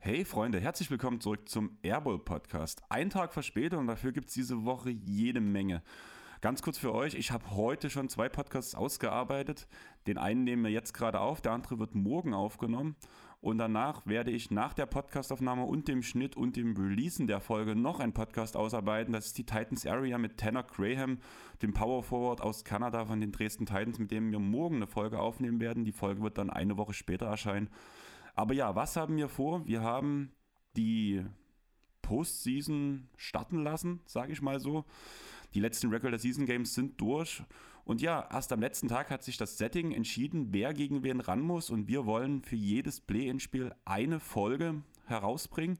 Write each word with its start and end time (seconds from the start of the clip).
Hey 0.00 0.24
Freunde, 0.24 0.60
herzlich 0.60 0.90
willkommen 0.90 1.20
zurück 1.20 1.48
zum 1.48 1.78
Airball 1.82 2.18
Podcast. 2.18 2.82
Ein 2.90 3.08
Tag 3.08 3.32
Verspätung, 3.32 3.86
dafür 3.86 4.12
gibt 4.12 4.28
es 4.28 4.34
diese 4.34 4.66
Woche 4.66 4.90
jede 4.90 5.40
Menge. 5.40 5.82
Ganz 6.40 6.62
kurz 6.62 6.78
für 6.78 6.94
euch, 6.94 7.14
ich 7.14 7.32
habe 7.32 7.50
heute 7.50 7.90
schon 7.90 8.08
zwei 8.08 8.28
Podcasts 8.28 8.74
ausgearbeitet. 8.74 9.66
Den 10.06 10.18
einen 10.18 10.44
nehmen 10.44 10.62
wir 10.62 10.70
jetzt 10.70 10.92
gerade 10.92 11.20
auf, 11.20 11.40
der 11.40 11.52
andere 11.52 11.78
wird 11.78 11.94
morgen 11.94 12.32
aufgenommen. 12.32 12.96
Und 13.40 13.58
danach 13.58 14.04
werde 14.04 14.32
ich 14.32 14.50
nach 14.50 14.74
der 14.74 14.86
Podcastaufnahme 14.86 15.64
und 15.64 15.86
dem 15.86 16.02
Schnitt 16.02 16.36
und 16.36 16.56
dem 16.56 16.76
Releasen 16.76 17.28
der 17.28 17.40
Folge 17.40 17.76
noch 17.76 18.00
einen 18.00 18.12
Podcast 18.12 18.56
ausarbeiten. 18.56 19.12
Das 19.12 19.26
ist 19.26 19.38
die 19.38 19.46
Titans 19.46 19.86
Area 19.86 20.18
mit 20.18 20.38
Tanner 20.38 20.64
Graham, 20.64 21.18
dem 21.62 21.72
Power 21.72 22.02
Forward 22.02 22.40
aus 22.40 22.64
Kanada 22.64 23.06
von 23.06 23.20
den 23.20 23.30
Dresden 23.30 23.64
Titans, 23.64 24.00
mit 24.00 24.10
dem 24.10 24.32
wir 24.32 24.40
morgen 24.40 24.76
eine 24.76 24.88
Folge 24.88 25.20
aufnehmen 25.20 25.60
werden. 25.60 25.84
Die 25.84 25.92
Folge 25.92 26.20
wird 26.22 26.36
dann 26.36 26.50
eine 26.50 26.76
Woche 26.76 26.94
später 26.94 27.26
erscheinen. 27.26 27.70
Aber 28.34 28.54
ja, 28.54 28.74
was 28.74 28.96
haben 28.96 29.16
wir 29.16 29.28
vor? 29.28 29.64
Wir 29.66 29.82
haben 29.82 30.32
die 30.76 31.24
Postseason 32.02 33.08
starten 33.16 33.62
lassen, 33.62 34.00
sage 34.06 34.32
ich 34.32 34.42
mal 34.42 34.58
so. 34.58 34.84
Die 35.54 35.60
letzten 35.60 35.90
Regular 35.90 36.18
Season 36.18 36.44
Games 36.44 36.74
sind 36.74 37.00
durch. 37.00 37.42
Und 37.88 38.02
ja, 38.02 38.28
erst 38.30 38.52
am 38.52 38.60
letzten 38.60 38.88
Tag 38.88 39.08
hat 39.08 39.22
sich 39.22 39.38
das 39.38 39.56
Setting 39.56 39.92
entschieden, 39.92 40.48
wer 40.52 40.74
gegen 40.74 41.04
wen 41.04 41.20
ran 41.20 41.40
muss. 41.40 41.70
Und 41.70 41.88
wir 41.88 42.04
wollen 42.04 42.42
für 42.42 42.54
jedes 42.54 43.00
Play-In-Spiel 43.00 43.74
eine 43.86 44.20
Folge 44.20 44.82
herausbringen. 45.06 45.78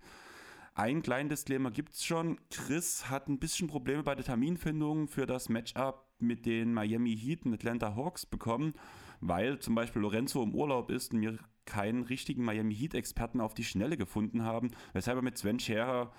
Ein 0.74 1.02
kleinen 1.02 1.28
Disclaimer 1.28 1.70
gibt 1.70 1.92
es 1.92 2.06
schon. 2.06 2.40
Chris 2.48 3.10
hat 3.10 3.28
ein 3.28 3.38
bisschen 3.38 3.68
Probleme 3.68 4.04
bei 4.04 4.14
der 4.14 4.24
Terminfindung 4.24 5.06
für 5.06 5.26
das 5.26 5.50
Matchup 5.50 6.06
mit 6.18 6.46
den 6.46 6.72
Miami 6.72 7.14
Heat 7.14 7.44
und 7.44 7.52
Atlanta 7.52 7.94
Hawks 7.94 8.24
bekommen, 8.24 8.72
weil 9.20 9.58
zum 9.58 9.74
Beispiel 9.74 10.00
Lorenzo 10.00 10.42
im 10.42 10.54
Urlaub 10.54 10.90
ist 10.90 11.12
und 11.12 11.20
wir 11.20 11.38
keinen 11.66 12.04
richtigen 12.04 12.42
Miami 12.42 12.74
Heat-Experten 12.74 13.42
auf 13.42 13.52
die 13.52 13.64
Schnelle 13.64 13.98
gefunden 13.98 14.44
haben, 14.44 14.70
weshalb 14.94 15.18
er 15.18 15.22
mit 15.22 15.36
Sven 15.36 15.60
Scherer 15.60 16.10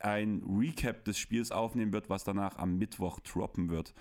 ein 0.00 0.42
Recap 0.48 1.04
des 1.04 1.16
Spiels 1.16 1.52
aufnehmen 1.52 1.92
wird, 1.92 2.10
was 2.10 2.24
danach 2.24 2.58
am 2.58 2.76
Mittwoch 2.76 3.20
droppen 3.20 3.70
wird. 3.70 3.94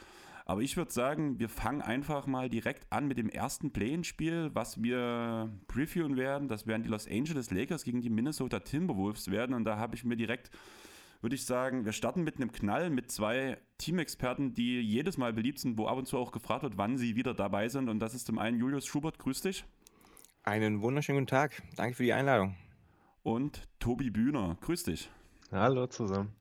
Aber 0.50 0.62
ich 0.62 0.78
würde 0.78 0.94
sagen, 0.94 1.40
wir 1.40 1.50
fangen 1.50 1.82
einfach 1.82 2.26
mal 2.26 2.48
direkt 2.48 2.90
an 2.90 3.06
mit 3.06 3.18
dem 3.18 3.28
ersten 3.28 3.74
Play-in-Spiel, 3.74 4.52
was 4.54 4.82
wir 4.82 5.52
previewen 5.68 6.16
werden. 6.16 6.48
Das 6.48 6.66
werden 6.66 6.84
die 6.84 6.90
Los 6.90 7.06
Angeles 7.06 7.52
Lakers 7.52 7.84
gegen 7.84 8.00
die 8.00 8.10
Minnesota 8.10 8.62
Timberwolves 8.62 9.30
werden. 9.30 9.54
Und 9.54 9.66
da 9.66 9.78
habe 9.78 9.96
ich 9.96 10.06
mir 10.06 10.16
direkt, 10.16 10.50
würde 11.20 11.36
ich 11.36 11.44
sagen, 11.44 11.84
wir 11.84 11.92
starten 11.92 12.24
mit 12.24 12.38
einem 12.38 12.54
Knall 12.54 12.90
mit 12.90 13.12
zwei 13.12 13.58
Teamexperten, 13.78 14.54
die 14.54 14.80
jedes 14.80 15.18
Mal 15.18 15.34
beliebt 15.34 15.60
sind, 15.60 15.78
wo 15.78 15.88
ab 15.88 15.98
und 15.98 16.08
zu 16.08 16.18
auch 16.18 16.32
gefragt 16.32 16.64
wird, 16.64 16.78
wann 16.78 16.98
sie 16.98 17.18
wieder 17.18 17.34
dabei 17.34 17.68
sind. 17.68 17.90
Und 17.90 18.00
das 18.00 18.14
ist 18.14 18.26
zum 18.26 18.40
einen 18.40 18.58
Julius 18.58 18.86
Schubert, 18.86 19.20
grüß 19.20 19.42
dich. 19.42 19.66
Einen 20.44 20.82
wunderschönen 20.82 21.18
guten 21.20 21.28
Tag. 21.28 21.62
Danke 21.76 21.96
für 21.96 22.04
die 22.04 22.14
Einladung. 22.14 22.56
Und 23.22 23.68
Tobi 23.80 24.12
Bühner, 24.12 24.56
grüß 24.62 24.84
dich. 24.84 25.10
Hallo 25.52 25.88
zusammen. 25.88 26.32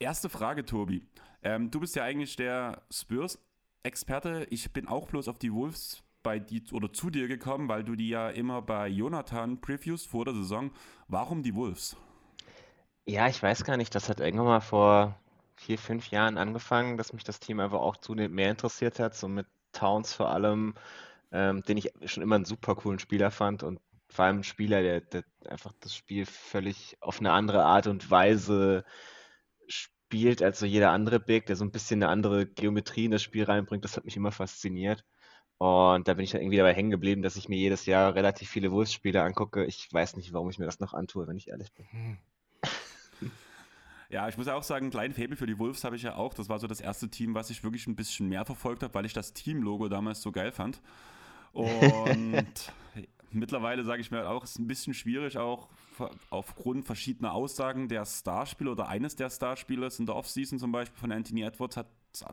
Erste 0.00 0.28
Frage, 0.28 0.64
Tobi. 0.64 1.04
Ähm, 1.42 1.70
du 1.70 1.80
bist 1.80 1.96
ja 1.96 2.04
eigentlich 2.04 2.36
der 2.36 2.82
Spurs-Experte. 2.90 4.46
Ich 4.50 4.72
bin 4.72 4.88
auch 4.88 5.08
bloß 5.08 5.28
auf 5.28 5.38
die 5.38 5.52
Wolves 5.52 6.02
bei 6.22 6.38
die, 6.38 6.62
oder 6.72 6.92
zu 6.92 7.10
dir 7.10 7.28
gekommen, 7.28 7.68
weil 7.68 7.84
du 7.84 7.94
die 7.94 8.08
ja 8.08 8.28
immer 8.28 8.60
bei 8.60 8.88
Jonathan 8.88 9.60
previews 9.60 10.04
vor 10.04 10.24
der 10.24 10.34
Saison. 10.34 10.70
Warum 11.06 11.42
die 11.42 11.54
Wolves? 11.54 11.96
Ja, 13.06 13.28
ich 13.28 13.42
weiß 13.42 13.64
gar 13.64 13.76
nicht. 13.76 13.94
Das 13.94 14.08
hat 14.08 14.20
irgendwann 14.20 14.46
mal 14.46 14.60
vor 14.60 15.18
vier, 15.56 15.78
fünf 15.78 16.10
Jahren 16.10 16.36
angefangen, 16.38 16.96
dass 16.96 17.12
mich 17.12 17.24
das 17.24 17.40
Team 17.40 17.60
einfach 17.60 17.80
auch 17.80 17.96
zunehmend 17.96 18.34
mehr 18.34 18.50
interessiert 18.50 18.98
hat. 18.98 19.14
So 19.14 19.28
mit 19.28 19.46
Towns 19.72 20.12
vor 20.12 20.30
allem, 20.30 20.74
ähm, 21.32 21.62
den 21.62 21.76
ich 21.76 21.92
schon 22.04 22.22
immer 22.22 22.34
einen 22.34 22.44
super 22.44 22.74
coolen 22.74 22.98
Spieler 22.98 23.30
fand 23.30 23.62
und 23.62 23.80
vor 24.10 24.24
allem 24.24 24.38
ein 24.38 24.44
Spieler, 24.44 24.82
der, 24.82 25.00
der 25.00 25.24
einfach 25.48 25.72
das 25.80 25.94
Spiel 25.94 26.26
völlig 26.26 26.96
auf 27.00 27.20
eine 27.20 27.32
andere 27.32 27.64
Art 27.64 27.86
und 27.86 28.10
Weise 28.10 28.84
spielt 29.66 29.97
als 30.42 30.58
so 30.58 30.66
jeder 30.66 30.90
andere 30.90 31.20
Big, 31.20 31.46
der 31.46 31.56
so 31.56 31.64
ein 31.64 31.70
bisschen 31.70 32.02
eine 32.02 32.10
andere 32.10 32.46
Geometrie 32.46 33.06
in 33.06 33.10
das 33.10 33.22
Spiel 33.22 33.44
reinbringt. 33.44 33.84
Das 33.84 33.96
hat 33.96 34.04
mich 34.04 34.16
immer 34.16 34.32
fasziniert. 34.32 35.04
Und 35.58 36.06
da 36.06 36.14
bin 36.14 36.24
ich 36.24 36.30
dann 36.30 36.40
irgendwie 36.40 36.58
dabei 36.58 36.72
hängen 36.72 36.90
geblieben, 36.90 37.22
dass 37.22 37.36
ich 37.36 37.48
mir 37.48 37.56
jedes 37.56 37.86
Jahr 37.86 38.14
relativ 38.14 38.48
viele 38.48 38.70
Wurstspiele 38.70 39.22
angucke. 39.22 39.64
Ich 39.64 39.92
weiß 39.92 40.16
nicht, 40.16 40.32
warum 40.32 40.50
ich 40.50 40.58
mir 40.58 40.66
das 40.66 40.78
noch 40.78 40.94
antue, 40.94 41.26
wenn 41.26 41.36
ich 41.36 41.48
ehrlich 41.48 41.72
bin. 41.72 41.86
Hm. 41.90 42.18
Ja, 44.10 44.26
ich 44.26 44.38
muss 44.38 44.48
auch 44.48 44.62
sagen, 44.62 44.86
ein 44.86 44.90
kleinen 44.90 45.12
Faible 45.12 45.36
für 45.36 45.46
die 45.46 45.58
Wolves 45.58 45.84
habe 45.84 45.94
ich 45.94 46.02
ja 46.02 46.14
auch. 46.14 46.32
Das 46.32 46.48
war 46.48 46.58
so 46.58 46.66
das 46.66 46.80
erste 46.80 47.10
Team, 47.10 47.34
was 47.34 47.50
ich 47.50 47.62
wirklich 47.62 47.86
ein 47.86 47.94
bisschen 47.94 48.28
mehr 48.28 48.46
verfolgt 48.46 48.82
habe, 48.82 48.94
weil 48.94 49.04
ich 49.04 49.12
das 49.12 49.34
Team-Logo 49.34 49.88
damals 49.88 50.22
so 50.22 50.32
geil 50.32 50.50
fand. 50.50 50.80
Und 51.52 52.72
mittlerweile 53.30 53.84
sage 53.84 54.00
ich 54.00 54.10
mir 54.10 54.28
auch, 54.28 54.44
es 54.44 54.52
ist 54.52 54.58
ein 54.58 54.66
bisschen 54.66 54.94
schwierig, 54.94 55.38
auch 55.38 55.68
aufgrund 56.30 56.84
verschiedener 56.84 57.32
Aussagen 57.32 57.88
der 57.88 58.04
Starspieler 58.04 58.72
oder 58.72 58.88
eines 58.88 59.16
der 59.16 59.30
Starspieler 59.30 59.88
in 59.98 60.06
der 60.06 60.16
Offseason 60.16 60.58
zum 60.58 60.72
Beispiel 60.72 60.98
von 60.98 61.12
Anthony 61.12 61.42
Edwards 61.42 61.76
hat 61.76 61.88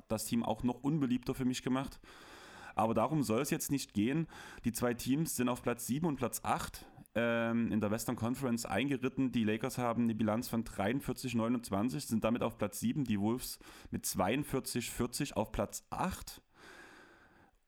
das 0.07 0.25
Team 0.25 0.43
auch 0.43 0.63
noch 0.63 0.83
unbeliebter 0.83 1.33
für 1.35 1.45
mich 1.45 1.63
gemacht. 1.63 1.99
Aber 2.75 2.93
darum 2.93 3.23
soll 3.23 3.41
es 3.41 3.49
jetzt 3.49 3.71
nicht 3.71 3.93
gehen. 3.93 4.27
Die 4.65 4.73
zwei 4.73 4.93
Teams 4.93 5.35
sind 5.35 5.49
auf 5.49 5.61
Platz 5.61 5.87
7 5.87 6.05
und 6.05 6.17
Platz 6.17 6.41
8 6.43 6.85
ähm, 7.15 7.71
in 7.71 7.79
der 7.79 7.89
Western 7.89 8.17
Conference 8.17 8.65
eingeritten. 8.65 9.31
Die 9.31 9.45
Lakers 9.45 9.77
haben 9.77 10.03
eine 10.03 10.15
Bilanz 10.15 10.49
von 10.49 10.63
43-29, 10.65 12.01
sind 12.01 12.23
damit 12.23 12.43
auf 12.43 12.57
Platz 12.57 12.81
7. 12.81 13.05
Die 13.05 13.19
Wolves 13.19 13.59
mit 13.91 14.05
42-40 14.05 15.33
auf 15.33 15.51
Platz 15.51 15.85
8. 15.89 16.41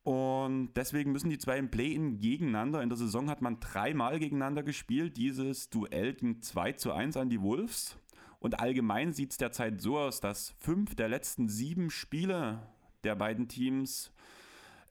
Und 0.08 0.72
deswegen 0.78 1.12
müssen 1.12 1.30
die 1.30 1.38
zwei 1.38 1.58
im 1.58 1.70
Play-In 1.70 2.20
gegeneinander. 2.20 2.82
In 2.82 2.88
der 2.88 2.98
Saison 2.98 3.30
hat 3.30 3.42
man 3.42 3.60
dreimal 3.60 4.20
gegeneinander 4.20 4.64
gespielt. 4.64 5.18
Dieses 5.18 5.70
Duell 5.70 6.14
ging 6.14 6.42
2 6.42 6.72
zu 6.72 6.94
1 6.94 7.18
an 7.18 7.30
die 7.30 7.42
Wolves. 7.42 7.98
Und 8.40 8.62
allgemein 8.62 9.12
sieht 9.12 9.32
es 9.32 9.38
derzeit 9.38 9.82
so 9.82 10.00
aus, 10.00 10.22
dass 10.22 10.52
fünf 10.60 10.96
der 10.96 11.10
letzten 11.10 11.50
sieben 11.50 11.90
Spiele 11.90 12.66
der 13.04 13.16
beiden 13.16 13.50
Teams 13.50 14.14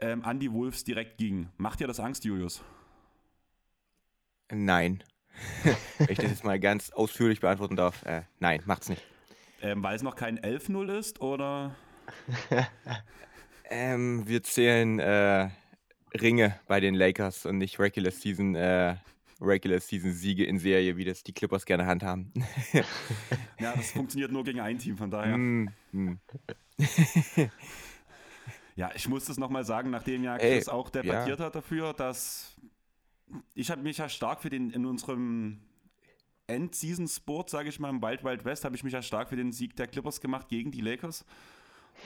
ähm, 0.01 0.23
an 0.23 0.39
die 0.39 0.53
Wolves 0.53 0.85
direkt 0.85 1.17
gingen. 1.17 1.49
Macht 1.57 1.81
dir 1.81 1.87
das 1.87 1.99
Angst, 1.99 2.27
Julius? 2.27 2.63
Nein. 4.53 5.03
Wenn 5.97 6.11
ich 6.11 6.19
das 6.19 6.29
jetzt 6.29 6.45
mal 6.45 6.61
ganz 6.61 6.91
ausführlich 6.91 7.41
beantworten 7.41 7.77
darf. 7.77 8.05
Äh, 8.05 8.25
nein, 8.39 8.63
macht's 8.67 8.91
nicht. 8.91 9.03
Ähm, 9.63 9.83
weil 9.83 9.97
es 9.97 10.03
noch 10.03 10.15
kein 10.15 10.39
11-0 10.39 10.99
ist, 10.99 11.23
oder? 11.23 11.75
Ähm, 13.69 14.27
wir 14.27 14.43
zählen 14.43 14.99
äh, 14.99 15.51
Ringe 16.21 16.59
bei 16.67 16.81
den 16.81 16.95
Lakers 16.95 17.47
und 17.47 17.59
nicht 17.59 17.79
Regular 17.79 18.13
Season, 18.13 18.55
äh, 18.55 18.97
Regular 19.41 19.81
Season 19.81 20.13
Siege 20.13 20.45
in 20.45 20.59
Serie, 20.59 20.97
wie 20.97 21.05
das 21.05 21.23
die 21.23 21.33
Clippers 21.33 21.65
gerne 21.67 21.87
handhaben. 21.87 22.33
ja, 23.61 23.75
das 23.75 23.91
funktioniert 23.91 24.33
nur 24.33 24.45
gegen 24.45 24.61
ein 24.61 24.79
Team, 24.79 24.97
von 24.97 25.11
daher. 25.11 25.37
Mm, 25.37 25.69
mm. 25.93 26.19
ja, 28.77 28.91
ich 28.95 29.09
muss 29.09 29.25
das 29.27 29.37
nochmal 29.37 29.65
sagen, 29.65 29.91
nachdem 29.91 30.23
ja 30.23 30.39
Chris 30.39 30.69
Ey, 30.69 30.73
auch 30.73 30.89
debattiert 30.91 31.41
ja. 31.41 31.47
hat 31.47 31.55
dafür, 31.55 31.93
dass 31.93 32.57
ich 33.55 33.71
habe 33.71 33.83
mich 33.83 33.99
ja 33.99 34.09
stark 34.09 34.43
für 34.43 34.51
den 34.51 34.71
in 34.71 34.87
unserem 34.87 35.61
End-Season-Sport, 36.47 37.51
sage 37.51 37.69
ich 37.69 37.81
mal, 37.81 37.91
im 37.91 38.01
Wild 38.01 38.23
Wild 38.23 38.45
West, 38.45 38.65
habe 38.65 38.77
ich 38.77 38.85
mich 38.85 38.93
ja 38.93 39.03
stark 39.03 39.29
für 39.29 39.37
den 39.37 39.53
Sieg 39.53 39.75
der 39.77 39.89
Clippers 39.89 40.21
gemacht 40.21 40.49
gegen 40.49 40.71
die 40.71 40.81
Lakers. 40.81 41.25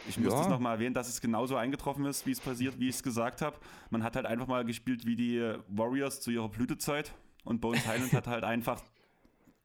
Ich 0.09 0.19
muss 0.19 0.33
ja. 0.33 0.39
das 0.39 0.49
nochmal 0.49 0.75
erwähnen, 0.75 0.95
dass 0.95 1.09
es 1.09 1.21
genauso 1.21 1.57
eingetroffen 1.57 2.05
ist, 2.07 2.27
wie 2.27 2.33
es 2.33 2.41
passiert, 2.41 2.79
wie 2.79 2.89
ich 2.89 2.97
es 2.97 3.03
gesagt 3.03 3.43
habe. 3.43 3.57
Man 3.91 4.03
hat 4.03 4.17
halt 4.17 4.27
einfach 4.27 4.47
mal 4.47 4.65
gespielt 4.65 5.07
wie 5.07 5.17
die 5.17 5.55
Warriors 5.69 6.21
zu 6.21 6.31
ihrer 6.31 6.49
Blütezeit 6.49 7.13
und 7.45 7.61
Bones 7.61 7.87
Highland 7.87 8.13
hat 8.13 8.27
halt 8.27 8.45
einfach 8.45 8.83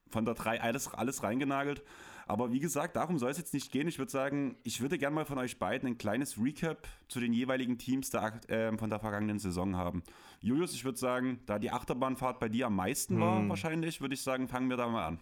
von 0.09 0.25
der 0.25 0.33
3 0.33 0.61
alles, 0.61 0.93
alles 0.93 1.23
reingenagelt. 1.23 1.83
Aber 2.27 2.51
wie 2.51 2.59
gesagt, 2.59 2.95
darum 2.95 3.19
soll 3.19 3.29
es 3.29 3.37
jetzt 3.37 3.53
nicht 3.53 3.71
gehen. 3.71 3.87
Ich 3.87 3.99
würde 3.99 4.11
sagen, 4.11 4.57
ich 4.63 4.81
würde 4.81 4.97
gerne 4.97 5.13
mal 5.13 5.25
von 5.25 5.37
euch 5.37 5.59
beiden 5.59 5.87
ein 5.87 5.97
kleines 5.97 6.41
Recap 6.41 6.87
zu 7.07 7.19
den 7.19 7.33
jeweiligen 7.33 7.77
Teams 7.77 8.09
der, 8.09 8.41
äh, 8.49 8.75
von 8.77 8.89
der 8.89 8.99
vergangenen 8.99 9.37
Saison 9.37 9.75
haben. 9.75 10.01
Julius, 10.39 10.73
ich 10.73 10.83
würde 10.85 10.97
sagen, 10.97 11.39
da 11.45 11.59
die 11.59 11.69
Achterbahnfahrt 11.69 12.39
bei 12.39 12.49
dir 12.49 12.67
am 12.67 12.75
meisten 12.75 13.19
war, 13.19 13.39
hm. 13.39 13.49
wahrscheinlich, 13.49 14.01
würde 14.01 14.15
ich 14.15 14.23
sagen, 14.23 14.47
fangen 14.47 14.69
wir 14.69 14.77
da 14.77 14.87
mal 14.87 15.05
an. 15.05 15.19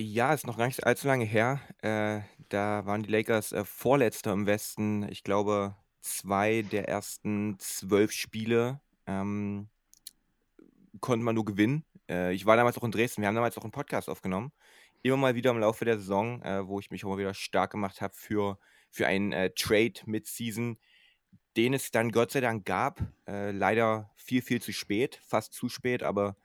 Ja, 0.00 0.32
ist 0.32 0.46
noch 0.46 0.56
gar 0.56 0.66
nicht 0.66 0.86
allzu 0.86 1.08
lange 1.08 1.24
her. 1.24 1.60
Äh, 1.82 2.20
da 2.50 2.86
waren 2.86 3.02
die 3.02 3.10
Lakers 3.10 3.50
äh, 3.50 3.64
Vorletzter 3.64 4.32
im 4.32 4.46
Westen. 4.46 5.08
Ich 5.10 5.24
glaube, 5.24 5.74
zwei 6.02 6.62
der 6.62 6.88
ersten 6.88 7.58
zwölf 7.58 8.12
Spiele 8.12 8.80
ähm, 9.08 9.68
konnte 11.00 11.24
man 11.24 11.34
nur 11.34 11.44
gewinnen. 11.44 11.84
Äh, 12.08 12.32
ich 12.32 12.46
war 12.46 12.56
damals 12.56 12.78
auch 12.78 12.84
in 12.84 12.92
Dresden. 12.92 13.22
Wir 13.22 13.26
haben 13.26 13.34
damals 13.34 13.58
auch 13.58 13.64
einen 13.64 13.72
Podcast 13.72 14.08
aufgenommen. 14.08 14.52
Immer 15.02 15.16
mal 15.16 15.34
wieder 15.34 15.50
im 15.50 15.58
Laufe 15.58 15.84
der 15.84 15.98
Saison, 15.98 16.42
äh, 16.42 16.64
wo 16.64 16.78
ich 16.78 16.92
mich 16.92 17.02
mal 17.02 17.18
wieder 17.18 17.34
stark 17.34 17.72
gemacht 17.72 18.00
habe 18.00 18.14
für, 18.14 18.56
für 18.92 19.08
einen 19.08 19.32
äh, 19.32 19.50
Trade 19.50 19.94
mit 20.06 20.28
Season, 20.28 20.78
den 21.56 21.74
es 21.74 21.90
dann 21.90 22.12
Gott 22.12 22.30
sei 22.30 22.40
Dank 22.40 22.64
gab. 22.66 23.02
Äh, 23.26 23.50
leider 23.50 24.12
viel, 24.14 24.42
viel 24.42 24.62
zu 24.62 24.72
spät, 24.72 25.20
fast 25.26 25.54
zu 25.54 25.68
spät, 25.68 26.04
aber 26.04 26.36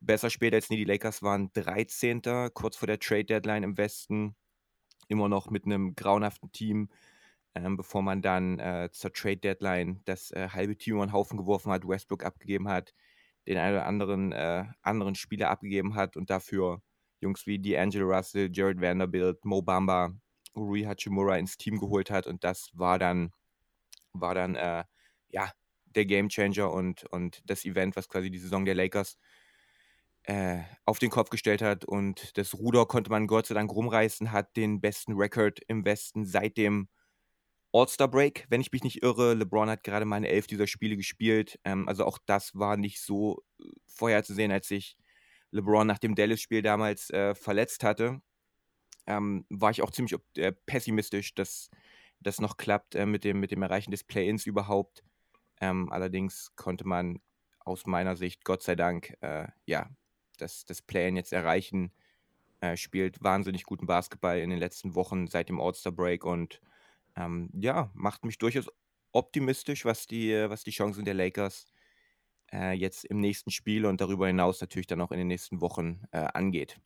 besser 0.00 0.30
spät 0.30 0.54
als 0.54 0.70
nie. 0.70 0.76
Die 0.76 0.84
Lakers 0.84 1.22
waren 1.22 1.52
13. 1.52 2.22
kurz 2.54 2.76
vor 2.76 2.86
der 2.86 2.98
Trade 2.98 3.24
Deadline 3.24 3.62
im 3.62 3.78
Westen. 3.78 4.36
Immer 5.08 5.28
noch 5.28 5.50
mit 5.50 5.64
einem 5.64 5.94
grauenhaften 5.94 6.52
Team, 6.52 6.90
ähm, 7.54 7.76
bevor 7.76 8.02
man 8.02 8.22
dann 8.22 8.58
äh, 8.58 8.90
zur 8.92 9.12
Trade 9.12 9.38
Deadline 9.38 10.02
das 10.04 10.30
äh, 10.32 10.48
halbe 10.50 10.76
Team 10.76 10.96
über 10.96 11.06
den 11.06 11.12
Haufen 11.12 11.38
geworfen 11.38 11.72
hat, 11.72 11.86
Westbrook 11.86 12.24
abgegeben 12.24 12.68
hat, 12.68 12.94
den 13.46 13.58
einen 13.58 13.76
oder 13.76 13.86
anderen, 13.86 14.32
äh, 14.32 14.64
anderen 14.82 15.14
Spieler 15.14 15.50
abgegeben 15.50 15.94
hat 15.94 16.16
und 16.16 16.30
dafür 16.30 16.82
Jungs 17.20 17.46
wie 17.46 17.58
D'Angelo 17.58 18.14
Russell, 18.14 18.50
Jared 18.52 18.80
Vanderbilt, 18.80 19.44
Mo 19.44 19.62
Bamba, 19.62 20.12
Rui 20.54 20.84
Hachimura 20.84 21.36
ins 21.38 21.56
Team 21.56 21.78
geholt 21.78 22.10
hat. 22.10 22.26
Und 22.26 22.44
das 22.44 22.70
war 22.74 22.98
dann, 22.98 23.32
war 24.12 24.34
dann 24.34 24.54
äh, 24.54 24.84
ja, 25.30 25.50
der 25.86 26.06
Gamechanger 26.06 26.70
und, 26.70 27.04
und 27.04 27.42
das 27.46 27.64
Event, 27.64 27.96
was 27.96 28.08
quasi 28.08 28.30
die 28.30 28.38
Saison 28.38 28.64
der 28.64 28.74
Lakers 28.74 29.18
äh, 30.28 30.60
auf 30.84 30.98
den 30.98 31.08
Kopf 31.08 31.30
gestellt 31.30 31.62
hat. 31.62 31.86
Und 31.86 32.36
das 32.36 32.54
Ruder 32.54 32.84
konnte 32.84 33.10
man 33.10 33.26
Gott 33.26 33.46
sei 33.46 33.54
Dank 33.54 33.72
rumreißen, 33.72 34.30
hat 34.30 34.56
den 34.56 34.80
besten 34.80 35.14
Rekord 35.14 35.60
im 35.68 35.86
Westen 35.86 36.26
seit 36.26 36.58
dem 36.58 36.88
All-Star 37.72 38.08
Break, 38.08 38.46
wenn 38.50 38.60
ich 38.60 38.70
mich 38.70 38.84
nicht 38.84 39.02
irre. 39.02 39.32
LeBron 39.32 39.70
hat 39.70 39.84
gerade 39.84 40.04
mal 40.04 40.16
eine 40.16 40.28
elf 40.28 40.46
dieser 40.46 40.66
Spiele 40.66 40.96
gespielt. 40.98 41.58
Ähm, 41.64 41.88
also 41.88 42.04
auch 42.04 42.18
das 42.26 42.54
war 42.54 42.76
nicht 42.76 43.00
so 43.00 43.42
äh, 43.58 43.64
vorherzusehen, 43.86 44.52
als 44.52 44.68
sich 44.68 44.98
LeBron 45.50 45.86
nach 45.86 45.98
dem 45.98 46.14
Dallas-Spiel 46.14 46.60
damals 46.60 47.08
äh, 47.08 47.34
verletzt 47.34 47.82
hatte. 47.82 48.20
Ähm, 49.06 49.46
war 49.48 49.70
ich 49.70 49.80
auch 49.80 49.90
ziemlich 49.90 50.14
äh, 50.36 50.52
pessimistisch, 50.66 51.34
dass 51.34 51.70
das 52.20 52.38
noch 52.38 52.58
klappt 52.58 52.94
äh, 52.96 53.06
mit, 53.06 53.24
dem, 53.24 53.40
mit 53.40 53.50
dem 53.50 53.62
Erreichen 53.62 53.92
des 53.92 54.04
Play-Ins 54.04 54.44
überhaupt. 54.44 55.04
Ähm, 55.62 55.90
allerdings 55.90 56.52
konnte 56.54 56.86
man 56.86 57.20
aus 57.60 57.86
meiner 57.86 58.16
Sicht, 58.16 58.44
Gott 58.44 58.62
sei 58.62 58.76
Dank, 58.76 59.16
äh, 59.22 59.48
ja, 59.64 59.88
das, 60.40 60.64
das 60.64 60.82
Play-In 60.82 61.16
jetzt 61.16 61.32
erreichen. 61.32 61.92
Er 62.60 62.76
spielt 62.76 63.22
wahnsinnig 63.22 63.64
guten 63.64 63.86
Basketball 63.86 64.38
in 64.38 64.50
den 64.50 64.58
letzten 64.58 64.94
Wochen 64.94 65.28
seit 65.28 65.48
dem 65.48 65.60
All-Star-Break 65.60 66.24
und 66.24 66.60
ähm, 67.16 67.50
ja, 67.52 67.90
macht 67.94 68.24
mich 68.24 68.38
durchaus 68.38 68.68
optimistisch, 69.12 69.84
was 69.84 70.06
die, 70.06 70.32
was 70.48 70.64
die 70.64 70.70
Chancen 70.70 71.04
der 71.04 71.14
Lakers 71.14 71.66
äh, 72.52 72.72
jetzt 72.72 73.04
im 73.04 73.20
nächsten 73.20 73.50
Spiel 73.50 73.86
und 73.86 74.00
darüber 74.00 74.26
hinaus 74.26 74.60
natürlich 74.60 74.86
dann 74.86 75.00
auch 75.00 75.12
in 75.12 75.18
den 75.18 75.28
nächsten 75.28 75.60
Wochen 75.60 76.02
äh, 76.10 76.18
angeht. 76.18 76.80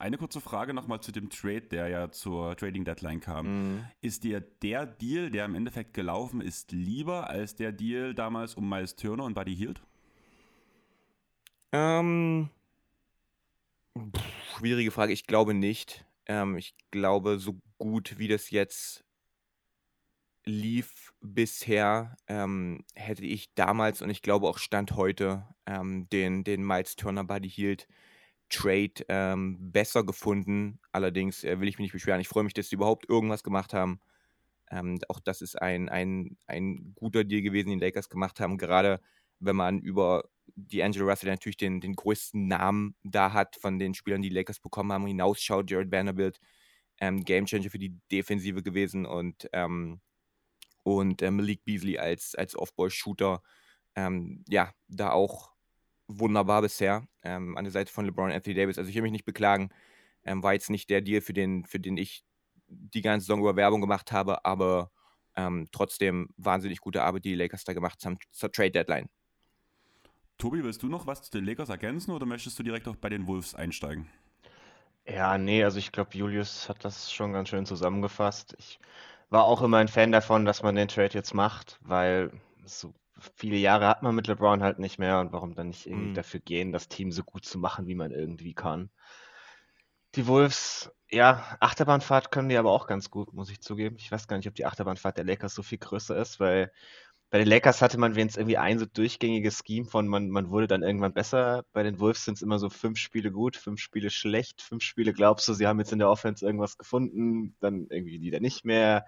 Eine 0.00 0.16
kurze 0.16 0.40
Frage 0.40 0.74
nochmal 0.74 1.00
zu 1.00 1.10
dem 1.10 1.28
Trade, 1.28 1.62
der 1.62 1.88
ja 1.88 2.10
zur 2.12 2.56
Trading 2.56 2.84
Deadline 2.84 3.20
kam. 3.20 3.46
Mhm. 3.46 3.84
Ist 4.00 4.22
dir 4.22 4.40
der 4.40 4.86
Deal, 4.86 5.28
der 5.30 5.44
im 5.44 5.56
Endeffekt 5.56 5.92
gelaufen 5.92 6.40
ist, 6.40 6.70
lieber 6.70 7.28
als 7.28 7.56
der 7.56 7.72
Deal 7.72 8.14
damals 8.14 8.54
um 8.54 8.68
Miles 8.68 8.94
Turner 8.94 9.24
und 9.24 9.34
Buddy 9.34 9.56
Hield? 9.56 9.82
Ähm, 11.72 12.50
schwierige 14.56 14.90
Frage. 14.90 15.12
Ich 15.12 15.26
glaube 15.26 15.54
nicht. 15.54 16.04
Ähm, 16.26 16.56
ich 16.56 16.74
glaube, 16.90 17.38
so 17.38 17.58
gut 17.78 18.18
wie 18.18 18.28
das 18.28 18.50
jetzt 18.50 19.04
lief 20.44 21.12
bisher, 21.20 22.16
ähm, 22.26 22.84
hätte 22.94 23.24
ich 23.24 23.54
damals 23.54 24.00
und 24.02 24.08
ich 24.10 24.22
glaube 24.22 24.48
auch 24.48 24.58
Stand 24.58 24.92
heute 24.92 25.46
ähm, 25.66 26.08
den, 26.10 26.42
den 26.42 26.66
Miles 26.66 26.96
Turner 26.96 27.24
Buddy 27.24 27.50
Hield 27.50 27.86
Trade 28.48 29.04
ähm, 29.08 29.58
besser 29.72 30.04
gefunden. 30.04 30.80
Allerdings 30.92 31.44
äh, 31.44 31.60
will 31.60 31.68
ich 31.68 31.78
mich 31.78 31.86
nicht 31.86 31.92
beschweren. 31.92 32.20
Ich 32.20 32.28
freue 32.28 32.44
mich, 32.44 32.54
dass 32.54 32.70
sie 32.70 32.76
überhaupt 32.76 33.08
irgendwas 33.08 33.42
gemacht 33.42 33.74
haben. 33.74 34.00
Ähm, 34.70 34.98
auch 35.08 35.20
das 35.20 35.42
ist 35.42 35.60
ein, 35.60 35.88
ein, 35.90 36.38
ein 36.46 36.94
guter 36.94 37.24
Deal 37.24 37.42
gewesen, 37.42 37.70
den 37.70 37.80
Lakers 37.80 38.08
gemacht 38.08 38.40
haben. 38.40 38.58
Gerade 38.58 39.00
wenn 39.38 39.56
man 39.56 39.80
über 39.80 40.24
die 40.54 40.82
Angelo 40.82 41.08
Russell 41.08 41.30
natürlich 41.30 41.56
den, 41.56 41.80
den 41.80 41.94
größten 41.94 42.48
Namen 42.48 42.94
da 43.02 43.32
hat 43.32 43.56
von 43.56 43.78
den 43.78 43.94
Spielern, 43.94 44.22
die, 44.22 44.28
Lakers 44.28 44.60
bekommen 44.60 44.92
haben, 44.92 45.06
hinausschaut. 45.06 45.70
Jared 45.70 45.92
Vanderbilt, 45.92 46.40
ähm, 47.00 47.24
Gamechanger 47.24 47.70
für 47.70 47.78
die 47.78 47.98
Defensive 48.10 48.62
gewesen 48.62 49.06
und, 49.06 49.48
ähm, 49.52 50.00
und 50.82 51.22
äh, 51.22 51.30
Malik 51.30 51.64
Beasley 51.64 51.98
als, 51.98 52.34
als 52.34 52.56
Off-Ball-Shooter. 52.56 53.42
Ähm, 53.94 54.44
ja, 54.48 54.72
da 54.88 55.10
auch 55.12 55.52
wunderbar 56.08 56.62
bisher 56.62 57.06
ähm, 57.22 57.56
an 57.56 57.64
der 57.64 57.72
Seite 57.72 57.92
von 57.92 58.06
LeBron 58.06 58.32
Anthony 58.32 58.54
Davis. 58.54 58.78
Also 58.78 58.88
ich 58.88 58.96
will 58.96 59.02
mich 59.02 59.12
nicht 59.12 59.24
beklagen. 59.24 59.70
Ähm, 60.24 60.42
war 60.42 60.54
jetzt 60.54 60.70
nicht 60.70 60.90
der 60.90 61.00
Deal, 61.00 61.20
für 61.20 61.32
den, 61.32 61.64
für 61.64 61.80
den 61.80 61.96
ich 61.96 62.24
die 62.66 63.02
ganze 63.02 63.26
Saison 63.26 63.40
über 63.40 63.56
Werbung 63.56 63.80
gemacht 63.80 64.12
habe, 64.12 64.44
aber 64.44 64.90
ähm, 65.36 65.68
trotzdem 65.72 66.28
wahnsinnig 66.36 66.80
gute 66.80 67.02
Arbeit, 67.02 67.24
die 67.24 67.30
die 67.30 67.34
Lakers 67.36 67.64
da 67.64 67.72
gemacht 67.72 68.04
haben 68.04 68.18
zur 68.30 68.50
Trade 68.52 68.72
Deadline. 68.72 69.08
Tobi, 70.38 70.62
willst 70.62 70.84
du 70.84 70.86
noch 70.86 71.06
was 71.06 71.22
zu 71.22 71.32
den 71.32 71.44
Lakers 71.44 71.68
ergänzen 71.68 72.12
oder 72.12 72.24
möchtest 72.24 72.58
du 72.58 72.62
direkt 72.62 72.86
auch 72.86 72.96
bei 72.96 73.08
den 73.08 73.26
Wolves 73.26 73.56
einsteigen? 73.56 74.08
Ja, 75.04 75.36
nee, 75.36 75.64
also 75.64 75.78
ich 75.78 75.90
glaube, 75.90 76.16
Julius 76.16 76.68
hat 76.68 76.84
das 76.84 77.12
schon 77.12 77.32
ganz 77.32 77.48
schön 77.48 77.66
zusammengefasst. 77.66 78.54
Ich 78.58 78.78
war 79.30 79.44
auch 79.44 79.62
immer 79.62 79.78
ein 79.78 79.88
Fan 79.88 80.12
davon, 80.12 80.44
dass 80.44 80.62
man 80.62 80.76
den 80.76 80.88
Trade 80.88 81.14
jetzt 81.14 81.34
macht, 81.34 81.78
weil 81.82 82.30
so 82.64 82.94
viele 83.34 83.56
Jahre 83.56 83.88
hat 83.88 84.02
man 84.02 84.14
mit 84.14 84.28
LeBron 84.28 84.62
halt 84.62 84.78
nicht 84.78 84.98
mehr 84.98 85.18
und 85.18 85.32
warum 85.32 85.54
dann 85.54 85.68
nicht 85.68 85.86
irgendwie 85.86 86.10
mhm. 86.10 86.14
dafür 86.14 86.40
gehen, 86.40 86.72
das 86.72 86.88
Team 86.88 87.10
so 87.10 87.24
gut 87.24 87.44
zu 87.44 87.58
machen, 87.58 87.88
wie 87.88 87.96
man 87.96 88.12
irgendwie 88.12 88.54
kann. 88.54 88.90
Die 90.14 90.26
Wolves, 90.26 90.90
ja, 91.10 91.56
Achterbahnfahrt 91.60 92.30
können 92.30 92.48
die 92.48 92.56
aber 92.56 92.70
auch 92.70 92.86
ganz 92.86 93.10
gut, 93.10 93.32
muss 93.32 93.50
ich 93.50 93.60
zugeben. 93.60 93.96
Ich 93.98 94.12
weiß 94.12 94.28
gar 94.28 94.36
nicht, 94.36 94.48
ob 94.48 94.54
die 94.54 94.66
Achterbahnfahrt 94.66 95.16
der 95.16 95.24
Lakers 95.24 95.54
so 95.54 95.62
viel 95.62 95.78
größer 95.78 96.16
ist, 96.16 96.38
weil 96.38 96.70
bei 97.30 97.38
den 97.38 97.46
Lakers 97.46 97.82
hatte 97.82 97.98
man 97.98 98.14
wenigstens 98.14 98.38
irgendwie 98.38 98.56
ein 98.56 98.78
so 98.78 98.86
durchgängiges 98.86 99.62
Scheme 99.66 99.86
von 99.86 100.08
man, 100.08 100.30
man 100.30 100.50
wurde 100.50 100.66
dann 100.66 100.82
irgendwann 100.82 101.12
besser. 101.12 101.64
Bei 101.72 101.82
den 101.82 102.00
Wolves 102.00 102.24
sind 102.24 102.34
es 102.34 102.42
immer 102.42 102.58
so 102.58 102.70
fünf 102.70 102.98
Spiele 102.98 103.30
gut, 103.30 103.56
fünf 103.56 103.80
Spiele 103.80 104.08
schlecht, 104.10 104.62
fünf 104.62 104.82
Spiele 104.82 105.12
glaubst 105.12 105.46
du, 105.48 105.52
sie 105.52 105.66
haben 105.66 105.78
jetzt 105.78 105.92
in 105.92 105.98
der 105.98 106.08
Offense 106.08 106.44
irgendwas 106.44 106.78
gefunden, 106.78 107.54
dann 107.60 107.86
irgendwie 107.90 108.20
wieder 108.22 108.40
nicht 108.40 108.64
mehr. 108.64 109.04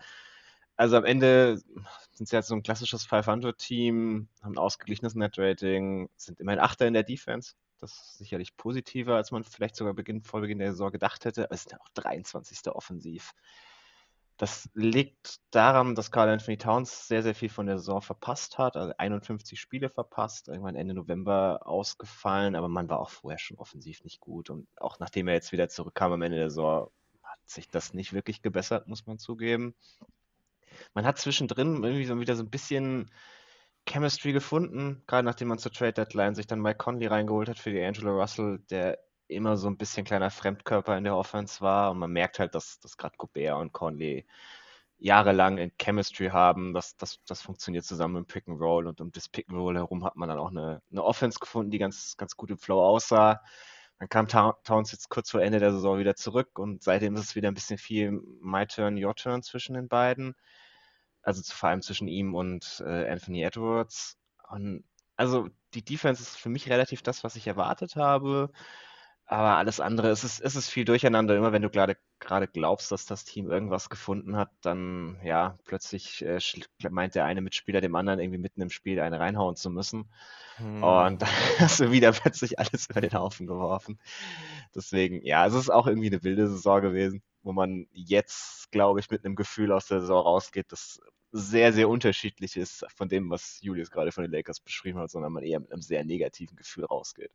Also 0.77 0.97
am 0.97 1.05
Ende 1.05 1.61
sind 2.13 2.29
sie 2.29 2.37
jetzt 2.37 2.49
so 2.49 2.55
ein 2.55 2.63
klassisches 2.63 3.07
500-Team, 3.07 4.29
haben 4.43 4.53
ein 4.55 4.59
ausgeglichenes 4.59 5.15
Net-Rating, 5.15 6.09
sind 6.17 6.41
immerhin 6.41 6.61
Achter 6.61 6.87
in 6.87 6.95
der 6.95 7.03
Defense. 7.03 7.55
Das 7.81 7.93
ist 7.93 8.19
sicherlich 8.19 8.57
positiver, 8.57 9.17
als 9.17 9.31
man 9.31 9.45
vielleicht 9.45 9.77
sogar 9.77 9.95
Beginn, 9.95 10.23
vor 10.23 10.41
Beginn 10.41 10.59
der 10.59 10.73
Saison 10.73 10.91
gedacht 10.91 11.25
hätte. 11.25 11.45
Aber 11.45 11.55
es 11.55 11.63
sind 11.63 11.73
ja 11.73 11.81
auch 11.81 11.89
23. 11.95 12.69
offensiv. 12.69 13.33
Das 14.41 14.71
liegt 14.73 15.37
daran, 15.51 15.95
dass 15.95 16.11
Carl 16.11 16.31
Anthony 16.31 16.57
Towns 16.57 17.07
sehr, 17.07 17.23
sehr 17.23 17.35
viel 17.35 17.51
von 17.51 17.67
der 17.67 17.79
Saison 17.79 18.01
verpasst 18.01 18.57
hat, 18.57 18.75
also 18.75 18.95
51 18.97 19.61
Spiele 19.61 19.91
verpasst, 19.91 20.49
irgendwann 20.49 20.77
Ende 20.77 20.95
November 20.95 21.61
ausgefallen, 21.67 22.55
aber 22.57 22.69
man 22.69 22.89
war 22.89 23.01
auch 23.01 23.11
vorher 23.11 23.39
schon 23.39 23.59
offensiv 23.59 24.03
nicht 24.03 24.21
gut. 24.21 24.49
Und 24.49 24.67
auch 24.77 24.99
nachdem 24.99 25.29
er 25.29 25.35
jetzt 25.35 25.53
wieder 25.53 25.69
zurückkam 25.69 26.13
am 26.13 26.23
Ende 26.23 26.39
der 26.39 26.49
Saison, 26.49 26.91
hat 27.23 27.39
sich 27.45 27.69
das 27.69 27.93
nicht 27.93 28.15
wirklich 28.15 28.41
gebessert, 28.41 28.89
muss 28.89 29.07
man 29.07 29.19
zugeben 29.19 29.75
man 30.95 31.07
hat 31.07 31.19
zwischendrin 31.19 31.83
irgendwie 31.83 32.05
so 32.05 32.19
wieder 32.21 32.37
so 32.37 32.43
ein 32.43 32.51
bisschen 32.51 33.11
Chemistry 33.89 34.33
gefunden, 34.33 35.03
gerade 35.07 35.25
nachdem 35.25 35.49
man 35.49 35.59
zur 35.59 35.73
Trade 35.73 35.93
Deadline 35.93 36.35
sich 36.35 36.47
dann 36.47 36.61
Mike 36.61 36.79
Conley 36.79 37.07
reingeholt 37.07 37.49
hat 37.49 37.59
für 37.59 37.71
die 37.71 37.83
Angelo 37.83 38.19
Russell, 38.19 38.61
der 38.71 38.99
immer 39.31 39.57
so 39.57 39.69
ein 39.69 39.77
bisschen 39.77 40.05
kleiner 40.05 40.31
Fremdkörper 40.31 40.97
in 40.97 41.05
der 41.05 41.17
Offense 41.17 41.61
war. 41.61 41.91
Und 41.93 41.99
man 41.99 42.11
merkt 42.13 42.39
halt, 42.39 42.55
dass, 42.55 42.81
dass 42.81 42.97
gerade 42.97 43.17
Gobert 43.17 43.59
und 43.59 43.73
Conley 43.73 44.27
jahrelang 44.99 45.59
in 45.59 45.73
Chemistry 45.81 46.29
haben. 46.29 46.75
Das, 46.75 46.97
das, 46.97 47.21
das 47.27 47.43
funktioniert 47.43 47.85
zusammen 47.85 48.17
im 48.17 48.27
Pick 48.27 48.49
and 48.49 48.61
Roll 48.61 48.87
und 48.87 49.01
um 49.01 49.13
das 49.13 49.29
Pick 49.29 49.49
and 49.49 49.59
Roll 49.59 49.77
herum 49.77 50.05
hat 50.05 50.17
man 50.17 50.29
dann 50.29 50.39
auch 50.39 50.51
eine, 50.51 50.83
eine 50.91 51.03
Offense 51.05 51.39
gefunden, 51.39 51.71
die 51.71 51.79
ganz, 51.79 52.17
ganz 52.17 52.37
gut 52.37 52.51
im 52.51 52.59
Flow 52.59 52.83
aussah. 52.83 53.43
Dann 53.99 54.09
kam 54.09 54.29
Towns 54.29 54.93
jetzt 54.93 55.11
kurz 55.11 55.31
vor 55.31 55.43
Ende 55.43 55.59
der 55.59 55.73
Saison 55.73 55.99
wieder 55.99 56.17
zurück 56.17 56.59
und 56.59 56.83
seitdem 56.83 57.15
ist 57.17 57.23
es 57.25 57.37
wieder 57.37 57.49
ein 57.49 57.55
bisschen 57.55 57.79
viel 57.79 58.13
My 58.43 58.67
Turn, 58.67 59.03
Your 59.03 59.15
Turn 59.15 59.43
zwischen 59.43 59.75
den 59.75 59.89
beiden 59.89 60.35
also 61.23 61.43
vor 61.53 61.69
allem 61.69 61.83
zwischen 61.83 62.09
ihm 62.09 62.35
und 62.35 62.83
äh, 62.87 63.09
Anthony 63.09 63.43
Edwards. 63.43 64.19
Und 64.49 64.85
also 65.17 65.49
die 65.75 65.85
Defense 65.85 66.23
ist 66.23 66.37
für 66.37 66.49
mich 66.49 66.69
relativ 66.69 67.03
das, 67.03 67.25
was 67.25 67.37
ich 67.37 67.47
erwartet 67.47 67.97
habe. 67.97 68.51
Aber 69.31 69.59
alles 69.59 69.79
andere, 69.79 70.09
es 70.11 70.25
ist, 70.25 70.41
es 70.41 70.57
ist 70.57 70.71
viel 70.71 70.85
durcheinander. 70.85 71.37
Immer 71.37 71.53
wenn 71.53 71.63
du 71.63 71.71
gerade 71.71 71.97
gerade 72.19 72.49
glaubst, 72.49 72.91
dass 72.91 73.07
das 73.07 73.25
Team 73.25 73.49
irgendwas 73.49 73.89
gefunden 73.89 74.37
hat, 74.37 74.51
dann 74.61 75.21
ja, 75.23 75.57
plötzlich 75.67 76.25
äh, 76.25 76.41
meint 76.91 77.15
der 77.15 77.27
eine 77.27 77.41
Mitspieler 77.41 77.81
dem 77.81 77.95
anderen 77.95 78.19
irgendwie 78.19 78.41
mitten 78.41 78.61
im 78.61 78.71
Spiel 78.71 78.99
eine 78.99 79.21
reinhauen 79.21 79.55
zu 79.55 79.71
müssen. 79.71 80.11
Hm. 80.57 80.83
Und 80.83 81.23
dann 81.23 81.29
hast 81.61 81.79
du 81.79 81.93
wieder 81.93 82.11
plötzlich 82.11 82.59
alles 82.59 82.89
über 82.91 83.01
den 83.01 83.13
Haufen 83.13 83.47
geworfen. 83.47 84.01
Deswegen, 84.75 85.25
ja, 85.25 85.47
es 85.47 85.55
ist 85.55 85.71
auch 85.71 85.87
irgendwie 85.87 86.09
eine 86.09 86.25
wilde 86.25 86.49
Saison 86.49 86.83
gewesen, 86.83 87.23
wo 87.45 87.53
man 87.53 87.87
jetzt, 87.93 88.73
glaube 88.73 88.99
ich, 88.99 89.11
mit 89.11 89.25
einem 89.25 89.37
Gefühl 89.37 89.71
aus 89.71 89.87
der 89.87 90.01
Saison 90.01 90.25
rausgeht, 90.25 90.73
das 90.73 91.01
sehr, 91.31 91.73
sehr 91.73 91.89
unterschiedlich 91.89 92.57
ist 92.57 92.85
von 92.97 93.09
dem, 93.09 93.31
was 93.31 93.61
Julius 93.63 93.93
gerade 93.93 94.11
von 94.11 94.25
den 94.25 94.33
Lakers 94.33 94.59
beschrieben 94.59 94.99
hat, 94.99 95.13
sondern 95.13 95.33
man 95.33 95.45
eher 95.45 95.61
mit 95.61 95.71
einem 95.73 95.83
sehr 95.83 96.05
negativen 96.05 96.57
Gefühl 96.57 96.85
rausgeht. 96.85 97.31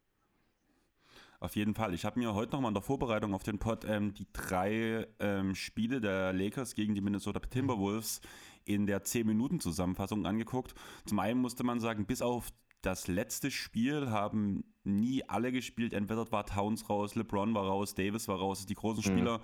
Auf 1.39 1.55
jeden 1.55 1.75
Fall. 1.75 1.93
Ich 1.93 2.05
habe 2.05 2.19
mir 2.19 2.33
heute 2.33 2.53
nochmal 2.53 2.69
in 2.69 2.75
der 2.75 2.83
Vorbereitung 2.83 3.33
auf 3.33 3.43
den 3.43 3.59
Pod 3.59 3.85
ähm, 3.85 4.13
die 4.13 4.27
drei 4.33 5.07
ähm, 5.19 5.55
Spiele 5.55 6.01
der 6.01 6.33
Lakers 6.33 6.75
gegen 6.75 6.95
die 6.95 7.01
Minnesota 7.01 7.39
Timberwolves 7.39 8.21
in 8.63 8.87
der 8.87 9.03
10-Minuten-Zusammenfassung 9.03 10.25
angeguckt. 10.25 10.73
Zum 11.05 11.19
einen 11.19 11.39
musste 11.39 11.63
man 11.63 11.79
sagen, 11.79 12.05
bis 12.05 12.21
auf 12.21 12.51
das 12.81 13.07
letzte 13.07 13.51
Spiel 13.51 14.09
haben 14.09 14.63
nie 14.83 15.27
alle 15.27 15.51
gespielt. 15.51 15.93
Entweder 15.93 16.31
war 16.31 16.45
Towns 16.45 16.89
raus, 16.89 17.15
LeBron 17.15 17.53
war 17.53 17.65
raus, 17.65 17.95
Davis 17.95 18.27
war 18.27 18.37
raus. 18.37 18.65
Die 18.65 18.75
großen 18.75 19.03
mhm. 19.03 19.17
Spieler 19.17 19.37
mhm. 19.39 19.41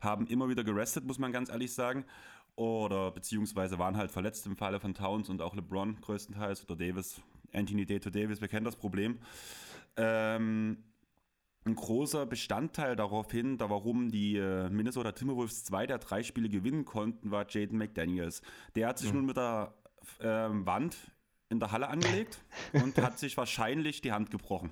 haben 0.00 0.26
immer 0.26 0.48
wieder 0.48 0.64
gerestet, 0.64 1.04
muss 1.04 1.18
man 1.18 1.32
ganz 1.32 1.50
ehrlich 1.50 1.72
sagen. 1.74 2.04
Oder 2.54 3.10
beziehungsweise 3.10 3.78
waren 3.78 3.96
halt 3.96 4.10
verletzt 4.10 4.46
im 4.46 4.56
Falle 4.56 4.80
von 4.80 4.94
Towns 4.94 5.28
und 5.28 5.42
auch 5.42 5.54
LeBron 5.54 6.00
größtenteils 6.00 6.64
oder 6.64 6.76
Davis, 6.76 7.20
Anthony 7.52 7.84
Dato 7.84 8.08
Davis, 8.08 8.40
wir 8.40 8.48
kennen 8.48 8.64
das 8.64 8.76
Problem. 8.76 9.18
Ähm, 9.96 10.78
ein 11.66 11.74
großer 11.74 12.26
Bestandteil 12.26 12.96
darauf 12.96 13.30
hin, 13.30 13.58
da 13.58 13.68
warum 13.68 14.10
die 14.10 14.36
äh, 14.36 14.70
Minnesota 14.70 15.12
Timberwolves 15.12 15.64
zwei 15.64 15.86
der 15.86 15.98
drei 15.98 16.22
Spiele 16.22 16.48
gewinnen 16.48 16.84
konnten, 16.84 17.30
war 17.30 17.46
Jaden 17.48 17.76
McDaniels. 17.76 18.40
Der 18.76 18.88
hat 18.88 18.98
sich 18.98 19.10
mhm. 19.10 19.18
nun 19.18 19.26
mit 19.26 19.36
der 19.36 19.74
äh, 20.20 20.24
Wand 20.24 20.96
in 21.48 21.60
der 21.60 21.72
Halle 21.72 21.88
angelegt 21.88 22.40
und 22.72 22.96
hat 22.98 23.18
sich 23.18 23.36
wahrscheinlich 23.36 24.00
die 24.00 24.12
Hand 24.12 24.30
gebrochen. 24.30 24.70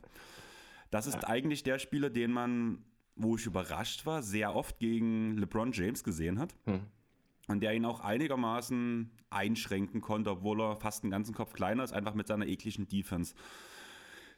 Das 0.91 1.07
ist 1.07 1.23
ja. 1.23 1.29
eigentlich 1.29 1.65
der 1.65 1.79
Spieler, 1.79 2.11
den 2.11 2.33
man, 2.33 2.85
wo 3.17 3.37
ich 3.37 3.47
überrascht 3.47 4.07
war, 4.07 4.23
sehr 4.23 4.55
oft 4.55 4.79
gegen 4.79 5.37
LeBron 5.37 5.73
James 5.73 6.05
gesehen 6.05 6.39
hat. 6.39 6.55
Hm. 6.65 6.81
Und 7.49 7.61
der 7.61 7.75
ihn 7.75 7.85
auch 7.85 8.01
einigermaßen 8.01 9.11
einschränken 9.29 10.01
konnte, 10.01 10.31
obwohl 10.31 10.63
er 10.63 10.77
fast 10.77 11.03
einen 11.03 11.11
ganzen 11.11 11.35
Kopf 11.35 11.53
kleiner 11.53 11.85
ist, 11.85 11.93
einfach 11.93 12.15
mit 12.15 12.27
seiner 12.27 12.47
ekligen 12.47 12.89
Defense. 12.89 13.35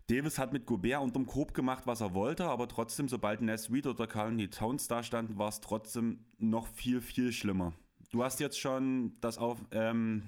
Davis 0.08 0.38
hat 0.38 0.52
mit 0.52 0.66
Gobert 0.66 1.02
unterm 1.02 1.26
Korb 1.26 1.52
gemacht, 1.52 1.86
was 1.86 2.00
er 2.00 2.14
wollte, 2.14 2.44
aber 2.44 2.68
trotzdem, 2.68 3.08
sobald 3.08 3.40
Ness 3.40 3.72
Reed 3.72 3.86
oder 3.86 4.06
Carl 4.06 4.36
Towns 4.48 4.86
da 4.86 5.02
standen, 5.02 5.36
war 5.36 5.48
es 5.48 5.60
trotzdem 5.60 6.20
noch 6.38 6.68
viel, 6.68 7.00
viel 7.00 7.32
schlimmer. 7.32 7.72
Du 8.10 8.22
hast 8.22 8.38
jetzt 8.38 8.58
schon 8.58 9.16
das 9.20 9.36
auf, 9.36 9.58
ähm, 9.72 10.22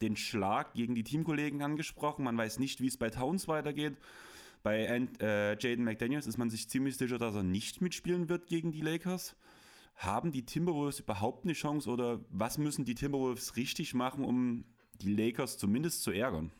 den 0.00 0.16
Schlag 0.16 0.74
gegen 0.74 0.94
die 0.94 1.02
Teamkollegen 1.02 1.62
angesprochen. 1.62 2.24
Man 2.24 2.36
weiß 2.36 2.58
nicht, 2.58 2.80
wie 2.80 2.86
es 2.86 2.96
bei 2.96 3.10
Towns 3.10 3.48
weitergeht. 3.48 3.96
Bei 4.62 4.84
äh, 5.20 5.56
Jaden 5.58 5.84
McDaniels 5.84 6.26
ist 6.26 6.38
man 6.38 6.50
sich 6.50 6.68
ziemlich 6.68 6.96
sicher, 6.96 7.18
dass 7.18 7.34
er 7.34 7.42
nicht 7.42 7.80
mitspielen 7.80 8.28
wird 8.28 8.46
gegen 8.46 8.70
die 8.70 8.80
Lakers. 8.80 9.36
Haben 9.96 10.32
die 10.32 10.44
Timberwolves 10.44 11.00
überhaupt 11.00 11.44
eine 11.44 11.52
Chance 11.52 11.88
oder 11.90 12.20
was 12.30 12.58
müssen 12.58 12.84
die 12.84 12.94
Timberwolves 12.94 13.56
richtig 13.56 13.94
machen, 13.94 14.24
um 14.24 14.64
die 15.00 15.14
Lakers 15.14 15.58
zumindest 15.58 16.02
zu 16.02 16.12
ärgern? 16.12 16.50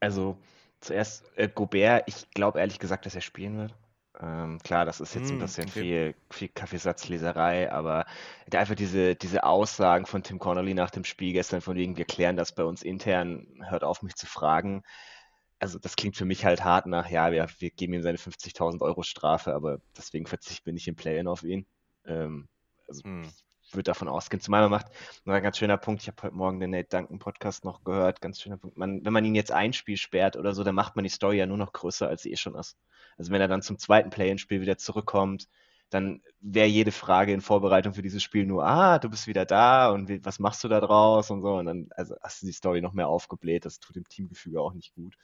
Also 0.00 0.38
zuerst 0.82 1.30
äh, 1.36 1.48
Gobert, 1.48 2.04
ich 2.06 2.30
glaube 2.30 2.60
ehrlich 2.60 2.78
gesagt, 2.78 3.06
dass 3.06 3.14
er 3.14 3.20
spielen 3.20 3.58
wird. 3.58 3.74
Ähm, 4.20 4.58
klar, 4.62 4.84
das 4.84 5.00
ist 5.00 5.14
jetzt 5.14 5.30
ein 5.30 5.36
hm, 5.36 5.40
bisschen 5.40 5.68
okay. 5.68 5.80
viel, 5.80 6.14
viel 6.30 6.48
Kaffeesatzleserei, 6.48 7.72
aber 7.72 8.04
einfach 8.52 8.74
diese, 8.74 9.16
diese 9.16 9.44
Aussagen 9.44 10.06
von 10.06 10.22
Tim 10.22 10.38
Connolly 10.38 10.74
nach 10.74 10.90
dem 10.90 11.04
Spiel 11.04 11.32
gestern, 11.32 11.60
von 11.60 11.76
wegen, 11.76 11.96
wir 11.96 12.04
klären 12.04 12.36
das 12.36 12.54
bei 12.54 12.64
uns 12.64 12.82
intern, 12.82 13.46
hört 13.68 13.84
auf, 13.84 14.02
mich 14.02 14.14
zu 14.14 14.26
fragen. 14.26 14.82
Also, 15.58 15.78
das 15.78 15.96
klingt 15.96 16.16
für 16.16 16.24
mich 16.24 16.44
halt 16.44 16.62
hart 16.62 16.86
nach, 16.86 17.08
ja, 17.08 17.32
wir, 17.32 17.48
wir 17.58 17.70
geben 17.70 17.94
ihm 17.94 18.02
seine 18.02 18.18
50.000 18.18 18.82
Euro 18.82 19.02
Strafe, 19.02 19.54
aber 19.54 19.80
deswegen 19.96 20.26
verzichten 20.26 20.66
wir 20.66 20.72
nicht 20.72 20.88
im 20.88 20.96
Play-In 20.96 21.28
auf 21.28 21.42
ihn. 21.42 21.66
Ähm, 22.04 22.48
also, 22.86 23.02
hm 23.04 23.30
würde 23.74 23.84
davon 23.84 24.08
ausgehen. 24.08 24.40
Zumal 24.40 24.62
man 24.62 24.70
macht, 24.70 24.86
noch 25.24 25.34
ein 25.34 25.42
ganz 25.42 25.58
schöner 25.58 25.76
Punkt, 25.76 26.02
ich 26.02 26.08
habe 26.08 26.22
heute 26.22 26.34
Morgen 26.34 26.60
den 26.60 26.70
Nate 26.70 26.88
Duncan 26.88 27.18
Podcast 27.18 27.64
noch 27.64 27.84
gehört, 27.84 28.20
ganz 28.20 28.40
schöner 28.40 28.56
Punkt, 28.56 28.76
man, 28.76 29.04
wenn 29.04 29.12
man 29.12 29.24
ihn 29.24 29.34
jetzt 29.34 29.52
ein 29.52 29.72
Spiel 29.72 29.96
sperrt 29.96 30.36
oder 30.36 30.54
so, 30.54 30.64
dann 30.64 30.74
macht 30.74 30.96
man 30.96 31.04
die 31.04 31.10
Story 31.10 31.38
ja 31.38 31.46
nur 31.46 31.58
noch 31.58 31.72
größer, 31.72 32.08
als 32.08 32.22
sie 32.22 32.32
eh 32.32 32.36
schon 32.36 32.54
ist. 32.54 32.76
Also 33.18 33.32
wenn 33.32 33.40
er 33.40 33.48
dann 33.48 33.62
zum 33.62 33.78
zweiten 33.78 34.10
Play-in-Spiel 34.10 34.60
wieder 34.60 34.78
zurückkommt, 34.78 35.48
dann 35.92 36.22
wäre 36.40 36.66
jede 36.66 36.90
Frage 36.90 37.32
in 37.32 37.42
Vorbereitung 37.42 37.92
für 37.92 38.02
dieses 38.02 38.22
Spiel 38.22 38.46
nur, 38.46 38.64
ah, 38.64 38.98
du 38.98 39.10
bist 39.10 39.26
wieder 39.26 39.44
da 39.44 39.90
und 39.90 40.08
wie, 40.08 40.24
was 40.24 40.38
machst 40.38 40.64
du 40.64 40.68
da 40.68 40.80
draus 40.80 41.30
und 41.30 41.42
so. 41.42 41.54
Und 41.54 41.66
dann 41.66 41.88
also 41.90 42.16
hast 42.22 42.42
du 42.42 42.46
die 42.46 42.52
Story 42.52 42.80
noch 42.80 42.94
mehr 42.94 43.08
aufgebläht, 43.08 43.66
das 43.66 43.78
tut 43.78 43.96
dem 43.96 44.08
Teamgefüge 44.08 44.60
auch 44.60 44.72
nicht 44.72 44.94
gut. 44.94 45.16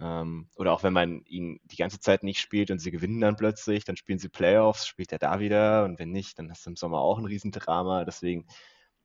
Ähm, 0.00 0.48
oder 0.56 0.72
auch 0.72 0.82
wenn 0.82 0.92
man 0.92 1.24
ihn 1.24 1.60
die 1.64 1.76
ganze 1.76 2.00
Zeit 2.00 2.22
nicht 2.22 2.40
spielt 2.40 2.70
und 2.70 2.78
sie 2.78 2.90
gewinnen 2.90 3.20
dann 3.20 3.36
plötzlich, 3.36 3.84
dann 3.84 3.96
spielen 3.96 4.18
sie 4.18 4.28
Playoffs, 4.28 4.86
spielt 4.86 5.12
er 5.12 5.18
da 5.18 5.40
wieder 5.40 5.84
und 5.84 5.98
wenn 5.98 6.10
nicht, 6.10 6.38
dann 6.38 6.50
hast 6.50 6.66
du 6.66 6.70
im 6.70 6.76
Sommer 6.76 7.00
auch 7.00 7.18
ein 7.18 7.24
Riesendrama. 7.24 8.04
Deswegen, 8.04 8.46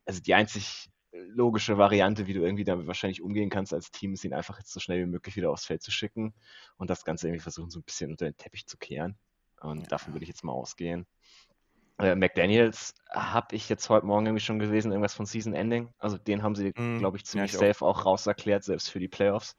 also 0.05 0.21
die 0.21 0.33
einzig 0.33 0.89
logische 1.13 1.77
Variante, 1.77 2.27
wie 2.27 2.33
du 2.33 2.41
irgendwie 2.41 2.63
damit 2.63 2.87
wahrscheinlich 2.87 3.21
umgehen 3.21 3.49
kannst 3.49 3.73
als 3.73 3.91
Team, 3.91 4.13
ist 4.13 4.23
ihn 4.23 4.33
einfach 4.33 4.57
jetzt 4.59 4.71
so 4.71 4.79
schnell 4.79 5.01
wie 5.01 5.09
möglich 5.09 5.35
wieder 5.35 5.51
aufs 5.51 5.65
Feld 5.65 5.81
zu 5.81 5.91
schicken 5.91 6.33
und 6.77 6.89
das 6.89 7.03
Ganze 7.03 7.27
irgendwie 7.27 7.41
versuchen, 7.41 7.69
so 7.69 7.79
ein 7.79 7.83
bisschen 7.83 8.11
unter 8.11 8.25
den 8.25 8.37
Teppich 8.37 8.67
zu 8.67 8.77
kehren. 8.77 9.17
Und 9.61 9.81
ja. 9.81 9.87
davon 9.87 10.13
würde 10.13 10.23
ich 10.23 10.29
jetzt 10.29 10.43
mal 10.43 10.53
ausgehen. 10.53 11.05
Äh, 12.01 12.15
McDaniels 12.15 12.95
habe 13.11 13.55
ich 13.55 13.69
jetzt 13.69 13.89
heute 13.89 14.05
Morgen 14.05 14.25
irgendwie 14.25 14.43
schon 14.43 14.59
gelesen, 14.59 14.91
irgendwas 14.91 15.13
von 15.13 15.25
Season 15.25 15.53
Ending. 15.53 15.93
Also 15.99 16.17
den 16.17 16.41
haben 16.41 16.55
sie, 16.55 16.73
mm, 16.75 16.99
glaube 16.99 17.17
ich, 17.17 17.25
ziemlich 17.25 17.53
ja, 17.53 17.61
ich 17.61 17.73
safe 17.75 17.85
auch. 17.85 17.99
auch 17.99 18.05
raus 18.05 18.25
erklärt, 18.25 18.63
selbst 18.63 18.89
für 18.89 18.99
die 18.99 19.07
Playoffs. 19.07 19.55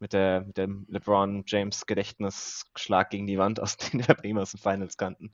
Mit, 0.00 0.12
der, 0.12 0.42
mit 0.42 0.56
dem 0.56 0.86
LeBron 0.88 1.44
James 1.46 1.86
Gedächtnisschlag 1.86 3.10
gegen 3.10 3.26
die 3.26 3.38
Wand, 3.38 3.60
aus 3.60 3.76
dem 3.76 4.02
der 4.02 4.14
bei 4.14 4.34
aus 4.34 4.50
den 4.50 4.60
Finals 4.60 4.96
kannten. 4.96 5.32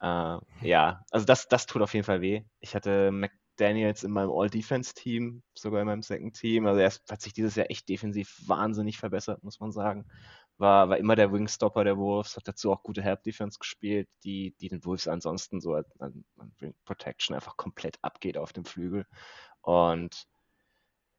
Äh, 0.00 0.38
ja, 0.62 1.04
also 1.10 1.26
das, 1.26 1.48
das 1.48 1.66
tut 1.66 1.82
auf 1.82 1.94
jeden 1.94 2.04
Fall 2.04 2.20
weh. 2.20 2.42
Ich 2.60 2.74
hatte 2.74 3.10
McDaniels 3.10 4.04
in 4.04 4.12
meinem 4.12 4.30
All-Defense-Team, 4.30 5.42
sogar 5.54 5.80
in 5.80 5.86
meinem 5.86 6.02
Second-Team. 6.02 6.66
Also 6.66 6.80
er 6.80 6.92
hat 7.10 7.20
sich 7.20 7.32
dieses 7.32 7.56
Jahr 7.56 7.70
echt 7.70 7.88
defensiv 7.88 8.40
wahnsinnig 8.46 8.98
verbessert, 8.98 9.42
muss 9.42 9.58
man 9.58 9.72
sagen 9.72 10.04
war, 10.58 10.88
war 10.88 10.98
immer 10.98 11.16
der 11.16 11.32
Wingstopper 11.32 11.84
der 11.84 11.96
Wolves, 11.96 12.36
hat 12.36 12.48
dazu 12.48 12.72
auch 12.72 12.82
gute 12.82 13.02
Help 13.02 13.22
Defense 13.22 13.58
gespielt, 13.58 14.08
die, 14.24 14.54
die 14.60 14.68
den 14.68 14.84
Wolves 14.84 15.08
ansonsten 15.08 15.60
so 15.60 15.74
an, 15.74 15.84
an 15.98 16.52
Ring 16.60 16.74
Protection 16.84 17.34
einfach 17.34 17.56
komplett 17.56 17.98
abgeht 18.02 18.36
auf 18.36 18.52
dem 18.52 18.64
Flügel. 18.64 19.06
Und 19.60 20.28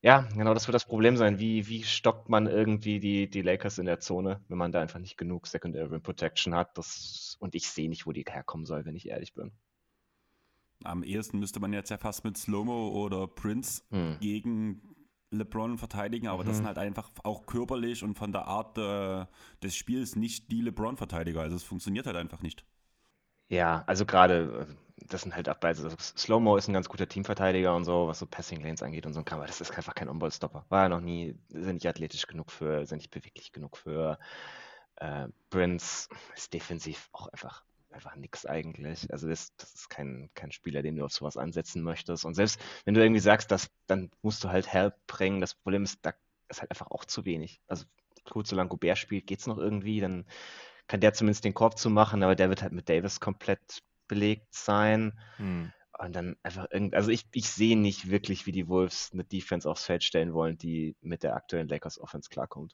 ja, 0.01 0.21
genau, 0.33 0.53
das 0.53 0.67
wird 0.67 0.75
das 0.75 0.85
Problem 0.85 1.17
sein. 1.17 1.39
Wie, 1.39 1.67
wie 1.67 1.83
stockt 1.83 2.29
man 2.29 2.47
irgendwie 2.47 2.99
die, 2.99 3.29
die 3.29 3.41
Lakers 3.41 3.79
in 3.79 3.85
der 3.85 3.99
Zone, 3.99 4.41
wenn 4.47 4.57
man 4.57 4.71
da 4.71 4.81
einfach 4.81 4.99
nicht 4.99 5.17
genug 5.17 5.47
Secondary 5.47 5.87
Rim 5.87 6.01
Protection 6.01 6.55
hat? 6.55 6.77
Das, 6.77 7.35
und 7.39 7.53
ich 7.55 7.69
sehe 7.69 7.89
nicht, 7.89 8.05
wo 8.05 8.13
die 8.13 8.23
herkommen 8.27 8.65
soll, 8.65 8.85
wenn 8.85 8.95
ich 8.95 9.09
ehrlich 9.09 9.33
bin. 9.33 9.51
Am 10.83 11.03
ehesten 11.03 11.39
müsste 11.39 11.59
man 11.59 11.73
jetzt 11.73 11.89
ja 11.89 11.97
fast 11.97 12.23
mit 12.23 12.37
Slomo 12.37 12.89
oder 12.89 13.27
Prince 13.27 13.83
hm. 13.89 14.17
gegen 14.21 14.81
LeBron 15.31 15.77
verteidigen, 15.77 16.27
aber 16.27 16.43
mhm. 16.43 16.47
das 16.47 16.57
sind 16.57 16.65
halt 16.65 16.77
einfach 16.77 17.11
auch 17.23 17.45
körperlich 17.45 18.03
und 18.03 18.15
von 18.15 18.31
der 18.31 18.45
Art 18.45 18.77
äh, 18.77 19.25
des 19.61 19.75
Spiels 19.75 20.15
nicht 20.15 20.51
die 20.51 20.61
LeBron-Verteidiger. 20.61 21.41
Also 21.41 21.55
es 21.55 21.63
funktioniert 21.63 22.07
halt 22.07 22.17
einfach 22.17 22.41
nicht. 22.41 22.65
Ja, 23.47 23.83
also 23.87 24.05
gerade, 24.05 24.67
äh, 24.69 25.05
das 25.07 25.21
sind 25.21 25.35
halt 25.35 25.49
auch 25.49 25.57
beide. 25.57 25.81
Also 25.83 25.95
Slow-Mo 25.97 26.57
ist 26.57 26.67
ein 26.67 26.73
ganz 26.73 26.89
guter 26.89 27.07
Teamverteidiger 27.07 27.75
und 27.75 27.83
so, 27.83 28.07
was 28.07 28.19
so 28.19 28.25
Passing 28.25 28.61
Lanes 28.61 28.83
angeht 28.83 29.05
und 29.05 29.13
so 29.13 29.19
ein 29.19 29.25
Kram, 29.25 29.39
aber 29.39 29.47
das 29.47 29.61
ist 29.61 29.75
einfach 29.75 29.95
kein 29.95 30.09
On-Ball-Stopper. 30.09 30.65
War 30.69 30.83
ja 30.83 30.89
noch 30.89 31.01
nie, 31.01 31.35
sind 31.49 31.75
nicht 31.75 31.87
athletisch 31.87 32.27
genug 32.27 32.51
für, 32.51 32.85
sind 32.85 32.99
nicht 32.99 33.11
beweglich 33.11 33.51
genug 33.51 33.77
für. 33.77 34.19
Äh, 34.97 35.27
Prince 35.49 36.09
ist 36.35 36.53
defensiv 36.53 37.09
auch 37.11 37.27
einfach 37.27 37.63
einfach 37.99 38.15
nichts 38.15 38.45
eigentlich. 38.45 39.11
Also 39.11 39.27
das, 39.27 39.53
das 39.57 39.73
ist 39.73 39.89
kein, 39.89 40.29
kein 40.33 40.53
Spieler, 40.53 40.81
den 40.81 40.95
du 40.95 41.03
auf 41.03 41.11
sowas 41.11 41.35
ansetzen 41.35 41.83
möchtest. 41.83 42.23
Und 42.23 42.33
selbst 42.33 42.59
wenn 42.85 42.93
du 42.93 43.01
irgendwie 43.01 43.19
sagst, 43.19 43.51
dass, 43.51 43.69
dann 43.87 44.09
musst 44.21 44.43
du 44.43 44.49
halt 44.49 44.71
Help 44.71 44.95
bringen. 45.05 45.41
Das 45.41 45.53
Problem 45.53 45.83
ist, 45.83 45.99
da 46.01 46.13
ist 46.47 46.61
halt 46.61 46.71
einfach 46.71 46.91
auch 46.91 47.03
zu 47.03 47.25
wenig. 47.25 47.59
Also 47.67 47.85
gut, 48.29 48.47
solange 48.47 48.69
Gobert 48.69 48.97
spielt, 48.97 49.27
geht 49.27 49.39
es 49.39 49.47
noch 49.47 49.57
irgendwie, 49.57 49.99
dann 49.99 50.25
kann 50.87 51.01
der 51.01 51.13
zumindest 51.13 51.43
den 51.43 51.53
Korb 51.53 51.77
zu 51.77 51.89
machen, 51.89 52.23
aber 52.23 52.35
der 52.35 52.49
wird 52.49 52.61
halt 52.61 52.71
mit 52.71 52.87
Davis 52.87 53.19
komplett 53.19 53.59
belegt 54.07 54.53
sein. 54.53 55.19
Hm. 55.35 55.73
Und 55.99 56.15
dann 56.15 56.37
einfach 56.41 56.67
irgendwie, 56.71 56.95
also 56.95 57.11
ich, 57.11 57.25
ich 57.33 57.49
sehe 57.49 57.77
nicht 57.77 58.09
wirklich, 58.09 58.45
wie 58.45 58.53
die 58.53 58.69
Wolves 58.69 59.09
eine 59.11 59.25
Defense 59.25 59.69
aufs 59.69 59.83
Feld 59.83 60.05
stellen 60.05 60.33
wollen, 60.33 60.57
die 60.57 60.95
mit 61.01 61.23
der 61.23 61.35
aktuellen 61.35 61.67
Lakers 61.67 61.99
Offense 61.99 62.29
klarkommt. 62.29 62.73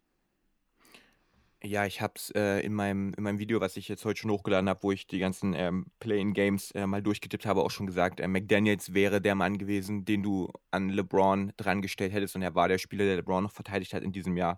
Ja, 1.63 1.85
ich 1.85 2.01
habe 2.01 2.13
es 2.15 2.29
äh, 2.31 2.59
in, 2.59 2.73
meinem, 2.73 3.13
in 3.17 3.23
meinem 3.23 3.39
Video, 3.39 3.59
was 3.59 3.75
ich 3.77 3.87
jetzt 3.87 4.05
heute 4.05 4.19
schon 4.19 4.29
hochgeladen 4.29 4.69
habe, 4.69 4.83
wo 4.83 4.91
ich 4.91 5.07
die 5.07 5.19
ganzen 5.19 5.53
ähm, 5.55 5.87
Play-in-Games 5.99 6.71
äh, 6.71 6.85
mal 6.85 7.01
durchgetippt 7.01 7.45
habe, 7.45 7.63
auch 7.63 7.71
schon 7.71 7.87
gesagt, 7.87 8.19
äh, 8.19 8.27
McDaniels 8.27 8.93
wäre 8.93 9.19
der 9.19 9.33
Mann 9.35 9.57
gewesen, 9.57 10.05
den 10.05 10.21
du 10.21 10.51
an 10.69 10.89
LeBron 10.89 11.53
dran 11.57 11.81
gestellt 11.81 12.13
hättest. 12.13 12.35
Und 12.35 12.43
er 12.43 12.53
war 12.53 12.67
der 12.67 12.77
Spieler, 12.77 13.05
der 13.05 13.15
LeBron 13.15 13.43
noch 13.43 13.51
verteidigt 13.51 13.93
hat 13.93 14.03
in 14.03 14.11
diesem 14.11 14.37
Jahr, 14.37 14.57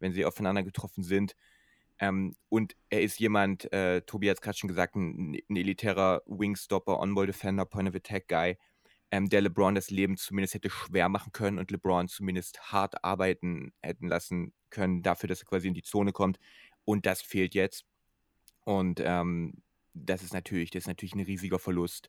wenn 0.00 0.12
sie 0.12 0.24
aufeinander 0.24 0.62
getroffen 0.64 1.04
sind. 1.04 1.36
Ähm, 2.00 2.34
und 2.48 2.74
er 2.90 3.02
ist 3.02 3.20
jemand, 3.20 3.72
äh, 3.72 4.02
Tobi 4.02 4.28
hat 4.28 4.38
es 4.38 4.40
gerade 4.42 4.58
schon 4.58 4.68
gesagt, 4.68 4.96
ein, 4.96 5.34
ein 5.48 5.56
elitärer 5.56 6.22
Wingstopper, 6.26 6.98
On-Ball-Defender, 6.98 7.66
Point-of-Attack-Guy, 7.66 8.56
ähm, 9.10 9.28
der 9.28 9.40
LeBron 9.40 9.74
das 9.74 9.90
Leben 9.90 10.16
zumindest 10.16 10.54
hätte 10.54 10.70
schwer 10.70 11.08
machen 11.08 11.32
können 11.32 11.58
und 11.58 11.70
LeBron 11.70 12.08
zumindest 12.08 12.72
hart 12.72 13.04
arbeiten 13.04 13.72
hätten 13.80 14.08
lassen 14.08 14.52
können 14.70 15.02
dafür, 15.02 15.28
dass 15.28 15.40
er 15.40 15.46
quasi 15.46 15.68
in 15.68 15.74
die 15.74 15.82
Zone 15.82 16.12
kommt. 16.12 16.38
Und 16.84 17.06
das 17.06 17.22
fehlt 17.22 17.54
jetzt. 17.54 17.84
Und 18.64 19.00
ähm, 19.02 19.62
das 19.94 20.22
ist 20.22 20.34
natürlich, 20.34 20.70
das 20.70 20.84
ist 20.84 20.88
natürlich 20.88 21.14
ein 21.14 21.20
riesiger 21.20 21.58
Verlust. 21.58 22.08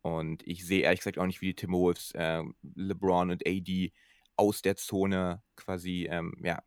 Und 0.00 0.46
ich 0.46 0.66
sehe 0.66 0.82
ehrlich 0.82 1.00
gesagt 1.00 1.18
auch 1.18 1.26
nicht, 1.26 1.40
wie 1.40 1.46
die 1.46 1.54
Timberwolves 1.54 2.12
äh, 2.12 2.42
LeBron 2.74 3.30
und 3.30 3.46
AD 3.46 3.92
aus 4.36 4.62
der 4.62 4.76
Zone 4.76 5.42
quasi 5.54 6.08
ähm, 6.10 6.34
ja, 6.42 6.62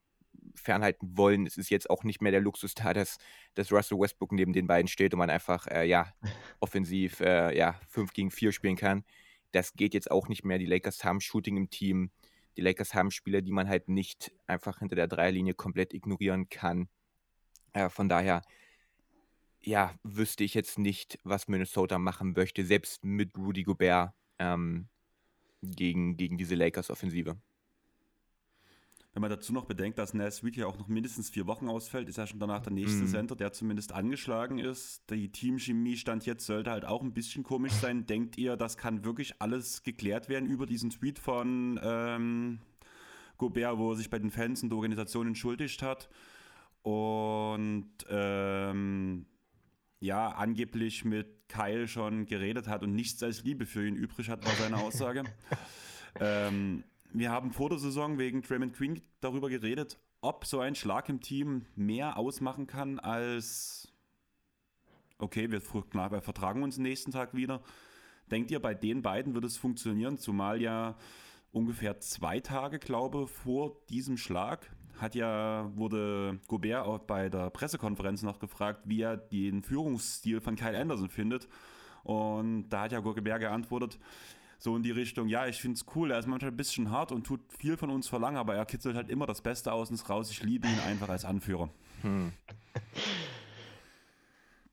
fernhalten 0.56 1.18
wollen. 1.18 1.46
Es 1.46 1.58
ist 1.58 1.70
jetzt 1.70 1.90
auch 1.90 2.04
nicht 2.04 2.22
mehr 2.22 2.32
der 2.32 2.42
Luxus 2.42 2.76
da, 2.76 2.94
dass, 2.94 3.18
dass 3.56 3.72
Russell 3.72 4.00
Westbrook 4.00 4.32
neben 4.32 4.54
den 4.54 4.68
beiden 4.68 4.88
steht 4.88 5.14
und 5.14 5.20
man 5.20 5.30
einfach 5.30 5.68
äh, 5.68 5.86
ja, 5.86 6.14
offensiv 6.62 7.20
äh, 7.20 7.58
ja, 7.58 7.80
5 7.90 8.14
gegen 8.14 8.32
4 8.32 8.54
spielen 8.54 8.78
kann. 8.78 9.04
Das 9.56 9.74
geht 9.74 9.94
jetzt 9.94 10.12
auch 10.12 10.28
nicht 10.28 10.44
mehr. 10.44 10.58
Die 10.58 10.66
Lakers 10.66 11.06
haben 11.06 11.22
Shooting 11.22 11.56
im 11.56 11.70
Team. 11.70 12.12
die 12.58 12.62
Lakers 12.62 12.94
haben 12.94 13.10
Spieler, 13.10 13.42
die 13.42 13.54
man 13.54 13.70
halt 13.70 13.88
nicht 13.88 14.34
einfach 14.48 14.80
hinter 14.80 14.98
der 14.98 15.08
Dreierlinie 15.08 15.54
komplett 15.54 15.94
ignorieren 15.94 16.50
kann. 16.50 16.90
Äh, 17.72 17.88
von 17.88 18.10
daher, 18.10 18.42
ja, 19.62 19.94
wüsste 20.04 20.44
ich 20.44 20.56
jetzt 20.56 20.78
nicht, 20.78 21.20
was 21.24 21.48
Minnesota 21.48 22.00
machen 22.00 22.34
möchte, 22.34 22.66
selbst 22.66 23.06
mit 23.06 23.38
Rudy 23.38 23.64
Gobert 23.64 24.14
ähm, 24.40 24.90
gegen, 25.62 26.18
gegen 26.18 26.38
diese 26.38 26.56
Lakers-Offensive. 26.56 27.38
Wenn 29.16 29.22
man 29.22 29.30
dazu 29.30 29.54
noch 29.54 29.64
bedenkt, 29.64 29.98
dass 29.98 30.14
Nas 30.14 30.44
Reed 30.44 30.58
ja 30.58 30.68
auch 30.68 30.78
noch 30.78 30.90
mindestens 30.90 31.30
vier 31.30 31.48
Wochen 31.48 31.70
ausfällt, 31.70 32.10
ist 32.10 32.18
ja 32.18 32.28
schon 32.28 32.42
danach 32.42 32.60
der 32.60 32.74
nächste 32.74 33.04
mhm. 33.04 33.08
Center, 33.08 33.38
der 33.38 33.54
zumindest 33.54 33.94
angeschlagen 33.94 34.60
ist. 34.60 35.10
Die 35.10 35.32
Teamchemie 35.32 35.96
stand 35.96 36.26
jetzt, 36.26 36.46
sollte 36.46 36.70
halt 36.70 36.84
auch 36.84 37.02
ein 37.02 37.14
bisschen 37.14 37.42
komisch 37.44 37.72
sein. 37.72 38.06
Denkt 38.06 38.38
ihr, 38.38 38.58
das 38.58 38.76
kann 38.76 39.06
wirklich 39.06 39.42
alles 39.42 39.84
geklärt 39.84 40.28
werden 40.28 40.50
über 40.50 40.66
diesen 40.66 40.90
Tweet 40.90 41.18
von 41.18 41.80
ähm, 41.82 42.60
Gobert, 43.38 43.78
wo 43.78 43.92
er 43.92 43.96
sich 43.96 44.10
bei 44.10 44.20
den 44.20 44.32
Fans 44.32 44.62
und 44.64 44.70
der 44.70 44.76
Organisation 44.76 45.28
entschuldigt 45.28 45.82
hat? 45.82 46.10
Und 46.82 47.94
ähm, 48.10 49.28
ja, 50.02 50.28
angeblich 50.28 51.06
mit 51.06 51.48
Kyle 51.48 51.88
schon 51.88 52.26
geredet 52.26 52.68
hat 52.68 52.84
und 52.84 52.94
nichts 52.94 53.24
als 53.24 53.46
Liebe 53.46 53.66
für 53.66 53.88
ihn 53.88 53.96
übrig 53.96 54.28
hat, 54.28 54.44
war 54.46 54.52
seine 54.56 54.76
Aussage. 54.76 55.24
ähm, 56.20 56.84
wir 57.20 57.32
haben 57.32 57.52
vor 57.52 57.70
der 57.70 57.80
Saison 57.80 58.18
wegen 58.18 58.42
Draymond 58.42 58.76
Green 58.76 59.02
darüber 59.22 59.50
geredet, 59.50 59.98
ob 60.22 60.46
so 60.46 60.60
ein 60.60 60.76
Schlag 60.76 61.10
im 61.10 61.22
Team 61.22 61.66
mehr 61.76 62.18
ausmachen 62.18 62.68
kann 62.68 63.00
als 63.00 63.92
okay, 65.18 65.50
wir 65.50 65.62
vertragen 65.62 66.64
uns 66.64 66.78
nächsten 66.78 67.12
Tag 67.12 67.34
wieder. 67.34 67.62
Denkt 68.32 68.52
ihr, 68.52 68.60
bei 68.60 68.74
den 68.74 69.02
beiden 69.02 69.34
wird 69.34 69.46
es 69.46 69.56
funktionieren, 69.56 70.18
zumal 70.18 70.62
ja 70.62 70.98
ungefähr 71.52 72.00
zwei 72.00 72.40
Tage, 72.40 72.80
glaube 72.80 73.28
vor 73.28 73.78
diesem 73.90 74.18
Schlag 74.18 74.70
hat 75.00 75.16
ja, 75.16 75.72
wurde 75.76 76.40
Gobert 76.48 76.86
auch 76.86 77.00
bei 77.00 77.30
der 77.30 77.50
Pressekonferenz 77.50 78.24
noch 78.24 78.40
gefragt, 78.40 78.82
wie 78.86 79.02
er 79.02 79.18
den 79.18 79.62
Führungsstil 79.62 80.40
von 80.40 80.56
Kyle 80.56 80.78
Anderson 80.78 81.10
findet. 81.10 81.48
Und 82.04 82.70
da 82.70 82.84
hat 82.84 82.92
ja 82.92 83.00
Gobert 83.00 83.40
geantwortet, 83.40 84.00
so 84.58 84.76
in 84.76 84.84
die 84.84 84.92
Richtung, 84.92 85.28
ja, 85.28 85.48
ich 85.48 85.60
finde 85.60 85.76
es 85.76 85.86
cool, 85.96 86.12
er 86.12 86.20
ist 86.20 86.28
manchmal 86.28 86.52
ein 86.52 86.58
bisschen 86.58 86.92
hart 86.92 87.12
und 87.12 87.26
tut 87.26 87.42
viel 87.58 87.78
von 87.78 87.90
uns 87.90 88.08
verlangen, 88.08 88.38
aber 88.38 88.56
er 88.56 88.66
kitzelt 88.66 88.96
halt 88.96 89.10
immer 89.10 89.26
das 89.26 89.42
Beste 89.42 89.72
aus 89.72 89.90
uns 89.90 90.10
raus. 90.10 90.32
Ich 90.32 90.44
liebe 90.44 90.68
ihn 90.68 90.80
einfach 90.88 91.10
als 91.10 91.26
Anführer. 91.26 91.70
Hm. 92.02 92.32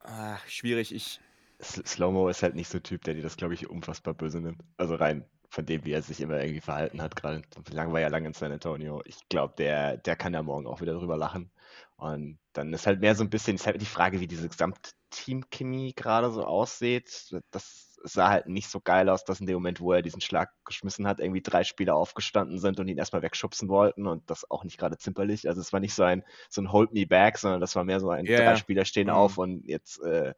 Ach, 0.00 0.46
schwierig, 0.48 0.94
ich. 0.94 1.20
Slowmo 1.60 2.28
ist 2.28 2.42
halt 2.42 2.56
nicht 2.56 2.68
so 2.68 2.78
ein 2.78 2.82
Typ, 2.82 3.04
der 3.04 3.14
dir 3.14 3.22
das, 3.22 3.36
glaube 3.36 3.54
ich, 3.54 3.70
unfassbar 3.70 4.14
böse 4.14 4.40
nimmt. 4.40 4.60
Also 4.76 4.96
rein 4.96 5.24
von 5.48 5.66
dem, 5.66 5.84
wie 5.84 5.92
er 5.92 6.02
sich 6.02 6.20
immer 6.20 6.40
irgendwie 6.40 6.62
verhalten 6.62 7.02
hat, 7.02 7.14
gerade 7.14 7.42
lang 7.70 7.92
war 7.92 8.00
ja 8.00 8.08
lang 8.08 8.24
in 8.24 8.32
San 8.32 8.50
Antonio. 8.50 9.02
Ich 9.04 9.28
glaube, 9.28 9.54
der, 9.58 9.98
der 9.98 10.16
kann 10.16 10.32
ja 10.32 10.42
morgen 10.42 10.66
auch 10.66 10.80
wieder 10.80 10.94
drüber 10.94 11.16
lachen. 11.18 11.50
Und 11.96 12.38
dann 12.54 12.72
ist 12.72 12.86
halt 12.86 13.00
mehr 13.00 13.14
so 13.14 13.22
ein 13.22 13.30
bisschen, 13.30 13.56
ist 13.56 13.66
halt 13.66 13.80
die 13.80 13.86
Frage, 13.86 14.18
wie 14.20 14.26
diese 14.26 14.48
Gesamtteamchemie 14.48 15.92
gerade 15.94 16.32
so 16.32 16.44
aussieht. 16.44 17.32
Das 17.50 17.91
sah 18.04 18.28
halt 18.28 18.46
nicht 18.46 18.68
so 18.68 18.80
geil 18.80 19.08
aus, 19.08 19.24
dass 19.24 19.40
in 19.40 19.46
dem 19.46 19.54
Moment, 19.54 19.80
wo 19.80 19.92
er 19.92 20.02
diesen 20.02 20.20
Schlag 20.20 20.50
geschmissen 20.64 21.06
hat, 21.06 21.20
irgendwie 21.20 21.42
drei 21.42 21.64
Spieler 21.64 21.94
aufgestanden 21.94 22.58
sind 22.58 22.80
und 22.80 22.88
ihn 22.88 22.98
erstmal 22.98 23.22
wegschubsen 23.22 23.68
wollten 23.68 24.06
und 24.06 24.28
das 24.30 24.50
auch 24.50 24.64
nicht 24.64 24.78
gerade 24.78 24.98
zimperlich. 24.98 25.48
Also 25.48 25.60
es 25.60 25.72
war 25.72 25.80
nicht 25.80 25.94
so 25.94 26.02
ein, 26.02 26.24
so 26.48 26.60
ein 26.60 26.72
Hold 26.72 26.92
me 26.92 27.06
back, 27.06 27.38
sondern 27.38 27.60
das 27.60 27.76
war 27.76 27.84
mehr 27.84 28.00
so 28.00 28.10
ein, 28.10 28.26
yeah. 28.26 28.38
drei 28.38 28.56
Spieler 28.56 28.84
stehen 28.84 29.08
mhm. 29.08 29.14
auf 29.14 29.38
und 29.38 29.66
jetzt 29.66 30.00
äh, 30.02 30.34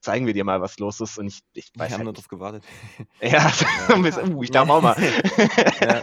zeigen 0.00 0.26
wir 0.26 0.34
dir 0.34 0.44
mal, 0.44 0.60
was 0.60 0.78
los 0.78 1.00
ist. 1.00 1.18
Und 1.18 1.26
ich, 1.26 1.40
ich 1.52 1.70
weiß 1.74 1.90
Wir 1.90 1.94
haben 1.94 1.98
halt 1.98 2.04
nur 2.04 2.12
drauf 2.12 2.28
gewartet. 2.28 2.64
ja, 3.20 3.50
ja. 3.50 4.28
uh, 4.28 4.42
ich 4.42 4.50
darf 4.50 4.68
auch 4.68 4.82
mal. 4.82 4.96
ja. 5.80 6.02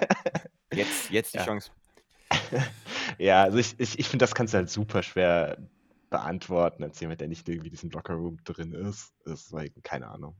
Jetzt, 0.74 1.10
jetzt 1.10 1.34
die 1.34 1.38
ja. 1.38 1.46
Chance. 1.46 1.72
ja, 3.18 3.44
also 3.44 3.58
ich, 3.58 3.76
ich, 3.78 4.00
ich 4.00 4.08
finde, 4.08 4.24
das 4.24 4.36
kannst 4.36 4.54
du 4.54 4.58
halt 4.58 4.70
super 4.70 5.04
schwer 5.04 5.58
beantworten, 6.10 6.84
als 6.84 7.00
jemand, 7.00 7.22
der 7.22 7.28
nicht 7.28 7.48
irgendwie 7.48 7.68
in 7.68 7.74
diesem 7.74 7.90
Lockerroom 7.90 8.44
drin 8.44 8.74
ist. 8.74 9.14
Das 9.26 9.42
ist 9.42 9.52
like, 9.52 9.74
keine 9.84 10.08
Ahnung. 10.08 10.36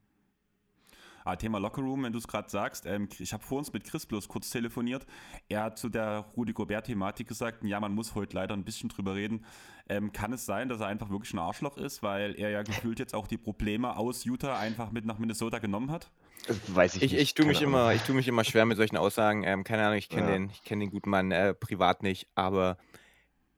Ah, 1.24 1.36
Thema 1.36 1.60
Lockerroom, 1.60 2.04
wenn 2.04 2.14
du 2.14 2.20
es 2.20 2.28
gerade 2.28 2.50
sagst. 2.50 2.86
Ähm, 2.86 3.08
ich 3.20 3.34
habe 3.34 3.44
vor 3.44 3.60
uns 3.60 3.72
mit 3.72 3.84
Chris 3.84 4.06
bloß 4.06 4.28
kurz 4.28 4.50
telefoniert. 4.50 5.06
Er 5.50 5.64
hat 5.64 5.78
zu 5.78 5.90
der 5.90 6.26
Rudi 6.36 6.54
Gobert-Thematik 6.54 7.28
gesagt, 7.28 7.64
ja, 7.64 7.80
man 7.80 7.94
muss 7.94 8.16
heute 8.16 8.36
leider 8.36 8.56
ein 8.56 8.64
bisschen 8.64 8.90
drüber 8.90 9.16
reden. 9.16 9.46
Ähm, 9.88 10.12
kann 10.12 10.34
es 10.34 10.46
sein, 10.46 10.70
dass 10.70 10.80
er 10.80 10.88
einfach 10.88 11.10
wirklich 11.10 11.34
ein 11.34 11.40
Arschloch 11.40 11.78
ist, 11.78 12.02
weil 12.02 12.36
er 12.40 12.50
ja 12.50 12.64
gefühlt 12.64 13.00
jetzt 13.00 13.14
auch 13.14 13.28
die 13.28 13.38
Probleme 13.38 13.96
aus 13.98 14.26
Utah 14.26 14.58
einfach 14.58 14.92
mit 14.92 15.06
nach 15.06 15.20
Minnesota 15.20 15.60
genommen 15.60 15.92
hat? 15.92 16.12
Weiß 16.68 16.96
ich, 16.96 17.04
ich 17.04 17.12
nicht. 17.12 17.22
Ich 17.22 17.34
tue 17.36 17.46
mich, 17.46 17.62
immer, 17.62 17.94
tu 18.06 18.14
mich 18.14 18.28
immer 18.28 18.44
schwer 18.44 18.66
mit 18.66 18.78
solchen 18.78 18.98
Aussagen. 18.98 19.44
Ähm, 19.44 19.64
keine 19.64 19.84
Ahnung, 19.86 19.98
ich 19.98 20.10
kenne 20.10 20.28
ja. 20.28 20.34
den, 20.34 20.52
kenn 20.66 20.80
den 20.80 20.90
guten 20.90 21.10
Mann 21.10 21.32
äh, 21.32 21.54
privat 21.54 22.04
nicht, 22.04 22.28
aber 22.36 22.78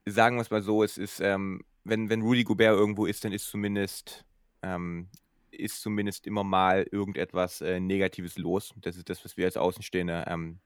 sagen 0.06 0.36
wir 0.36 0.42
es 0.42 0.52
mal 0.52 0.62
so, 0.62 0.84
es 0.84 0.98
ist, 0.98 1.22
ähm, 1.22 1.62
wenn, 1.84 2.10
wenn 2.10 2.22
Rudy 2.22 2.44
Gobert 2.44 2.76
irgendwo 2.78 3.06
ist, 3.06 3.24
dann 3.24 3.32
ist 3.32 3.48
zumindest 3.48 4.26
ähm, 4.62 5.08
ist 5.54 5.82
zumindest 5.82 6.28
immer 6.28 6.44
mal 6.44 6.88
irgendetwas 6.92 7.62
äh, 7.62 7.80
Negatives 7.80 8.38
los. 8.38 8.74
Das 8.82 8.98
ist 8.98 9.10
das, 9.10 9.24
was 9.24 9.38
wir 9.38 9.46
als 9.46 9.58
Außenstehende 9.58 10.26
ähm, 10.28 10.60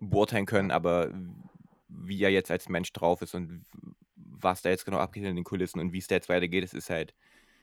beurteilen 0.00 0.46
können, 0.46 0.70
aber 0.70 1.10
wie 1.88 2.22
er 2.22 2.30
jetzt 2.30 2.50
als 2.50 2.68
Mensch 2.68 2.92
drauf 2.92 3.22
ist 3.22 3.34
und 3.34 3.64
was 4.14 4.62
da 4.62 4.70
jetzt 4.70 4.84
genau 4.84 4.98
abgeht 4.98 5.24
in 5.24 5.36
den 5.36 5.44
Kulissen 5.44 5.80
und 5.80 5.92
wie 5.92 5.98
es 5.98 6.08
da 6.08 6.16
jetzt 6.16 6.28
weitergeht, 6.28 6.64
das 6.64 6.74
ist 6.74 6.90
halt 6.90 7.14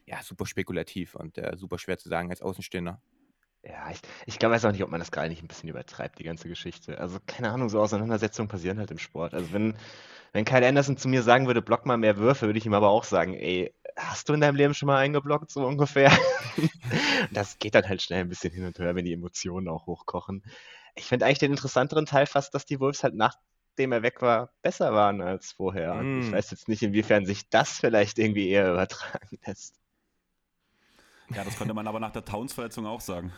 ja 0.05 0.21
super 0.23 0.45
spekulativ 0.45 1.15
und 1.15 1.37
äh, 1.37 1.55
super 1.55 1.77
schwer 1.77 1.97
zu 1.97 2.09
sagen 2.09 2.29
als 2.29 2.41
Außenstehender. 2.41 2.99
Ja, 3.63 3.89
ich, 3.91 3.99
ich 4.25 4.41
weiß 4.41 4.65
auch 4.65 4.73
nicht, 4.73 4.83
ob 4.83 4.91
man 4.91 4.99
das 4.99 5.11
gerade 5.11 5.29
nicht 5.29 5.41
ein 5.41 5.47
bisschen 5.47 5.69
übertreibt, 5.69 6.19
die 6.19 6.25
ganze 6.25 6.49
Geschichte. 6.49 6.97
Also, 6.97 7.19
keine 7.25 7.49
Ahnung, 7.51 7.69
so 7.69 7.79
Auseinandersetzungen 7.79 8.49
passieren 8.49 8.77
halt 8.77 8.91
im 8.91 8.97
Sport. 8.97 9.33
Also, 9.33 9.53
wenn, 9.53 9.75
wenn 10.33 10.43
Kyle 10.43 10.67
Anderson 10.67 10.97
zu 10.97 11.07
mir 11.07 11.23
sagen 11.23 11.47
würde, 11.47 11.61
block 11.61 11.85
mal 11.85 11.97
mehr 11.97 12.17
Würfe, 12.17 12.45
würde 12.47 12.59
ich 12.59 12.65
ihm 12.65 12.73
aber 12.73 12.89
auch 12.89 13.05
sagen, 13.05 13.35
ey, 13.35 13.73
hast 13.95 14.27
du 14.27 14.33
in 14.33 14.41
deinem 14.41 14.57
Leben 14.57 14.73
schon 14.73 14.87
mal 14.87 14.97
eingeblockt, 14.97 15.49
so 15.49 15.65
ungefähr? 15.65 16.11
das 17.31 17.57
geht 17.57 17.75
dann 17.75 17.87
halt 17.87 18.01
schnell 18.01 18.21
ein 18.21 18.29
bisschen 18.29 18.51
hin 18.51 18.65
und 18.65 18.77
her, 18.79 18.95
wenn 18.95 19.05
die 19.05 19.13
Emotionen 19.13 19.69
auch 19.69 19.85
hochkochen. 19.85 20.43
Ich 20.95 21.05
finde 21.05 21.25
eigentlich 21.25 21.39
den 21.39 21.51
interessanteren 21.51 22.05
Teil 22.05 22.25
fast, 22.25 22.53
dass 22.53 22.65
die 22.65 22.81
Wolves 22.81 23.03
halt 23.03 23.15
nachdem 23.15 23.93
er 23.93 24.03
weg 24.03 24.21
war, 24.21 24.51
besser 24.61 24.93
waren 24.93 25.21
als 25.21 25.53
vorher. 25.53 25.95
Mm. 25.95 26.19
Ich 26.19 26.31
weiß 26.31 26.51
jetzt 26.51 26.67
nicht, 26.67 26.83
inwiefern 26.83 27.25
sich 27.25 27.49
das 27.49 27.79
vielleicht 27.79 28.19
irgendwie 28.19 28.49
eher 28.49 28.71
übertragen 28.71 29.39
lässt. 29.45 29.82
Ja, 31.35 31.43
das 31.43 31.57
konnte 31.57 31.73
man 31.73 31.87
aber 31.87 31.99
nach 31.99 32.11
der 32.11 32.25
Towns-Verletzung 32.25 32.85
auch 32.85 33.01
sagen. 33.01 33.31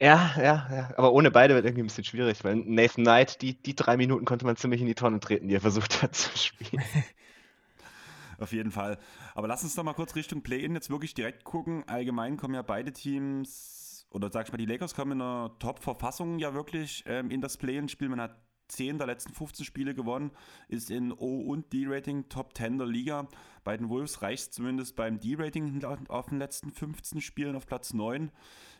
Ja, 0.00 0.32
ja, 0.36 0.66
ja. 0.70 0.90
Aber 0.96 1.12
ohne 1.12 1.30
beide 1.30 1.54
wird 1.54 1.66
irgendwie 1.66 1.82
ein 1.82 1.86
bisschen 1.86 2.04
schwierig, 2.04 2.42
weil 2.42 2.56
Nathan 2.56 3.04
Knight, 3.04 3.42
die, 3.42 3.60
die 3.60 3.76
drei 3.76 3.98
Minuten 3.98 4.24
konnte 4.24 4.46
man 4.46 4.56
ziemlich 4.56 4.80
in 4.80 4.86
die 4.86 4.94
Tonne 4.94 5.20
treten, 5.20 5.48
die 5.48 5.54
er 5.54 5.60
versucht 5.60 6.02
hat 6.02 6.14
zu 6.14 6.36
spielen. 6.38 6.82
Auf 8.38 8.52
jeden 8.52 8.70
Fall. 8.70 8.98
Aber 9.34 9.46
lass 9.46 9.62
uns 9.62 9.74
doch 9.74 9.82
mal 9.82 9.92
kurz 9.92 10.14
Richtung 10.14 10.42
Play-In 10.42 10.74
jetzt 10.74 10.88
wirklich 10.88 11.12
direkt 11.12 11.44
gucken. 11.44 11.84
Allgemein 11.86 12.38
kommen 12.38 12.54
ja 12.54 12.62
beide 12.62 12.92
Teams, 12.92 14.06
oder 14.10 14.30
sag 14.32 14.46
ich 14.46 14.52
mal, 14.52 14.58
die 14.58 14.64
Lakers 14.64 14.94
kommen 14.94 15.12
in 15.12 15.20
einer 15.20 15.50
Top-Verfassung 15.58 16.38
ja 16.38 16.54
wirklich 16.54 17.04
ähm, 17.06 17.30
in 17.30 17.42
das 17.42 17.58
Play-In-Spiel. 17.58 18.08
Man 18.08 18.22
hat 18.22 18.36
10 18.70 18.98
der 18.98 19.06
letzten 19.06 19.34
15 19.34 19.64
Spiele 19.64 19.94
gewonnen, 19.94 20.30
ist 20.68 20.90
in 20.90 21.12
O- 21.12 21.42
und 21.42 21.72
D-Rating 21.72 22.28
Top 22.28 22.56
10 22.56 22.78
der 22.78 22.86
Liga. 22.86 23.28
Bei 23.64 23.76
den 23.76 23.88
Wolves 23.88 24.22
reicht 24.22 24.42
es 24.42 24.50
zumindest 24.50 24.96
beim 24.96 25.20
D-Rating 25.20 25.84
auf 26.08 26.26
den 26.26 26.38
letzten 26.38 26.70
15 26.70 27.20
Spielen 27.20 27.56
auf 27.56 27.66
Platz 27.66 27.92
9. 27.92 28.30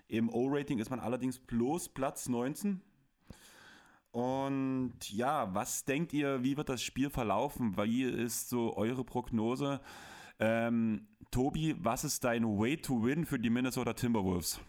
Im 0.09 0.29
O-Rating 0.29 0.79
ist 0.79 0.91
man 0.91 1.01
allerdings 1.01 1.39
bloß 1.39 1.91
Platz 1.91 2.29
19. 2.29 2.81
Und 4.13 4.95
ja, 5.11 5.55
was 5.55 5.85
denkt 5.85 6.13
ihr, 6.13 6.43
wie 6.43 6.57
wird 6.57 6.69
das 6.69 6.83
Spiel 6.83 7.11
verlaufen? 7.11 7.77
Wie 7.77 8.03
ist 8.03 8.49
so 8.49 8.77
eure 8.77 9.05
Prognose? 9.05 9.81
Ähm, 10.41 11.07
Tobi, 11.31 11.77
was 11.79 12.03
ist 12.03 12.25
dein 12.25 12.45
Way 12.45 12.79
to 12.79 13.05
Win 13.05 13.25
für 13.25 13.39
die 13.39 13.51
Minnesota 13.51 13.93
Timberwolves? 13.93 14.61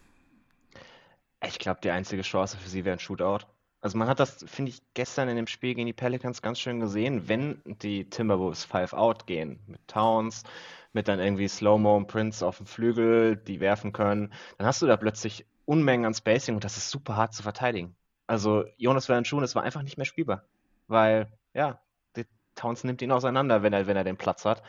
Ich 1.44 1.58
glaube, 1.58 1.80
die 1.82 1.90
einzige 1.90 2.22
Chance 2.22 2.58
für 2.58 2.70
sie 2.70 2.86
wäre 2.86 2.98
ein 2.98 3.00
Shootout. 3.00 3.48
Also 3.82 3.98
man 3.98 4.08
hat 4.08 4.20
das, 4.20 4.46
finde 4.48 4.70
ich, 4.70 4.82
gestern 4.94 5.28
in 5.28 5.36
dem 5.36 5.48
Spiel 5.48 5.74
gegen 5.74 5.88
die 5.88 5.94
Pelicans 5.94 6.42
ganz 6.42 6.60
schön 6.60 6.80
gesehen, 6.80 7.28
wenn 7.28 7.62
die 7.66 8.10
Timberwolves 8.10 8.64
Five 8.64 8.94
Out 8.94 9.26
gehen, 9.26 9.60
mit 9.68 9.86
Towns, 9.88 10.44
mit 10.94 11.08
dann 11.08 11.20
irgendwie 11.20 11.48
Slow-Mo 11.48 11.98
und 11.98 12.08
Prince 12.08 12.46
auf 12.46 12.58
dem 12.58 12.68
Flügel, 12.68 13.38
die 13.38 13.60
werfen 13.60 13.92
können, 13.92 14.32
dann 14.58 14.68
hast 14.68 14.82
du 14.82 14.88
da 14.88 14.98
plötzlich 14.98 15.46
Unmengen 15.66 16.06
an 16.06 16.14
Spacing 16.14 16.56
und 16.56 16.64
das 16.64 16.78
ist 16.78 16.92
super 16.92 17.16
hart 17.16 17.34
zu 17.34 17.44
verteidigen. 17.44 17.96
Also 18.28 18.66
Jonas 18.78 19.10
Valanciunas 19.10 19.56
war 19.56 19.64
einfach 19.64 19.82
nicht 19.82 19.98
mehr 19.98 20.06
spielbar, 20.06 20.46
weil, 20.88 21.32
ja, 21.54 21.80
Towns 22.56 22.84
nimmt 22.84 23.02
ihn 23.02 23.12
auseinander, 23.12 23.64
wenn 23.64 23.74
er, 23.74 23.88
wenn 23.88 23.98
er 23.98 24.04
den 24.04 24.18
Platz 24.18 24.46
hat. 24.46 24.62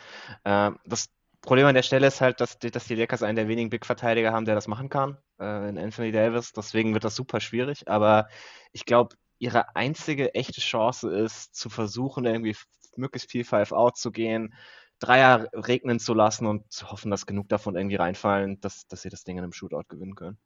Äh, 0.44 0.70
das 0.86 1.10
Problem 1.42 1.66
an 1.66 1.74
der 1.74 1.82
Stelle 1.82 2.06
ist 2.06 2.20
halt, 2.20 2.40
dass 2.40 2.58
die, 2.60 2.70
dass 2.70 2.86
die 2.86 2.94
Lakers 2.94 3.22
einen 3.22 3.36
der 3.36 3.48
wenigen 3.48 3.68
Big-Verteidiger 3.68 4.32
haben, 4.32 4.44
der 4.44 4.54
das 4.54 4.68
machen 4.68 4.88
kann, 4.88 5.18
äh, 5.40 5.68
in 5.68 5.76
Anthony 5.76 6.12
Davis. 6.12 6.52
Deswegen 6.52 6.94
wird 6.94 7.04
das 7.04 7.16
super 7.16 7.40
schwierig. 7.40 7.88
Aber 7.88 8.28
ich 8.70 8.84
glaube, 8.84 9.16
ihre 9.40 9.74
einzige 9.74 10.34
echte 10.34 10.60
Chance 10.60 11.10
ist, 11.10 11.56
zu 11.56 11.68
versuchen, 11.68 12.24
irgendwie 12.26 12.56
möglichst 12.94 13.30
viel 13.30 13.44
Five-Out 13.44 13.96
zu 13.96 14.12
gehen, 14.12 14.54
Dreier 15.00 15.48
regnen 15.52 15.98
zu 15.98 16.14
lassen 16.14 16.46
und 16.46 16.70
zu 16.72 16.92
hoffen, 16.92 17.10
dass 17.10 17.26
genug 17.26 17.48
davon 17.48 17.74
irgendwie 17.74 17.96
reinfallen, 17.96 18.60
dass, 18.60 18.86
dass 18.86 19.02
sie 19.02 19.08
das 19.08 19.24
Ding 19.24 19.36
in 19.36 19.42
einem 19.42 19.52
Shootout 19.52 19.88
gewinnen 19.88 20.14
können. 20.14 20.38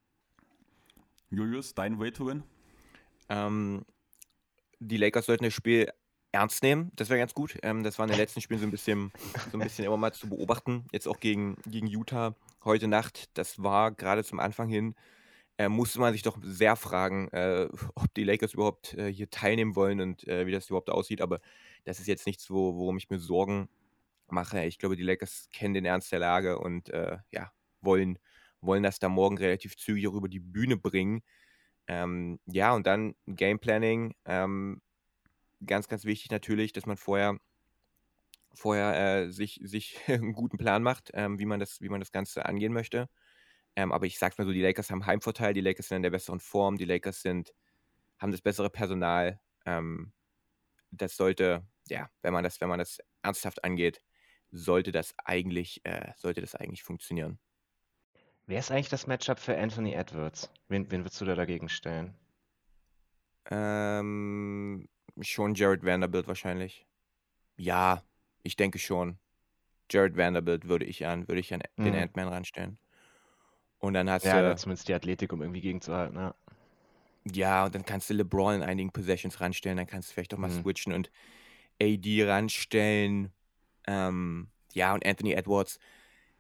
Julius, 1.29 1.75
dein 1.75 1.99
Way 1.99 2.13
to 2.13 2.27
win? 2.27 2.43
Ähm, 3.29 3.85
die 4.79 4.97
Lakers 4.97 5.27
sollten 5.27 5.45
das 5.45 5.53
Spiel 5.53 5.93
ernst 6.33 6.63
nehmen. 6.63 6.93
Das 6.97 7.09
wäre 7.09 7.19
ganz 7.19 7.35
gut. 7.35 7.59
Ähm, 7.63 7.83
das 7.83 7.99
war 7.99 8.07
in 8.07 8.11
den 8.11 8.19
letzten 8.19 8.41
Spielen 8.41 8.61
so 8.61 8.67
ein 8.67 8.71
bisschen, 8.71 9.13
so 9.51 9.59
ein 9.59 9.61
bisschen 9.61 9.85
immer 9.85 9.97
mal 9.97 10.13
zu 10.13 10.29
beobachten. 10.29 10.85
Jetzt 10.93 11.09
auch 11.09 11.21
gegen, 11.21 11.57
gegen 11.67 11.87
Utah 11.87 12.35
heute 12.65 12.89
Nacht. 12.89 13.31
Das 13.35 13.63
war 13.63 13.93
gerade 13.93 14.25
zum 14.25 14.41
Anfang 14.41 14.69
hin, 14.69 14.95
äh, 15.59 15.69
musste 15.69 16.01
man 16.01 16.13
sich 16.13 16.23
doch 16.23 16.39
sehr 16.43 16.77
fragen, 16.77 17.29
äh, 17.29 17.69
ob 17.95 18.13
die 18.15 18.25
Lakers 18.25 18.55
überhaupt 18.55 18.95
äh, 18.95 19.13
hier 19.13 19.31
teilnehmen 19.31 19.77
wollen 19.77 20.01
und 20.01 20.27
äh, 20.29 20.47
wie 20.47 20.53
das 20.53 20.69
überhaupt 20.69 20.91
aussieht. 20.91 21.23
Aber 21.23 21.41
das 21.85 22.01
ist 22.01 22.09
jetzt 22.09 22.27
nichts, 22.27 22.51
wo, 22.51 22.77
worum 22.77 22.99
ich 22.99 23.11
mir 23.11 23.19
Sorgen 23.19 23.69
mache. 24.29 24.65
Ich 24.65 24.79
glaube, 24.79 24.97
die 24.97 25.03
Lakers 25.03 25.49
kennen 25.53 25.75
den 25.75 25.85
Ernst 25.85 26.13
der 26.13 26.19
Lage 26.19 26.59
und 26.59 26.91
äh, 26.91 27.19
ja, 27.31 27.53
wollen, 27.81 28.19
wollen 28.61 28.83
das 28.83 28.99
da 28.99 29.09
morgen 29.09 29.39
relativ 29.39 29.77
zügig 29.77 30.09
auch 30.09 30.15
über 30.15 30.29
die 30.29 30.41
Bühne 30.41 30.77
bringen. 30.77 31.23
Ähm, 31.89 32.41
ja, 32.47 32.75
und 32.75 32.87
dann 32.87 33.15
Game 33.27 33.61
Planning. 33.61 34.15
Ähm, 34.25 34.83
ganz, 35.65 35.89
ganz 35.89 36.05
wichtig 36.05 36.31
natürlich, 36.31 36.73
dass 36.73 36.87
man 36.87 36.97
vorher, 36.97 37.39
vorher 38.53 39.25
äh, 39.25 39.31
sich, 39.31 39.61
sich 39.63 39.99
einen 40.09 40.33
guten 40.33 40.59
Plan 40.59 40.83
macht, 40.83 41.11
ähm, 41.15 41.39
wie, 41.39 41.47
man 41.47 41.61
das, 41.61 41.81
wie 41.81 41.89
man 41.89 42.01
das 42.01 42.13
Ganze 42.13 42.47
angehen 42.47 42.73
möchte. 42.73 43.09
Ähm, 43.77 43.93
aber 43.93 44.07
ich 44.07 44.19
sag's 44.19 44.39
mal 44.39 44.47
so, 44.47 44.53
die 44.53 44.63
Lakers 44.63 44.91
haben 44.91 45.07
Heimvorteil, 45.07 45.53
die 45.53 45.61
Lakers 45.61 45.89
sind 45.89 45.97
in 45.97 46.03
der 46.03 46.11
besseren 46.11 46.41
Form, 46.41 46.77
die 46.77 46.87
Lakers 46.87 47.21
sind, 47.21 47.53
haben 48.19 48.33
das 48.33 48.41
bessere 48.41 48.71
Personal. 48.71 49.41
Ähm, 49.67 50.13
das 50.91 51.17
sollte, 51.17 51.67
ja, 51.89 52.09
wenn 52.23 52.33
man 52.33 52.45
das, 52.45 52.61
wenn 52.61 52.69
man 52.69 52.79
das 52.79 52.99
ernsthaft 53.23 53.65
angeht, 53.65 54.01
sollte 54.51 54.93
das 54.93 55.15
eigentlich, 55.25 55.85
äh, 55.85 56.13
sollte 56.17 56.41
das 56.41 56.55
eigentlich 56.55 56.83
funktionieren. 56.83 57.39
Wer 58.47 58.61
ist 58.61 58.71
eigentlich 58.71 58.89
das 58.89 59.07
Matchup 59.07 59.41
für 59.41 59.59
Anthony 59.59 59.93
Edwards? 59.93 60.51
Wen, 60.69 60.91
wen 60.91 61.01
würdest 61.01 61.21
du 61.21 61.25
da 61.25 61.35
dagegen 61.35 61.69
stellen? 61.69 62.15
Ähm, 63.51 64.56
schon 65.21 65.55
Jared 65.55 65.85
Vanderbilt 65.85 66.27
wahrscheinlich. 66.29 66.87
Ja, 67.57 68.03
ich 68.43 68.57
denke 68.57 68.79
schon. 68.79 69.19
Jared 69.91 70.17
Vanderbilt 70.17 70.69
würde 70.69 70.85
ich 70.85 71.07
an, 71.07 71.29
würde 71.29 71.41
ich 71.41 71.53
an 71.55 71.63
den 71.79 71.95
Mhm. 71.95 72.01
Ant-Man 72.01 72.29
ranstellen. 72.29 72.79
Und 73.79 73.95
dann 73.95 74.11
hast 74.11 74.25
Ja, 74.25 74.41
du, 74.43 74.51
hat 74.51 74.59
zumindest 74.59 74.89
die 74.89 74.95
Athletik, 74.95 75.33
um 75.33 75.43
irgendwie 75.43 75.61
gegenzuhalten. 75.61 76.17
Ja. 76.17 76.35
ja, 77.33 77.65
und 77.67 77.75
dann 77.75 77.85
kannst 77.85 78.11
du 78.11 78.15
LeBron 78.15 78.57
in 78.57 78.63
einigen 78.63 78.91
Possessions 78.91 79.41
ranstellen, 79.41 79.77
dann 79.77 79.87
kannst 79.87 80.11
du 80.11 80.15
vielleicht 80.15 80.35
auch 80.35 80.39
mal 80.39 80.49
Mhm. 80.49 80.63
switchen 80.63 80.93
und 80.93 81.11
AD 81.81 82.25
ranstellen. 82.25 83.33
Ähm, 83.87 84.49
ja, 84.73 84.95
und 84.95 85.07
Anthony 85.07 85.33
Edwards, 85.33 85.79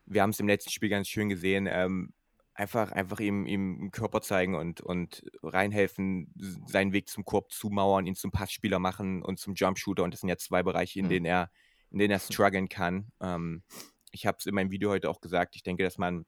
wir 0.06 0.22
haben 0.22 0.30
es 0.30 0.40
im 0.40 0.48
letzten 0.48 0.70
Spiel 0.70 0.88
ganz 0.88 1.08
schön 1.08 1.28
gesehen, 1.28 1.68
ähm, 1.70 2.12
einfach, 2.56 2.92
einfach 2.92 3.20
ihm, 3.20 3.46
ihm 3.46 3.78
einen 3.80 3.90
Körper 3.90 4.20
zeigen 4.22 4.54
und, 4.54 4.80
und 4.80 5.24
reinhelfen, 5.42 6.32
seinen 6.66 6.92
Weg 6.92 7.08
zum 7.08 7.24
Korb 7.24 7.52
zumauern, 7.52 8.06
ihn 8.06 8.14
zum 8.14 8.30
Passspieler 8.32 8.78
machen 8.78 9.22
und 9.22 9.38
zum 9.38 9.54
Jumpshooter. 9.54 10.02
Und 10.02 10.12
das 10.12 10.20
sind 10.20 10.28
ja 10.28 10.36
zwei 10.38 10.62
Bereiche, 10.62 10.98
in 10.98 11.06
Mhm. 11.06 11.10
denen 11.10 11.26
er, 11.26 11.50
in 11.90 11.98
denen 11.98 12.12
er 12.12 12.18
strugglen 12.18 12.68
kann. 12.68 13.12
Ähm, 13.20 13.62
ich 14.10 14.26
habe 14.26 14.38
es 14.40 14.46
in 14.46 14.54
meinem 14.54 14.70
Video 14.70 14.90
heute 14.90 15.10
auch 15.10 15.20
gesagt, 15.20 15.56
ich 15.56 15.62
denke, 15.62 15.82
dass 15.84 15.98
man, 15.98 16.24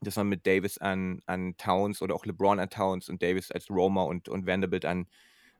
dass 0.00 0.16
man 0.16 0.28
mit 0.28 0.46
Davis 0.46 0.78
an, 0.78 1.20
an 1.26 1.56
Towns 1.58 2.00
oder 2.00 2.14
auch 2.14 2.24
LeBron 2.24 2.58
an 2.58 2.70
Towns 2.70 3.08
und 3.08 3.22
Davis 3.22 3.50
als 3.50 3.68
Roamer 3.68 4.06
und, 4.06 4.28
und 4.28 4.46
Vanderbilt 4.46 4.86
an, 4.86 5.06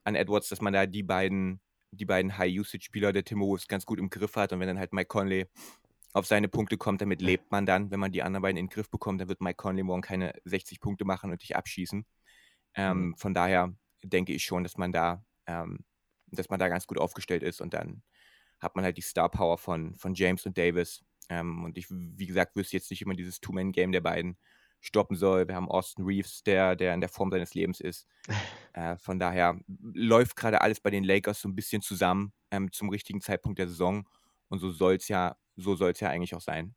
an 0.05 0.15
Edwards, 0.15 0.49
dass 0.49 0.63
man 0.63 0.73
da 0.73 0.87
die 0.87 1.03
beiden, 1.03 1.61
die 1.91 2.07
beiden 2.07 2.39
High-Usage-Spieler 2.39 3.13
der 3.13 3.25
Timberwolves 3.25 3.69
ganz 3.69 3.85
gut 3.85 3.99
im 3.99 4.09
Griff 4.09 4.37
hat. 4.37 4.53
Und 4.53 4.61
wenn 4.61 4.69
dann 4.69 4.79
halt 4.79 4.93
Mike 4.95 5.09
Conley 5.09 5.47
auf 6.13 6.27
seine 6.27 6.49
Punkte 6.49 6.77
kommt, 6.77 7.01
damit 7.01 7.23
lebt 7.23 7.51
man 7.53 7.67
dann. 7.67 7.91
Wenn 7.91 8.01
man 8.01 8.13
die 8.13 8.23
anderen 8.23 8.43
beiden 8.43 8.57
in 8.57 8.67
den 8.67 8.71
Griff 8.71 8.91
bekommt, 8.91 9.21
dann 9.21 9.29
wird 9.29 9.41
Mike 9.41 9.57
Conley 9.57 9.83
morgen 9.83 10.03
keine 10.03 10.33
60 10.45 10.81
Punkte 10.81 11.05
machen 11.05 11.31
und 11.31 11.43
dich 11.43 11.57
abschießen. 11.57 12.05
Ähm, 12.75 12.99
Mhm. 13.09 13.17
Von 13.17 13.35
daher 13.35 13.75
denke 14.03 14.33
ich 14.33 14.45
schon, 14.45 14.63
dass 14.65 14.77
man 14.77 14.93
da, 14.93 15.25
ähm, 15.47 15.85
dass 16.27 16.49
man 16.49 16.59
da 16.59 16.69
ganz 16.69 16.87
gut 16.87 16.99
aufgestellt 16.99 17.43
ist 17.43 17.61
und 17.61 17.75
dann 17.75 18.03
hat 18.61 18.77
man 18.77 18.85
halt 18.85 18.97
die 18.97 19.03
Star 19.03 19.31
Power 19.31 19.59
von, 19.59 19.97
von 19.97 20.15
James 20.15 20.45
und 20.47 20.59
Davis. 20.59 21.03
Ähm, 21.29 21.65
und 21.65 21.79
ich, 21.79 21.87
wie 21.91 22.27
gesagt, 22.27 22.57
wüsste 22.57 22.77
jetzt 22.77 22.91
nicht, 22.91 23.05
man 23.07 23.17
dieses 23.17 23.41
Two-Man-Game 23.41 23.93
der 23.93 24.01
beiden 24.01 24.37
stoppen 24.81 25.17
soll. 25.17 25.47
Wir 25.47 25.55
haben 25.55 25.69
Austin 25.69 26.05
Reeves, 26.05 26.43
der, 26.43 26.75
der 26.75 26.95
in 26.95 27.01
der 27.01 27.09
Form 27.09 27.31
seines 27.31 27.55
Lebens 27.55 27.81
ist. 27.81 28.07
Äh, 28.73 28.97
von 28.99 29.19
daher 29.19 29.59
läuft 29.67 30.37
gerade 30.37 30.61
alles 30.61 30.79
bei 30.79 30.91
den 30.91 31.03
Lakers 31.03 31.41
so 31.41 31.49
ein 31.49 31.57
bisschen 31.57 31.83
zusammen 31.83 32.33
ähm, 32.53 32.71
zum 32.71 32.89
richtigen 32.89 33.21
Zeitpunkt 33.21 33.59
der 33.59 33.67
Saison. 33.67 34.09
Und 34.49 34.61
so 34.61 34.71
soll 34.71 34.95
es 34.95 35.09
ja, 35.09 35.37
so 35.61 35.77
soll 35.77 35.91
es 35.93 36.01
ja 36.01 36.09
eigentlich 36.11 36.35
auch 36.35 36.41
sein. 36.41 36.75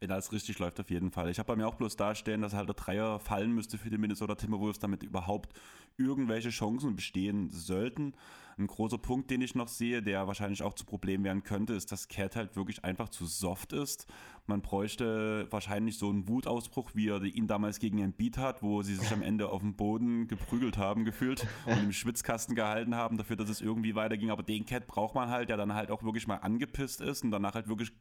Wenn 0.00 0.10
alles 0.10 0.32
richtig 0.32 0.58
läuft, 0.58 0.80
auf 0.80 0.90
jeden 0.90 1.10
Fall. 1.10 1.30
Ich 1.30 1.38
habe 1.38 1.46
bei 1.46 1.56
mir 1.56 1.66
auch 1.66 1.76
bloß 1.76 1.96
dastehen, 1.96 2.42
dass 2.42 2.52
halt 2.52 2.68
der 2.68 2.74
Dreier 2.74 3.18
fallen 3.20 3.52
müsste 3.52 3.78
für 3.78 3.90
die 3.90 3.98
Minnesota 3.98 4.34
Timberwolves, 4.34 4.78
damit 4.78 5.02
überhaupt 5.02 5.54
irgendwelche 5.96 6.50
Chancen 6.50 6.96
bestehen 6.96 7.50
sollten. 7.50 8.14
Ein 8.56 8.66
großer 8.66 8.98
Punkt, 8.98 9.30
den 9.30 9.40
ich 9.40 9.54
noch 9.54 9.68
sehe, 9.68 10.02
der 10.02 10.26
wahrscheinlich 10.26 10.62
auch 10.62 10.74
zu 10.74 10.84
Problem 10.84 11.24
werden 11.24 11.42
könnte, 11.42 11.72
ist, 11.74 11.90
dass 11.90 12.08
Cat 12.08 12.36
halt 12.36 12.54
wirklich 12.54 12.84
einfach 12.84 13.08
zu 13.08 13.26
soft 13.26 13.72
ist. 13.72 14.06
Man 14.46 14.62
bräuchte 14.62 15.46
wahrscheinlich 15.50 15.98
so 15.98 16.10
einen 16.10 16.28
Wutausbruch, 16.28 16.90
wie 16.94 17.08
er 17.08 17.22
ihn 17.22 17.46
damals 17.46 17.78
gegen 17.78 17.98
Embiid 17.98 18.38
hat, 18.38 18.62
wo 18.62 18.82
sie 18.82 18.94
sich 18.94 19.10
am 19.12 19.22
Ende 19.22 19.48
auf 19.48 19.62
dem 19.62 19.74
Boden 19.74 20.28
geprügelt 20.28 20.76
haben, 20.76 21.04
gefühlt, 21.04 21.46
und 21.66 21.82
im 21.82 21.92
Schwitzkasten 21.92 22.54
gehalten 22.54 22.94
haben, 22.94 23.16
dafür, 23.16 23.36
dass 23.36 23.48
es 23.48 23.60
irgendwie 23.60 23.94
weiterging. 23.94 24.30
Aber 24.30 24.42
den 24.42 24.66
Cat 24.66 24.86
braucht 24.86 25.14
man 25.14 25.30
halt, 25.30 25.48
der 25.48 25.56
dann 25.56 25.74
halt 25.74 25.90
auch 25.90 26.02
wirklich 26.02 26.26
mal 26.26 26.36
angepisst 26.36 27.00
ist 27.00 27.24
und 27.24 27.30
danach 27.30 27.54
halt 27.54 27.68
wirklich 27.68 27.92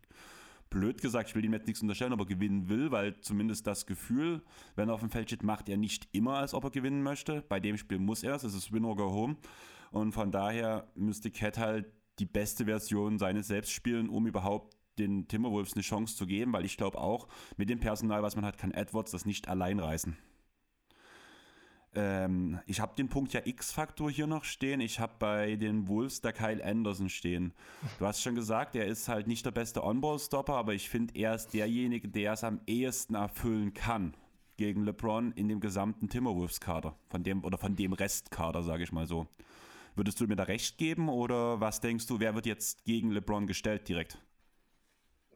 blöd 0.73 1.01
gesagt, 1.01 1.29
ich 1.29 1.35
will 1.35 1.45
ihm 1.45 1.53
jetzt 1.53 1.67
nichts 1.67 1.81
unterstellen, 1.81 2.11
aber 2.11 2.25
gewinnen 2.25 2.67
will, 2.67 2.91
weil 2.91 3.19
zumindest 3.21 3.65
das 3.67 3.85
Gefühl, 3.85 4.41
wenn 4.75 4.89
er 4.89 4.95
auf 4.95 4.99
dem 4.99 5.09
Feld 5.09 5.29
steht, 5.29 5.43
macht 5.43 5.69
er 5.69 5.77
nicht 5.77 6.09
immer, 6.11 6.37
als 6.37 6.53
ob 6.53 6.65
er 6.65 6.71
gewinnen 6.71 7.03
möchte. 7.03 7.43
Bei 7.47 7.59
dem 7.59 7.77
Spiel 7.77 7.99
muss 7.99 8.23
er 8.23 8.35
es, 8.35 8.43
es 8.43 8.55
ist 8.55 8.73
Win 8.73 8.83
or 8.83 8.95
Go 8.95 9.11
Home. 9.11 9.37
Und 9.91 10.11
von 10.11 10.31
daher 10.31 10.91
müsste 10.95 11.31
Cat 11.31 11.57
halt 11.57 11.85
die 12.19 12.25
beste 12.25 12.65
Version 12.65 13.19
seines 13.19 13.47
Selbst 13.47 13.71
spielen, 13.71 14.09
um 14.09 14.27
überhaupt 14.27 14.75
den 14.99 15.27
Timberwolves 15.27 15.73
eine 15.73 15.83
Chance 15.83 16.15
zu 16.15 16.25
geben, 16.25 16.53
weil 16.53 16.65
ich 16.65 16.77
glaube 16.77 16.99
auch, 16.99 17.27
mit 17.57 17.69
dem 17.69 17.79
Personal, 17.79 18.21
was 18.23 18.35
man 18.35 18.45
hat, 18.45 18.57
kann 18.57 18.71
Edwards 18.71 19.11
das 19.11 19.25
nicht 19.25 19.47
allein 19.47 19.79
reißen. 19.79 20.17
Ähm, 21.95 22.59
ich 22.65 22.79
habe 22.79 22.95
den 22.95 23.09
Punkt 23.09 23.33
ja 23.33 23.41
X-Faktor 23.43 24.09
hier 24.09 24.27
noch 24.27 24.43
stehen. 24.43 24.81
Ich 24.81 24.99
habe 24.99 25.13
bei 25.19 25.55
den 25.55 25.87
Wolves 25.87 26.21
da 26.21 26.31
Kyle 26.31 26.63
Anderson 26.63 27.09
stehen. 27.09 27.53
Du 27.99 28.05
hast 28.05 28.21
schon 28.21 28.35
gesagt, 28.35 28.75
er 28.75 28.85
ist 28.85 29.07
halt 29.07 29.27
nicht 29.27 29.45
der 29.45 29.51
beste 29.51 29.83
On-Ball-Stopper, 29.83 30.53
aber 30.53 30.73
ich 30.73 30.89
finde, 30.89 31.13
er 31.15 31.35
ist 31.35 31.53
derjenige, 31.53 32.07
der 32.07 32.33
es 32.33 32.43
am 32.43 32.61
ehesten 32.65 33.15
erfüllen 33.15 33.73
kann 33.73 34.15
gegen 34.57 34.83
LeBron 34.83 35.31
in 35.33 35.47
dem 35.47 35.59
gesamten 35.59 36.09
Timberwolves-Kader. 36.09 36.95
Von 37.09 37.23
dem, 37.23 37.43
oder 37.43 37.57
von 37.57 37.75
dem 37.75 37.93
Restkader, 37.93 38.63
sage 38.63 38.83
ich 38.83 38.91
mal 38.91 39.07
so. 39.07 39.27
Würdest 39.95 40.19
du 40.19 40.27
mir 40.27 40.35
da 40.35 40.43
recht 40.43 40.77
geben 40.77 41.09
oder 41.09 41.59
was 41.59 41.79
denkst 41.79 42.07
du, 42.07 42.19
wer 42.19 42.33
wird 42.33 42.45
jetzt 42.47 42.83
gegen 42.85 43.11
LeBron 43.11 43.45
gestellt 43.45 43.87
direkt? 43.87 44.17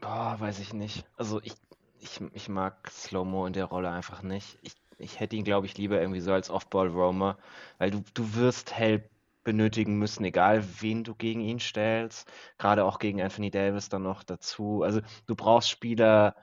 Boah, 0.02 0.38
weiß 0.40 0.60
ich 0.60 0.74
nicht. 0.74 1.06
Also 1.16 1.42
ich, 1.44 1.54
ich, 2.00 2.22
ich 2.34 2.50
mag 2.50 2.90
Slow-Mo 2.90 3.46
in 3.46 3.54
der 3.54 3.66
Rolle 3.66 3.92
einfach 3.92 4.24
nicht. 4.24 4.58
Ich, 4.62 4.74
ich 4.98 5.20
hätte 5.20 5.36
ihn, 5.36 5.44
glaube 5.44 5.66
ich, 5.68 5.78
lieber 5.78 6.00
irgendwie 6.00 6.20
so 6.22 6.34
als 6.34 6.50
Off-Ball-Roamer, 6.50 7.38
weil 7.78 7.92
du, 7.92 8.04
du 8.14 8.36
wirst 8.36 8.74
Help 8.78 9.10
benötigen 9.44 9.98
müssen, 9.98 10.26
egal 10.26 10.64
wen 10.82 11.04
du 11.04 11.16
gegen 11.16 11.42
ihn 11.42 11.60
stellst. 11.60 12.30
Gerade 12.58 12.84
auch 12.86 13.00
gegen 13.00 13.22
Anthony 13.22 13.50
Davis 13.52 13.90
dann 13.90 14.04
noch 14.04 14.24
dazu. 14.24 14.84
Also 14.84 15.02
du 15.26 15.36
brauchst 15.36 15.70
Spieler, 15.70 16.36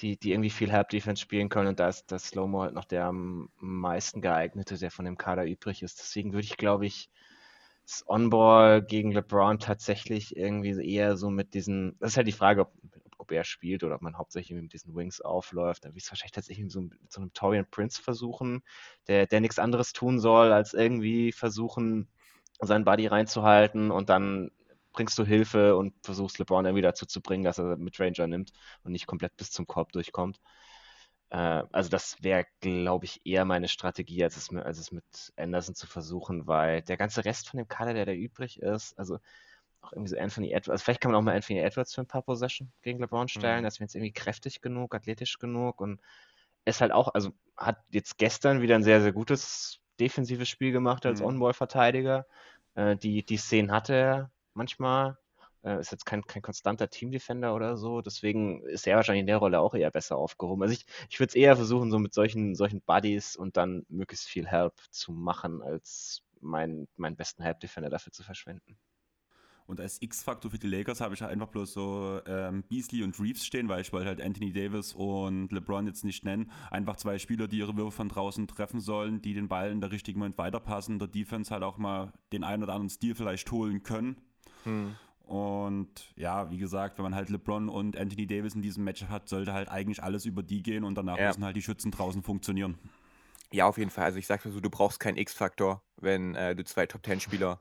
die, 0.00 0.18
die 0.18 0.32
irgendwie 0.32 0.50
viel 0.50 0.70
Help-Defense 0.70 1.22
spielen 1.22 1.48
können 1.48 1.68
und 1.68 1.80
da 1.80 1.88
ist 1.88 2.12
das 2.12 2.28
Slow-Mo 2.28 2.62
halt 2.62 2.74
noch 2.74 2.84
der 2.84 3.06
am 3.06 3.50
meisten 3.58 4.20
geeignete, 4.20 4.78
der 4.78 4.90
von 4.90 5.04
dem 5.06 5.18
Kader 5.18 5.44
übrig 5.46 5.82
ist. 5.82 5.98
Deswegen 6.00 6.32
würde 6.32 6.44
ich, 6.44 6.56
glaube 6.56 6.86
ich, 6.86 7.10
das 7.84 8.04
On-Ball 8.08 8.82
gegen 8.82 9.12
LeBron 9.12 9.58
tatsächlich 9.58 10.36
irgendwie 10.36 10.72
eher 10.94 11.16
so 11.16 11.30
mit 11.30 11.54
diesen, 11.54 11.96
das 12.00 12.12
ist 12.12 12.16
halt 12.16 12.26
die 12.26 12.32
Frage, 12.32 12.62
ob, 12.62 12.72
ob 13.18 13.32
er 13.32 13.44
spielt 13.44 13.84
oder 13.84 13.96
ob 13.96 14.02
man 14.02 14.18
hauptsächlich 14.18 14.60
mit 14.60 14.72
diesen 14.72 14.94
Wings 14.94 15.20
aufläuft. 15.20 15.84
Da 15.84 15.88
würde 15.88 15.98
ich 15.98 16.04
es 16.04 16.10
wahrscheinlich 16.10 16.32
tatsächlich 16.32 16.64
mit 16.64 16.72
so, 16.72 16.82
mit 16.82 17.12
so 17.12 17.20
einem 17.20 17.32
Torian 17.32 17.66
Prince 17.70 18.02
versuchen, 18.02 18.62
der, 19.08 19.26
der 19.26 19.40
nichts 19.40 19.58
anderes 19.58 19.92
tun 19.92 20.18
soll, 20.18 20.52
als 20.52 20.74
irgendwie 20.74 21.32
versuchen, 21.32 22.08
seinen 22.60 22.84
Body 22.84 23.06
reinzuhalten 23.06 23.90
und 23.90 24.08
dann 24.08 24.50
bringst 24.92 25.18
du 25.18 25.24
Hilfe 25.24 25.76
und 25.76 25.94
versuchst 26.02 26.38
LeBron 26.38 26.64
irgendwie 26.64 26.82
dazu 26.82 27.04
zu 27.06 27.20
bringen, 27.20 27.44
dass 27.44 27.58
er 27.58 27.76
mit 27.76 28.00
Ranger 28.00 28.26
nimmt 28.26 28.52
und 28.82 28.92
nicht 28.92 29.06
komplett 29.06 29.36
bis 29.36 29.50
zum 29.50 29.66
Korb 29.66 29.92
durchkommt. 29.92 30.40
Äh, 31.30 31.64
also 31.72 31.90
das 31.90 32.22
wäre, 32.22 32.46
glaube 32.60 33.04
ich, 33.04 33.20
eher 33.24 33.44
meine 33.44 33.68
Strategie, 33.68 34.24
als 34.24 34.36
es, 34.36 34.50
als 34.54 34.78
es 34.78 34.92
mit 34.92 35.32
Anderson 35.36 35.74
zu 35.74 35.86
versuchen, 35.86 36.46
weil 36.46 36.82
der 36.82 36.96
ganze 36.96 37.24
Rest 37.24 37.48
von 37.48 37.58
dem 37.58 37.68
Kader, 37.68 37.94
der 37.94 38.06
da 38.06 38.12
übrig 38.12 38.60
ist, 38.60 38.98
also 38.98 39.18
auch 39.86 39.92
irgendwie 39.92 40.10
so 40.10 40.18
Anthony 40.18 40.48
Edwards, 40.52 40.70
also 40.70 40.84
vielleicht 40.84 41.00
kann 41.00 41.12
man 41.12 41.20
auch 41.20 41.24
mal 41.24 41.34
Anthony 41.36 41.60
Edwards 41.60 41.94
für 41.94 42.02
ein 42.02 42.06
paar 42.08 42.22
Possession 42.22 42.72
gegen 42.82 43.00
LeBron 43.00 43.28
stellen, 43.28 43.62
Mhm. 43.62 43.64
das 43.64 43.78
wäre 43.80 43.84
jetzt 43.86 43.94
irgendwie 43.94 44.12
kräftig 44.12 44.60
genug, 44.60 44.94
athletisch 44.94 45.38
genug 45.38 45.80
und 45.80 46.00
ist 46.64 46.80
halt 46.80 46.92
auch, 46.92 47.14
also 47.14 47.30
hat 47.56 47.78
jetzt 47.90 48.18
gestern 48.18 48.60
wieder 48.62 48.74
ein 48.74 48.82
sehr, 48.82 49.00
sehr 49.00 49.12
gutes 49.12 49.80
defensives 50.00 50.48
Spiel 50.48 50.72
gemacht 50.72 51.06
als 51.06 51.20
Mhm. 51.20 51.22
On-Ball-Verteidiger. 51.22 52.26
Äh, 52.74 52.96
die, 52.96 53.24
die 53.24 53.36
Szenen 53.36 53.72
hatte 53.72 53.94
er 53.94 54.30
manchmal. 54.54 55.18
Äh, 55.64 55.80
ist 55.80 55.90
jetzt 55.92 56.06
kein, 56.06 56.22
kein 56.26 56.42
konstanter 56.42 56.88
Team-Defender 56.90 57.54
oder 57.54 57.76
so. 57.76 58.00
Deswegen 58.02 58.62
ist 58.66 58.86
er 58.86 58.96
wahrscheinlich 58.96 59.20
in 59.22 59.26
der 59.26 59.38
Rolle 59.38 59.60
auch 59.60 59.74
eher 59.74 59.90
besser 59.90 60.16
aufgehoben. 60.16 60.62
Also 60.62 60.74
ich, 60.74 60.86
ich 61.08 61.18
würde 61.20 61.30
es 61.30 61.34
eher 61.34 61.56
versuchen, 61.56 61.90
so 61.90 61.98
mit 61.98 62.14
solchen, 62.14 62.54
solchen 62.54 62.82
Buddies 62.82 63.36
und 63.36 63.56
dann 63.56 63.84
möglichst 63.88 64.26
viel 64.28 64.46
Help 64.46 64.74
zu 64.90 65.12
machen, 65.12 65.62
als 65.62 66.22
meinen, 66.40 66.88
meinen 66.96 67.16
besten 67.16 67.42
Help-Defender 67.42 67.90
dafür 67.90 68.12
zu 68.12 68.22
verschwenden. 68.22 68.76
Und 69.66 69.80
als 69.80 70.00
X-Faktor 70.00 70.50
für 70.50 70.58
die 70.58 70.68
Lakers 70.68 71.00
habe 71.00 71.14
ich 71.14 71.22
halt 71.22 71.32
einfach 71.32 71.48
bloß 71.48 71.72
so 71.72 72.20
ähm, 72.26 72.62
Beasley 72.68 73.02
und 73.02 73.18
Reeves 73.18 73.44
stehen, 73.44 73.68
weil 73.68 73.80
ich 73.80 73.92
wollte 73.92 74.06
halt 74.06 74.20
Anthony 74.20 74.52
Davis 74.52 74.92
und 74.94 75.50
LeBron 75.50 75.86
jetzt 75.86 76.04
nicht 76.04 76.24
nennen. 76.24 76.50
Einfach 76.70 76.96
zwei 76.96 77.18
Spieler, 77.18 77.48
die 77.48 77.58
ihre 77.58 77.76
Würfe 77.76 77.96
von 77.96 78.08
draußen 78.08 78.46
treffen 78.46 78.80
sollen, 78.80 79.22
die 79.22 79.34
den 79.34 79.48
Ball 79.48 79.70
in 79.70 79.80
der 79.80 79.90
richtigen 79.90 80.20
Moment 80.20 80.38
weiterpassen, 80.38 80.98
der 80.98 81.08
Defense 81.08 81.52
halt 81.52 81.64
auch 81.64 81.78
mal 81.78 82.12
den 82.32 82.44
einen 82.44 82.62
oder 82.62 82.74
anderen 82.74 82.90
Stil 82.90 83.14
vielleicht 83.14 83.50
holen 83.50 83.82
können. 83.82 84.16
Hm. 84.62 84.94
Und 85.26 86.12
ja, 86.14 86.50
wie 86.50 86.58
gesagt, 86.58 86.98
wenn 86.98 87.02
man 87.02 87.16
halt 87.16 87.30
LeBron 87.30 87.68
und 87.68 87.96
Anthony 87.96 88.28
Davis 88.28 88.54
in 88.54 88.62
diesem 88.62 88.84
Match 88.84 89.04
hat, 89.06 89.28
sollte 89.28 89.52
halt 89.52 89.68
eigentlich 89.68 90.00
alles 90.00 90.24
über 90.24 90.44
die 90.44 90.62
gehen 90.62 90.84
und 90.84 90.94
danach 90.94 91.18
ja. 91.18 91.26
müssen 91.26 91.44
halt 91.44 91.56
die 91.56 91.62
Schützen 91.62 91.90
draußen 91.90 92.22
funktionieren. 92.22 92.78
Ja, 93.52 93.66
auf 93.66 93.78
jeden 93.78 93.90
Fall. 93.90 94.04
Also 94.04 94.18
ich 94.18 94.26
sage 94.26 94.48
so, 94.50 94.60
du 94.60 94.70
brauchst 94.70 95.00
keinen 95.00 95.16
X-Faktor, 95.16 95.82
wenn 95.96 96.36
äh, 96.36 96.54
du 96.54 96.64
zwei 96.64 96.86
Top-10-Spieler 96.86 97.58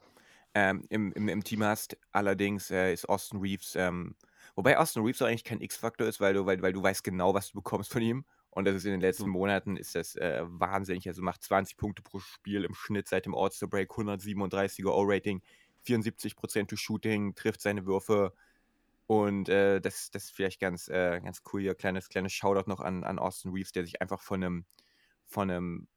ähm, 0.55 0.85
im, 0.89 1.11
im, 1.11 1.27
im, 1.27 1.43
Team 1.43 1.63
hast. 1.63 1.97
Allerdings 2.11 2.71
äh, 2.71 2.93
ist 2.93 3.07
Austin 3.07 3.39
Reeves, 3.41 3.75
ähm, 3.75 4.15
wobei 4.55 4.79
Austin 4.79 5.03
Reeves 5.03 5.21
auch 5.21 5.27
eigentlich 5.27 5.43
kein 5.43 5.61
X-Faktor 5.61 6.07
ist, 6.07 6.21
weil 6.21 6.33
du, 6.33 6.45
weil, 6.45 6.61
weil 6.61 6.73
du 6.73 6.81
weißt 6.81 7.03
genau, 7.03 7.33
was 7.33 7.49
du 7.49 7.55
bekommst 7.55 7.91
von 7.91 8.01
ihm. 8.01 8.25
Und 8.51 8.63
das 8.63 8.75
ist 8.75 8.85
in 8.85 8.91
den 8.91 9.01
letzten 9.01 9.29
Monaten 9.29 9.75
ist 9.75 9.95
das 9.95 10.15
äh, 10.15 10.43
wahnsinnig. 10.45 11.07
Also 11.09 11.21
macht 11.21 11.43
20 11.43 11.75
Punkte 11.75 12.01
pro 12.01 12.19
Spiel 12.19 12.63
im 12.63 12.73
Schnitt 12.73 13.09
seit 13.09 13.25
dem 13.25 13.35
All-Star 13.35 13.67
Break, 13.67 13.91
137er 13.91 14.91
O-Rating, 14.91 15.41
74% 15.85 16.67
to 16.67 16.77
Shooting, 16.77 17.35
trifft 17.35 17.59
seine 17.59 17.85
Würfe. 17.85 18.33
Und 19.07 19.49
äh, 19.49 19.81
das, 19.81 20.09
das 20.09 20.23
ist 20.23 20.31
vielleicht 20.31 20.61
ganz, 20.61 20.87
äh, 20.87 21.19
ganz 21.21 21.41
cool 21.51 21.61
hier. 21.61 21.75
Kleines, 21.75 22.07
kleines 22.07 22.31
Shoutout 22.31 22.69
noch 22.69 22.79
an, 22.79 23.03
an 23.03 23.19
Austin 23.19 23.51
Reeves, 23.51 23.73
der 23.73 23.83
sich 23.83 24.01
einfach 24.01 24.21
von 24.21 24.41
einem, 24.41 24.65
von 25.25 25.51
einem 25.51 25.87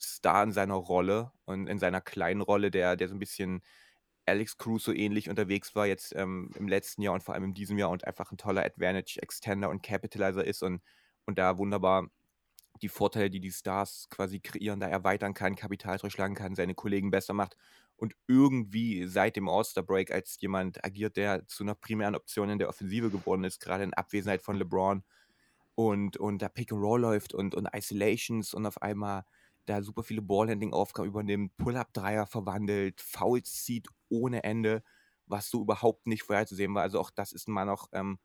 Star 0.00 0.44
in 0.44 0.52
seiner 0.52 0.74
Rolle 0.74 1.32
und 1.44 1.68
in 1.68 1.78
seiner 1.78 2.00
kleinen 2.00 2.40
Rolle, 2.40 2.70
der, 2.70 2.96
der 2.96 3.08
so 3.08 3.14
ein 3.14 3.18
bisschen 3.18 3.62
Alex 4.26 4.56
Cruz 4.56 4.84
so 4.84 4.92
ähnlich 4.92 5.28
unterwegs 5.28 5.74
war 5.74 5.86
jetzt 5.86 6.14
ähm, 6.16 6.50
im 6.56 6.68
letzten 6.68 7.02
Jahr 7.02 7.14
und 7.14 7.22
vor 7.22 7.34
allem 7.34 7.44
in 7.44 7.54
diesem 7.54 7.78
Jahr 7.78 7.90
und 7.90 8.06
einfach 8.06 8.30
ein 8.32 8.38
toller 8.38 8.64
Advantage 8.64 9.20
Extender 9.20 9.68
und 9.70 9.82
Capitalizer 9.82 10.44
ist 10.44 10.62
und, 10.62 10.82
und 11.26 11.38
da 11.38 11.58
wunderbar 11.58 12.08
die 12.82 12.88
Vorteile, 12.88 13.30
die 13.30 13.40
die 13.40 13.52
Stars 13.52 14.08
quasi 14.10 14.40
kreieren, 14.40 14.80
da 14.80 14.88
erweitern 14.88 15.34
kann, 15.34 15.54
Kapital 15.54 15.98
durchschlagen 15.98 16.34
kann, 16.34 16.54
seine 16.54 16.74
Kollegen 16.74 17.10
besser 17.10 17.34
macht 17.34 17.56
und 17.96 18.14
irgendwie 18.26 19.06
seit 19.06 19.36
dem 19.36 19.48
All-Star-Break 19.48 20.10
als 20.10 20.40
jemand 20.40 20.84
agiert, 20.84 21.16
der 21.16 21.46
zu 21.46 21.62
einer 21.62 21.74
primären 21.74 22.16
Option 22.16 22.50
in 22.50 22.58
der 22.58 22.68
Offensive 22.68 23.10
geworden 23.10 23.44
ist, 23.44 23.60
gerade 23.60 23.84
in 23.84 23.94
Abwesenheit 23.94 24.42
von 24.42 24.56
LeBron 24.56 25.04
und, 25.74 26.16
und 26.16 26.42
da 26.42 26.48
Pick 26.48 26.72
and 26.72 26.82
Roll 26.82 27.00
läuft 27.00 27.34
und, 27.34 27.54
und 27.54 27.68
Isolations 27.72 28.54
und 28.54 28.66
auf 28.66 28.82
einmal 28.82 29.24
da 29.66 29.82
super 29.82 30.02
viele 30.02 30.22
Ballhandling-Aufgaben 30.22 31.08
übernimmt, 31.08 31.56
Pull-Up-Dreier 31.56 32.26
verwandelt, 32.26 33.00
Fouls 33.00 33.64
zieht 33.64 33.88
ohne 34.08 34.44
Ende, 34.44 34.82
was 35.26 35.48
so 35.50 35.62
überhaupt 35.62 36.06
nicht 36.06 36.22
vorherzusehen 36.22 36.74
war. 36.74 36.82
Also 36.82 37.00
auch 37.00 37.10
das 37.10 37.32
ist 37.32 37.48
mal 37.48 37.64
noch 37.64 37.88
ähm, 37.92 38.18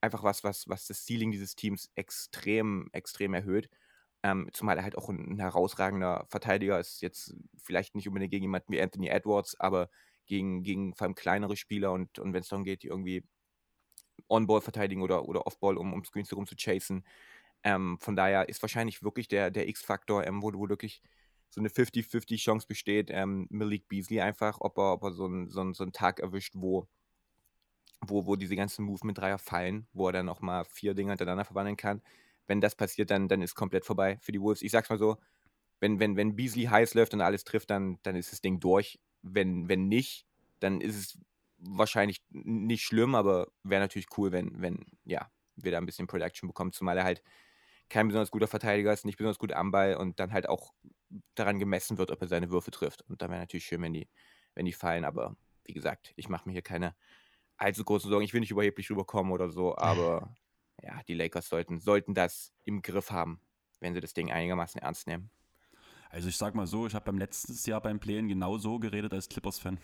einfach 0.00 0.22
was, 0.22 0.44
was, 0.44 0.68
was 0.68 0.86
das 0.86 1.06
Ceiling 1.06 1.30
dieses 1.30 1.54
Teams 1.54 1.90
extrem, 1.94 2.88
extrem 2.92 3.34
erhöht. 3.34 3.70
Ähm, 4.22 4.48
zumal 4.52 4.76
er 4.76 4.84
halt 4.84 4.96
auch 4.96 5.08
ein, 5.08 5.32
ein, 5.32 5.38
herausragender 5.40 6.26
Verteidiger 6.28 6.78
ist, 6.78 7.02
jetzt 7.02 7.34
vielleicht 7.56 7.94
nicht 7.94 8.06
unbedingt 8.06 8.30
gegen 8.30 8.44
jemanden 8.44 8.72
wie 8.72 8.80
Anthony 8.80 9.08
Edwards, 9.08 9.58
aber 9.58 9.90
gegen, 10.26 10.62
gegen 10.62 10.94
vor 10.94 11.06
allem 11.06 11.14
kleinere 11.14 11.56
Spieler 11.56 11.92
und, 11.92 12.18
und 12.18 12.32
wenn 12.32 12.42
es 12.42 12.48
darum 12.48 12.64
geht, 12.64 12.84
die 12.84 12.88
irgendwie 12.88 13.24
On-Ball 14.28 14.60
verteidigen 14.60 15.02
oder, 15.02 15.28
oder 15.28 15.46
Off-Ball, 15.46 15.76
um, 15.76 15.92
um 15.92 16.04
Screens 16.04 16.30
herum 16.30 16.46
zu 16.46 16.54
chasen, 16.56 17.04
ähm, 17.64 17.98
von 18.00 18.16
daher 18.16 18.48
ist 18.48 18.62
wahrscheinlich 18.62 19.02
wirklich 19.02 19.28
der, 19.28 19.50
der 19.50 19.68
X-Faktor, 19.68 20.26
ähm, 20.26 20.42
wo, 20.42 20.52
wo 20.54 20.68
wirklich 20.68 21.02
so 21.50 21.60
eine 21.60 21.68
50-50 21.68 22.38
Chance 22.38 22.66
besteht, 22.66 23.10
ähm, 23.10 23.46
Malik 23.50 23.88
Beasley 23.88 24.20
einfach, 24.20 24.60
ob 24.60 24.78
er, 24.78 24.94
ob 24.94 25.04
er 25.04 25.12
so, 25.12 25.26
einen, 25.26 25.50
so, 25.50 25.60
einen, 25.60 25.74
so 25.74 25.84
einen 25.84 25.92
Tag 25.92 26.20
erwischt, 26.20 26.54
wo, 26.56 26.88
wo, 28.00 28.26
wo 28.26 28.36
diese 28.36 28.56
ganzen 28.56 28.84
Movement-Dreier 28.84 29.38
fallen, 29.38 29.86
wo 29.92 30.06
er 30.08 30.12
dann 30.12 30.28
auch 30.28 30.40
mal 30.40 30.64
vier 30.64 30.94
Dinge 30.94 31.10
hintereinander 31.10 31.44
verwandeln 31.44 31.76
kann. 31.76 32.02
Wenn 32.46 32.60
das 32.60 32.74
passiert, 32.74 33.10
dann, 33.10 33.28
dann 33.28 33.42
ist 33.42 33.54
komplett 33.54 33.84
vorbei 33.84 34.18
für 34.20 34.32
die 34.32 34.40
Wolves. 34.40 34.62
Ich 34.62 34.72
sag's 34.72 34.88
mal 34.88 34.98
so, 34.98 35.18
wenn, 35.78 36.00
wenn, 36.00 36.16
wenn 36.16 36.36
Beasley 36.36 36.64
heiß 36.64 36.94
läuft 36.94 37.12
und 37.14 37.20
alles 37.20 37.44
trifft, 37.44 37.70
dann, 37.70 37.98
dann 38.02 38.16
ist 38.16 38.32
das 38.32 38.40
Ding 38.40 38.58
durch. 38.58 38.98
Wenn, 39.20 39.68
wenn 39.68 39.88
nicht, 39.88 40.26
dann 40.58 40.80
ist 40.80 40.96
es 40.96 41.18
wahrscheinlich 41.58 42.22
nicht 42.30 42.82
schlimm, 42.82 43.14
aber 43.14 43.48
wäre 43.62 43.82
natürlich 43.82 44.06
cool, 44.16 44.32
wenn, 44.32 44.60
wenn, 44.60 44.86
ja, 45.04 45.30
wir 45.56 45.70
da 45.70 45.78
ein 45.78 45.86
bisschen 45.86 46.06
Production 46.06 46.48
bekommen, 46.48 46.72
zumal 46.72 46.98
er 46.98 47.04
halt 47.04 47.22
kein 47.92 48.08
besonders 48.08 48.30
guter 48.30 48.48
Verteidiger 48.48 48.92
ist, 48.92 49.04
nicht 49.04 49.18
besonders 49.18 49.38
gut 49.38 49.52
am 49.52 49.70
Ball 49.70 49.96
und 49.96 50.18
dann 50.18 50.32
halt 50.32 50.48
auch 50.48 50.72
daran 51.34 51.58
gemessen 51.58 51.98
wird, 51.98 52.10
ob 52.10 52.22
er 52.22 52.28
seine 52.28 52.50
Würfe 52.50 52.70
trifft. 52.70 53.02
Und 53.08 53.20
dann 53.20 53.30
wäre 53.30 53.40
natürlich 53.40 53.66
schön, 53.66 53.82
wenn 53.82 53.92
die, 53.92 54.08
wenn 54.54 54.64
die 54.64 54.72
fallen. 54.72 55.04
Aber 55.04 55.36
wie 55.64 55.74
gesagt, 55.74 56.12
ich 56.16 56.30
mache 56.30 56.48
mir 56.48 56.52
hier 56.52 56.62
keine 56.62 56.94
allzu 57.58 57.84
großen 57.84 58.10
Sorgen. 58.10 58.24
Ich 58.24 58.32
will 58.32 58.40
nicht 58.40 58.50
überheblich 58.50 58.90
rüberkommen 58.90 59.30
oder 59.30 59.50
so, 59.50 59.76
aber 59.78 60.34
ja, 60.82 61.00
die 61.06 61.14
Lakers 61.14 61.48
sollten, 61.48 61.80
sollten 61.80 62.14
das 62.14 62.52
im 62.64 62.80
Griff 62.80 63.10
haben, 63.10 63.40
wenn 63.80 63.92
sie 63.92 64.00
das 64.00 64.14
Ding 64.14 64.32
einigermaßen 64.32 64.80
ernst 64.80 65.06
nehmen. 65.06 65.30
Also 66.08 66.28
ich 66.28 66.36
sag 66.36 66.54
mal 66.54 66.66
so, 66.66 66.86
ich 66.86 66.94
habe 66.94 67.04
beim 67.04 67.18
letzten 67.18 67.54
Jahr 67.70 67.80
beim 67.80 68.00
Playen 68.00 68.28
genau 68.28 68.56
so 68.56 68.78
geredet 68.78 69.12
als 69.12 69.28
Clippers-Fan. 69.28 69.78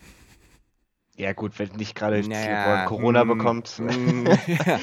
Ja 1.15 1.33
gut, 1.33 1.59
wenn 1.59 1.69
nicht 1.75 1.95
gerade 1.95 2.27
naja, 2.27 2.85
Corona 2.85 3.25
mm, 3.25 3.27
bekommt. 3.27 3.79
Mm, 3.79 4.25
ja, 4.47 4.79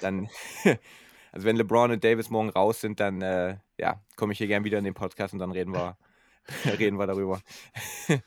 dann 0.00 0.28
Also 1.38 1.46
wenn 1.46 1.54
LeBron 1.54 1.92
und 1.92 2.02
Davis 2.02 2.30
morgen 2.30 2.48
raus 2.48 2.80
sind, 2.80 2.98
dann 2.98 3.22
äh, 3.22 3.58
ja, 3.78 4.02
komme 4.16 4.32
ich 4.32 4.38
hier 4.38 4.48
gern 4.48 4.64
wieder 4.64 4.76
in 4.76 4.82
den 4.82 4.94
Podcast 4.94 5.32
und 5.34 5.38
dann 5.38 5.52
reden 5.52 5.72
wir, 5.72 5.96
reden 6.80 6.98
wir 6.98 7.06
darüber. 7.06 7.40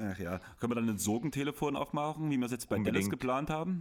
Ach 0.00 0.16
ja, 0.20 0.38
können 0.60 0.70
wir 0.70 0.76
dann 0.76 0.88
ein 0.88 0.98
Sorgentelefon 0.98 1.74
aufmachen, 1.74 2.30
wie 2.30 2.38
wir 2.38 2.46
es 2.46 2.52
jetzt 2.52 2.68
bei 2.68 2.76
Unbedingt. 2.76 2.94
Dallas 2.94 3.10
geplant 3.10 3.50
haben? 3.50 3.80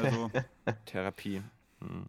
Also, 0.00 0.30
Therapie. 0.84 1.42
Hm. 1.80 2.06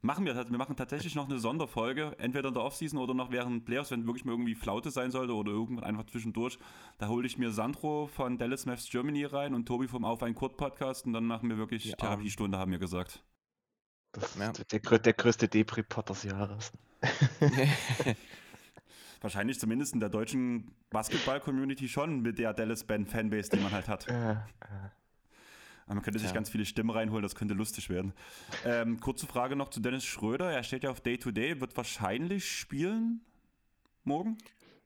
Machen 0.00 0.24
wir, 0.24 0.34
wir 0.34 0.56
machen 0.56 0.74
tatsächlich 0.74 1.14
noch 1.14 1.28
eine 1.28 1.38
Sonderfolge, 1.38 2.16
entweder 2.18 2.48
in 2.48 2.54
der 2.54 2.62
Offseason 2.62 2.98
oder 2.98 3.12
noch 3.12 3.30
während 3.30 3.66
Playoffs, 3.66 3.90
wenn 3.90 4.06
wirklich 4.06 4.24
mal 4.24 4.32
irgendwie 4.32 4.54
Flaute 4.54 4.90
sein 4.90 5.10
sollte 5.10 5.34
oder 5.34 5.52
irgendwann 5.52 5.84
einfach 5.84 6.06
zwischendurch. 6.06 6.58
Da 6.96 7.08
hole 7.08 7.26
ich 7.26 7.36
mir 7.36 7.50
Sandro 7.50 8.06
von 8.06 8.38
Dallas 8.38 8.64
Maths 8.64 8.88
Germany 8.88 9.26
rein 9.26 9.52
und 9.52 9.66
Tobi 9.66 9.86
vom 9.86 10.06
Auf 10.06 10.22
ein 10.22 10.34
Kurt 10.34 10.56
Podcast 10.56 11.04
und 11.04 11.12
dann 11.12 11.26
machen 11.26 11.50
wir 11.50 11.58
wirklich 11.58 11.84
ja. 11.84 11.96
Therapiestunde, 11.96 12.56
haben 12.56 12.72
wir 12.72 12.78
gesagt. 12.78 13.22
Das 14.12 14.36
ja. 14.36 14.50
ist 14.50 14.72
der, 14.72 14.98
der 14.98 15.12
größte 15.12 15.48
Depri-Pot 15.48 16.08
des 16.10 16.22
Jahres. 16.24 16.72
Wahrscheinlich 19.20 19.58
zumindest 19.58 19.94
in 19.94 20.00
der 20.00 20.08
deutschen 20.08 20.74
Basketball-Community 20.90 21.88
schon 21.88 22.20
mit 22.20 22.38
der 22.38 22.54
Dallas-Band-Fanbase, 22.54 23.50
die 23.50 23.58
man 23.58 23.72
halt 23.72 23.88
hat. 23.88 24.06
Ja, 24.06 24.46
Man 25.86 26.02
könnte 26.02 26.20
sich 26.20 26.28
ja. 26.28 26.34
ganz 26.34 26.50
viele 26.50 26.64
Stimmen 26.64 26.90
reinholen, 26.90 27.22
das 27.22 27.34
könnte 27.34 27.54
lustig 27.54 27.90
werden. 27.90 28.12
Ähm, 28.64 29.00
kurze 29.00 29.26
Frage 29.26 29.56
noch 29.56 29.70
zu 29.70 29.80
Dennis 29.80 30.04
Schröder. 30.04 30.52
Er 30.52 30.62
steht 30.62 30.84
ja 30.84 30.90
auf 30.90 31.00
Day-to-Day, 31.00 31.54
-Day, 31.54 31.60
wird 31.60 31.76
wahrscheinlich 31.76 32.50
spielen 32.50 33.22
morgen? 34.04 34.38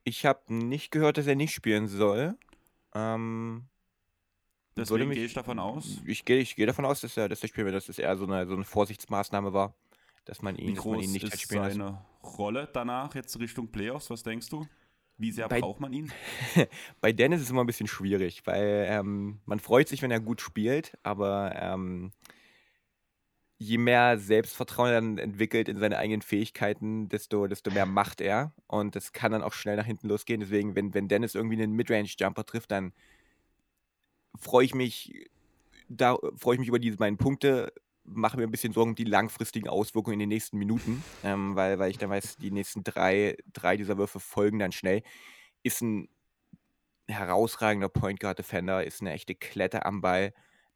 Ich 0.03 0.25
habe 0.25 0.53
nicht 0.53 0.91
gehört, 0.91 1.17
dass 1.17 1.27
er 1.27 1.35
nicht 1.35 1.53
spielen 1.53 1.87
soll. 1.87 2.35
Ähm, 2.93 3.65
Deswegen 4.75 5.11
gehe 5.11 5.25
ich 5.25 5.33
davon 5.33 5.59
aus. 5.59 6.01
Ich 6.05 6.25
gehe 6.25 6.39
ich 6.39 6.55
geh 6.55 6.65
davon 6.65 6.85
aus, 6.85 7.01
dass 7.01 7.15
er, 7.15 7.29
dass 7.29 7.41
er 7.43 7.47
spielen 7.47 7.65
wird, 7.65 7.75
dass 7.75 7.89
es 7.89 7.99
eher 7.99 8.15
so 8.17 8.25
eine, 8.25 8.47
so 8.47 8.55
eine 8.55 8.63
Vorsichtsmaßnahme 8.63 9.53
war, 9.53 9.75
dass 10.25 10.41
man 10.41 10.55
ihn, 10.55 10.69
Wie 10.69 10.73
groß 10.73 10.95
man 10.95 11.03
ihn 11.03 11.11
nicht 11.11 11.23
ist 11.25 11.41
spielen 11.41 11.63
seine 11.63 11.85
lässt. 12.23 12.37
Rolle 12.39 12.69
danach 12.71 13.13
jetzt 13.13 13.39
Richtung 13.39 13.67
Playoffs? 13.67 14.09
Was 14.09 14.23
denkst 14.23 14.49
du? 14.49 14.65
Wie 15.17 15.31
sehr 15.31 15.47
bei, 15.47 15.61
braucht 15.61 15.79
man 15.79 15.93
ihn? 15.93 16.11
bei 17.01 17.11
Dennis 17.11 17.41
ist 17.41 17.45
es 17.45 17.51
immer 17.51 17.63
ein 17.63 17.67
bisschen 17.67 17.87
schwierig, 17.87 18.41
weil 18.45 18.85
ähm, 18.89 19.41
man 19.45 19.59
freut 19.59 19.87
sich, 19.87 20.01
wenn 20.01 20.11
er 20.11 20.19
gut 20.19 20.41
spielt, 20.41 20.97
aber 21.03 21.53
ähm, 21.55 22.11
je 23.57 23.77
mehr 23.77 24.17
Selbstvertrauen 24.17 24.89
er 24.89 24.95
dann 24.95 25.17
entwickelt 25.19 25.69
in 25.69 25.77
seine 25.77 25.97
eigenen 25.97 26.21
Fähigkeiten, 26.21 27.09
desto, 27.09 27.47
desto 27.47 27.71
mehr 27.71 27.85
macht 27.85 28.21
er. 28.21 28.53
Und 28.67 28.95
das 28.95 29.13
kann 29.13 29.31
dann 29.31 29.43
auch 29.43 29.53
schnell 29.53 29.77
nach 29.77 29.85
hinten 29.85 30.09
losgehen. 30.09 30.41
Deswegen, 30.41 30.75
wenn, 30.75 30.93
wenn 30.93 31.07
Dennis 31.07 31.35
irgendwie 31.35 31.61
einen 31.61 31.73
Midrange-Jumper 31.73 32.45
trifft, 32.45 32.71
dann 32.71 32.91
freue 34.39 34.65
ich 34.65 34.75
mich, 34.75 35.29
da 35.89 36.17
freue 36.35 36.55
ich 36.55 36.59
mich 36.59 36.69
über 36.69 36.79
diese 36.79 36.97
beiden 36.97 37.17
Punkte, 37.17 37.73
mache 38.05 38.37
mir 38.37 38.43
ein 38.43 38.51
bisschen 38.51 38.73
Sorgen 38.73 38.91
um 38.91 38.95
die 38.95 39.03
langfristigen 39.03 39.69
Auswirkungen 39.69 40.15
in 40.15 40.19
den 40.19 40.29
nächsten 40.29 40.57
Minuten, 40.57 41.03
ähm, 41.23 41.55
weil, 41.55 41.79
weil 41.79 41.91
ich 41.91 41.97
dann 41.97 42.09
weiß, 42.09 42.37
die 42.37 42.51
nächsten 42.51 42.83
drei, 42.83 43.37
drei 43.51 43.77
dieser 43.77 43.97
Würfe 43.97 44.19
folgen 44.19 44.59
dann 44.59 44.71
schnell. 44.71 45.03
Ist 45.63 45.81
ein 45.81 46.09
herausragender 47.07 47.89
Point 47.89 48.19
Guard 48.19 48.39
Defender, 48.39 48.83
ist 48.83 49.01
eine 49.01 49.11
echte 49.11 49.35
Klette 49.35 49.85
am 49.85 50.01
Ball 50.01 50.33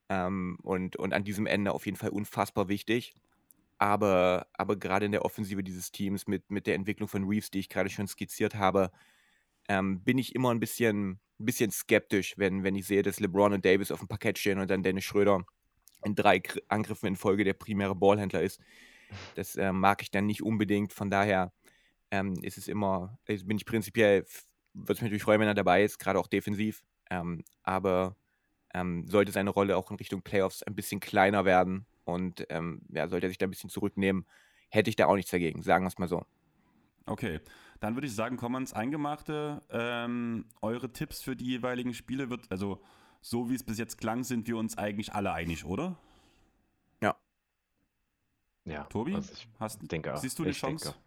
ähm, 0.09 0.57
und, 0.63 0.95
und 0.95 1.13
an 1.13 1.23
diesem 1.23 1.47
Ende 1.47 1.73
auf 1.73 1.85
jeden 1.85 1.97
Fall 1.97 2.09
unfassbar 2.09 2.69
wichtig. 2.69 3.15
Aber, 3.79 4.47
aber 4.53 4.75
gerade 4.75 5.05
in 5.05 5.11
der 5.11 5.23
Offensive 5.23 5.63
dieses 5.63 5.91
Teams 5.91 6.27
mit, 6.27 6.49
mit 6.49 6.65
der 6.65 6.75
Entwicklung 6.75 7.07
von 7.07 7.25
Reeves, 7.25 7.51
die 7.51 7.59
ich 7.59 7.69
gerade 7.69 7.89
schon 7.89 8.07
skizziert 8.07 8.55
habe, 8.55 8.91
ähm, 9.67 10.03
bin 10.03 10.17
ich 10.17 10.35
immer 10.35 10.51
ein 10.51 10.59
bisschen, 10.59 11.19
ein 11.39 11.45
bisschen 11.45 11.71
skeptisch, 11.71 12.35
wenn, 12.37 12.63
wenn 12.63 12.75
ich 12.75 12.87
sehe, 12.87 13.03
dass 13.03 13.19
LeBron 13.19 13.53
und 13.53 13.65
Davis 13.65 13.91
auf 13.91 13.99
dem 13.99 14.07
Parkett 14.07 14.37
stehen 14.37 14.59
und 14.59 14.69
dann 14.69 14.83
Dennis 14.83 15.03
Schröder 15.03 15.45
in 16.03 16.15
drei 16.15 16.41
Angriffen 16.67 17.07
in 17.07 17.15
Folge 17.15 17.43
der 17.43 17.53
primäre 17.53 17.95
Ballhändler 17.95 18.41
ist. 18.41 18.59
Das 19.35 19.55
äh, 19.55 19.71
mag 19.71 20.01
ich 20.01 20.11
dann 20.11 20.25
nicht 20.25 20.43
unbedingt. 20.43 20.93
Von 20.93 21.09
daher 21.09 21.53
ähm, 22.11 22.35
ist 22.41 22.57
es 22.57 22.67
immer, 22.67 23.17
bin 23.25 23.57
ich 23.57 23.65
prinzipiell 23.65 24.25
würde 24.77 24.93
es 24.93 25.01
mich 25.01 25.09
natürlich 25.09 25.23
freuen, 25.23 25.41
wenn 25.41 25.47
er 25.47 25.53
dabei 25.53 25.83
ist, 25.83 25.97
gerade 25.99 26.19
auch 26.19 26.27
defensiv. 26.27 26.83
Ähm, 27.09 27.43
aber 27.63 28.15
ähm, 28.73 29.07
sollte 29.07 29.31
seine 29.31 29.49
Rolle 29.49 29.77
auch 29.77 29.89
in 29.91 29.97
Richtung 29.97 30.21
Playoffs 30.21 30.63
ein 30.63 30.75
bisschen 30.75 30.99
kleiner 30.99 31.45
werden 31.45 31.85
und 32.03 32.45
ähm, 32.49 32.81
ja, 32.89 33.07
sollte 33.07 33.27
er 33.27 33.29
sich 33.29 33.37
da 33.37 33.47
ein 33.47 33.49
bisschen 33.49 33.69
zurücknehmen, 33.69 34.25
hätte 34.69 34.89
ich 34.89 34.95
da 34.95 35.07
auch 35.07 35.15
nichts 35.15 35.31
dagegen, 35.31 35.61
sagen 35.61 35.85
wir 35.85 35.89
es 35.89 35.97
mal 35.97 36.07
so. 36.07 36.23
Okay, 37.05 37.39
dann 37.79 37.95
würde 37.95 38.07
ich 38.07 38.15
sagen, 38.15 38.37
kommen 38.37 38.55
wir 38.55 38.59
ins 38.59 38.73
Eingemachte. 38.73 39.61
Ähm, 39.69 40.45
eure 40.61 40.91
Tipps 40.91 41.21
für 41.21 41.35
die 41.35 41.45
jeweiligen 41.45 41.93
Spiele 41.93 42.29
wird, 42.29 42.51
also 42.51 42.81
so 43.21 43.49
wie 43.49 43.55
es 43.55 43.63
bis 43.63 43.77
jetzt 43.77 43.97
klang, 43.97 44.23
sind 44.23 44.47
wir 44.47 44.57
uns 44.57 44.77
eigentlich 44.77 45.13
alle 45.13 45.31
einig, 45.33 45.65
oder? 45.65 45.97
Ja. 47.01 47.15
Ja. 48.65 48.83
Tobi, 48.85 49.15
also 49.15 49.33
ich 49.33 49.47
hast, 49.59 49.79
denke 49.91 50.13
auch. 50.13 50.17
siehst 50.17 50.37
du 50.39 50.45
die 50.45 50.51
Ich 50.51 50.59
Chance? 50.59 50.85
denke. 50.85 50.99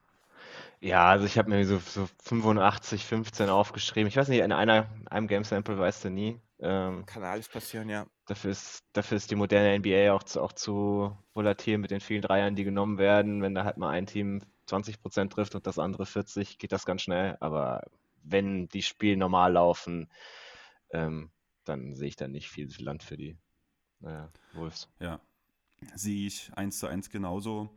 Ja, 0.81 1.09
also 1.11 1.27
ich 1.27 1.37
habe 1.39 1.51
mir 1.51 1.65
so, 1.67 1.79
so 1.79 2.09
85, 2.25 3.05
15 3.05 3.49
aufgeschrieben. 3.51 4.09
Ich 4.09 4.17
weiß 4.17 4.29
nicht, 4.29 4.41
in 4.41 4.53
einer, 4.53 4.89
einem 5.11 5.29
Game 5.29 5.45
Sample 5.45 5.79
weißt 5.79 6.05
du 6.05 6.11
nie. 6.11 6.41
Ähm, 6.59 7.05
Kann 7.07 7.23
alles 7.25 7.49
passieren, 7.49 7.89
ja. 7.89 8.07
dafür 8.27 8.51
ist, 8.51 8.85
dafür 8.93 9.17
ist 9.17 9.31
die 9.31 9.35
moderne 9.37 9.79
NBA 9.79 10.13
auch 10.13 10.23
zu, 10.23 10.41
auch 10.43 10.53
zu 10.53 11.17
volatil 11.35 11.79
mit 11.79 11.91
den 11.91 12.01
vielen 12.01 12.23
Dreiern, 12.23 12.55
die 12.57 12.65
genommen 12.65 12.99
werden. 12.99 13.43
Wenn 13.43 13.55
da 13.55 13.65
halt 13.65 13.77
mal 13.77 13.91
ein 13.91 14.07
Team 14.07 14.43
20% 14.71 15.31
trifft 15.31 15.55
und 15.55 15.67
das 15.67 15.79
andere 15.79 16.07
40, 16.07 16.59
geht 16.59 16.73
das 16.73 16.87
ganz 16.87 17.03
schnell. 17.03 17.37
Aber 17.41 17.83
wenn 18.23 18.69
die 18.69 18.83
Spiele 18.83 19.17
normal 19.17 19.53
laufen, 19.53 20.09
ähm, 20.91 21.31
dann 21.65 21.95
sehe 21.95 22.09
ich 22.09 22.17
da 22.17 22.29
nicht 22.29 22.49
viel 22.49 22.71
Land 22.79 23.03
für 23.03 23.17
die 23.17 23.37
äh, 24.03 24.27
Wolves. 24.55 24.89
Ja, 24.99 25.21
sehe 25.95 26.27
ich 26.27 26.51
eins 26.55 26.79
zu 26.79 26.87
eins 26.87 27.11
genauso. 27.11 27.77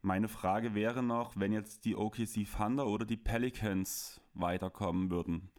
Meine 0.00 0.28
Frage 0.28 0.74
wäre 0.74 1.02
noch, 1.02 1.36
wenn 1.36 1.52
jetzt 1.52 1.84
die 1.84 1.96
OKC 1.96 2.46
Thunder 2.56 2.86
oder 2.86 3.04
die 3.04 3.16
Pelicans 3.16 4.20
weiterkommen 4.34 5.10
würden, 5.10 5.50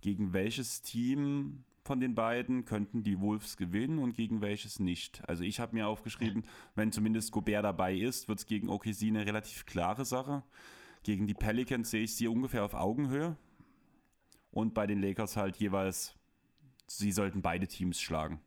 gegen 0.00 0.32
welches 0.32 0.82
Team 0.82 1.64
von 1.84 2.00
den 2.00 2.14
beiden 2.14 2.64
könnten 2.64 3.02
die 3.02 3.20
Wolves 3.20 3.58
gewinnen 3.58 3.98
und 3.98 4.14
gegen 4.14 4.40
welches 4.40 4.80
nicht? 4.80 5.22
Also 5.28 5.44
ich 5.44 5.60
habe 5.60 5.74
mir 5.74 5.86
aufgeschrieben, 5.86 6.44
wenn 6.74 6.92
zumindest 6.92 7.30
Gobert 7.30 7.64
dabei 7.64 7.94
ist, 7.94 8.26
wird 8.26 8.38
es 8.38 8.46
gegen 8.46 8.70
OKC 8.70 9.02
eine 9.02 9.26
relativ 9.26 9.66
klare 9.66 10.06
Sache. 10.06 10.42
Gegen 11.02 11.26
die 11.26 11.34
Pelicans 11.34 11.90
sehe 11.90 12.04
ich 12.04 12.16
sie 12.16 12.26
ungefähr 12.26 12.64
auf 12.64 12.72
Augenhöhe. 12.72 13.36
Und 14.50 14.72
bei 14.72 14.86
den 14.86 15.02
Lakers 15.02 15.36
halt 15.36 15.56
jeweils, 15.58 16.14
sie 16.86 17.12
sollten 17.12 17.42
beide 17.42 17.66
Teams 17.66 18.00
schlagen. 18.00 18.40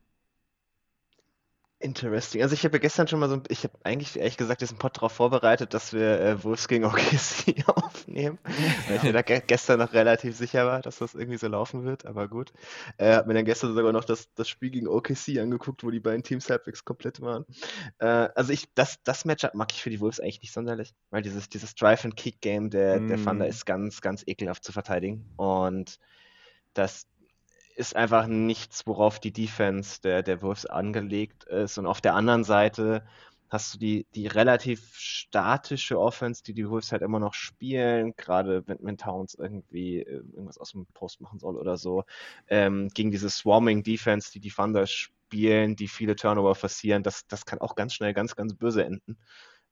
Interesting. 1.80 2.42
Also 2.42 2.56
ich 2.56 2.64
habe 2.64 2.78
ja 2.78 2.80
gestern 2.80 3.08
schon 3.08 3.20
mal 3.20 3.30
so, 3.30 3.40
ich 3.50 3.64
habe 3.64 3.74
eigentlich 3.84 4.18
ehrlich 4.18 4.38
gesagt 4.38 4.62
diesen 4.62 4.80
Pod 4.80 4.98
darauf 4.98 5.12
vorbereitet, 5.12 5.76
dass 5.76 5.94
wir 5.94 6.20
äh, 6.20 6.44
Wolves 6.44 6.68
gegen 6.68 6.86
OKC 6.86 7.68
aufnehmen, 7.68 8.40
weil 8.88 8.98
ich 8.98 9.04
mir 9.04 9.14
da 9.14 9.22
ge 9.22 9.44
gestern 9.46 9.78
noch 9.78 9.94
relativ 9.94 10.36
sicher 10.36 10.66
war, 10.66 10.82
dass 10.82 10.98
das 10.98 11.14
irgendwie 11.14 11.38
so 11.38 11.48
laufen 11.48 11.84
wird, 11.86 12.08
aber 12.08 12.28
gut. 12.28 12.52
Äh, 12.98 13.14
habe 13.14 13.28
mir 13.28 13.36
dann 13.36 13.46
gestern 13.46 13.76
sogar 13.76 13.94
noch 13.94 14.06
das, 14.06 14.34
das 14.34 14.50
Spiel 14.50 14.72
gegen 14.72 14.88
OKC 14.88 15.38
angeguckt, 15.40 15.84
wo 15.84 15.92
die 15.92 16.00
beiden 16.00 16.24
Teams 16.24 16.50
halbwegs 16.50 16.84
komplett 16.84 17.22
waren. 17.22 17.46
Äh, 18.00 18.08
also 18.08 18.54
ich, 18.54 18.74
das, 18.74 18.98
das 19.04 19.26
Matchup 19.26 19.54
mag 19.54 19.72
ich 19.72 19.84
für 19.84 19.92
die 19.92 20.00
Wolves 20.00 20.20
eigentlich 20.20 20.42
nicht 20.42 20.54
sonderlich, 20.54 20.96
weil 21.12 21.22
dieses, 21.22 21.48
dieses 21.48 21.76
Drive-and-Kick-Game 21.76 22.72
der, 22.72 23.02
der 23.02 23.18
Mm. 23.18 23.24
Thunder 23.24 23.48
ist 23.48 23.66
ganz, 23.68 24.02
ganz 24.02 24.24
ekelhaft 24.26 24.64
zu 24.64 24.72
verteidigen 24.72 25.26
und 25.38 26.00
das 26.74 27.08
ist 27.78 27.96
einfach 27.96 28.28
nichts, 28.28 28.88
worauf 28.88 29.20
die 29.20 29.32
Defense 29.32 30.02
der, 30.02 30.24
der 30.24 30.42
Wolves 30.42 30.66
angelegt 30.66 31.44
ist. 31.46 31.78
Und 31.78 31.86
auf 31.86 32.02
der 32.02 32.16
anderen 32.16 32.44
Seite 32.44 33.06
hast 33.50 33.76
du 33.76 33.78
die, 33.78 34.08
die 34.16 34.28
relativ 34.28 34.96
statische 34.96 36.00
Offense, 36.00 36.44
die 36.44 36.54
die 36.54 36.70
Wolves 36.70 36.92
halt 36.92 37.04
immer 37.04 37.20
noch 37.20 37.34
spielen, 37.36 38.14
gerade 38.18 38.68
wenn, 38.68 38.80
wenn 38.82 38.98
Towns 38.98 39.36
irgendwie 39.36 40.00
äh, 40.02 40.24
irgendwas 40.34 40.58
aus 40.58 40.72
dem 40.72 40.88
Post 40.94 41.22
machen 41.22 41.40
soll 41.40 41.56
oder 41.56 41.78
so, 41.78 42.04
ähm, 42.48 42.90
gegen 42.94 43.12
diese 43.12 43.30
Swarming 43.30 43.84
Defense, 43.84 44.32
die 44.32 44.40
die 44.40 44.50
Thunder 44.50 44.88
spielen, 44.88 45.76
die 45.76 45.88
viele 45.88 46.16
Turnover 46.16 46.56
forcieren, 46.56 47.04
das, 47.04 47.28
das 47.28 47.46
kann 47.46 47.60
auch 47.62 47.76
ganz 47.76 47.94
schnell 47.94 48.14
ganz, 48.14 48.36
ganz 48.36 48.56
böse 48.56 48.84
enden. 48.86 49.18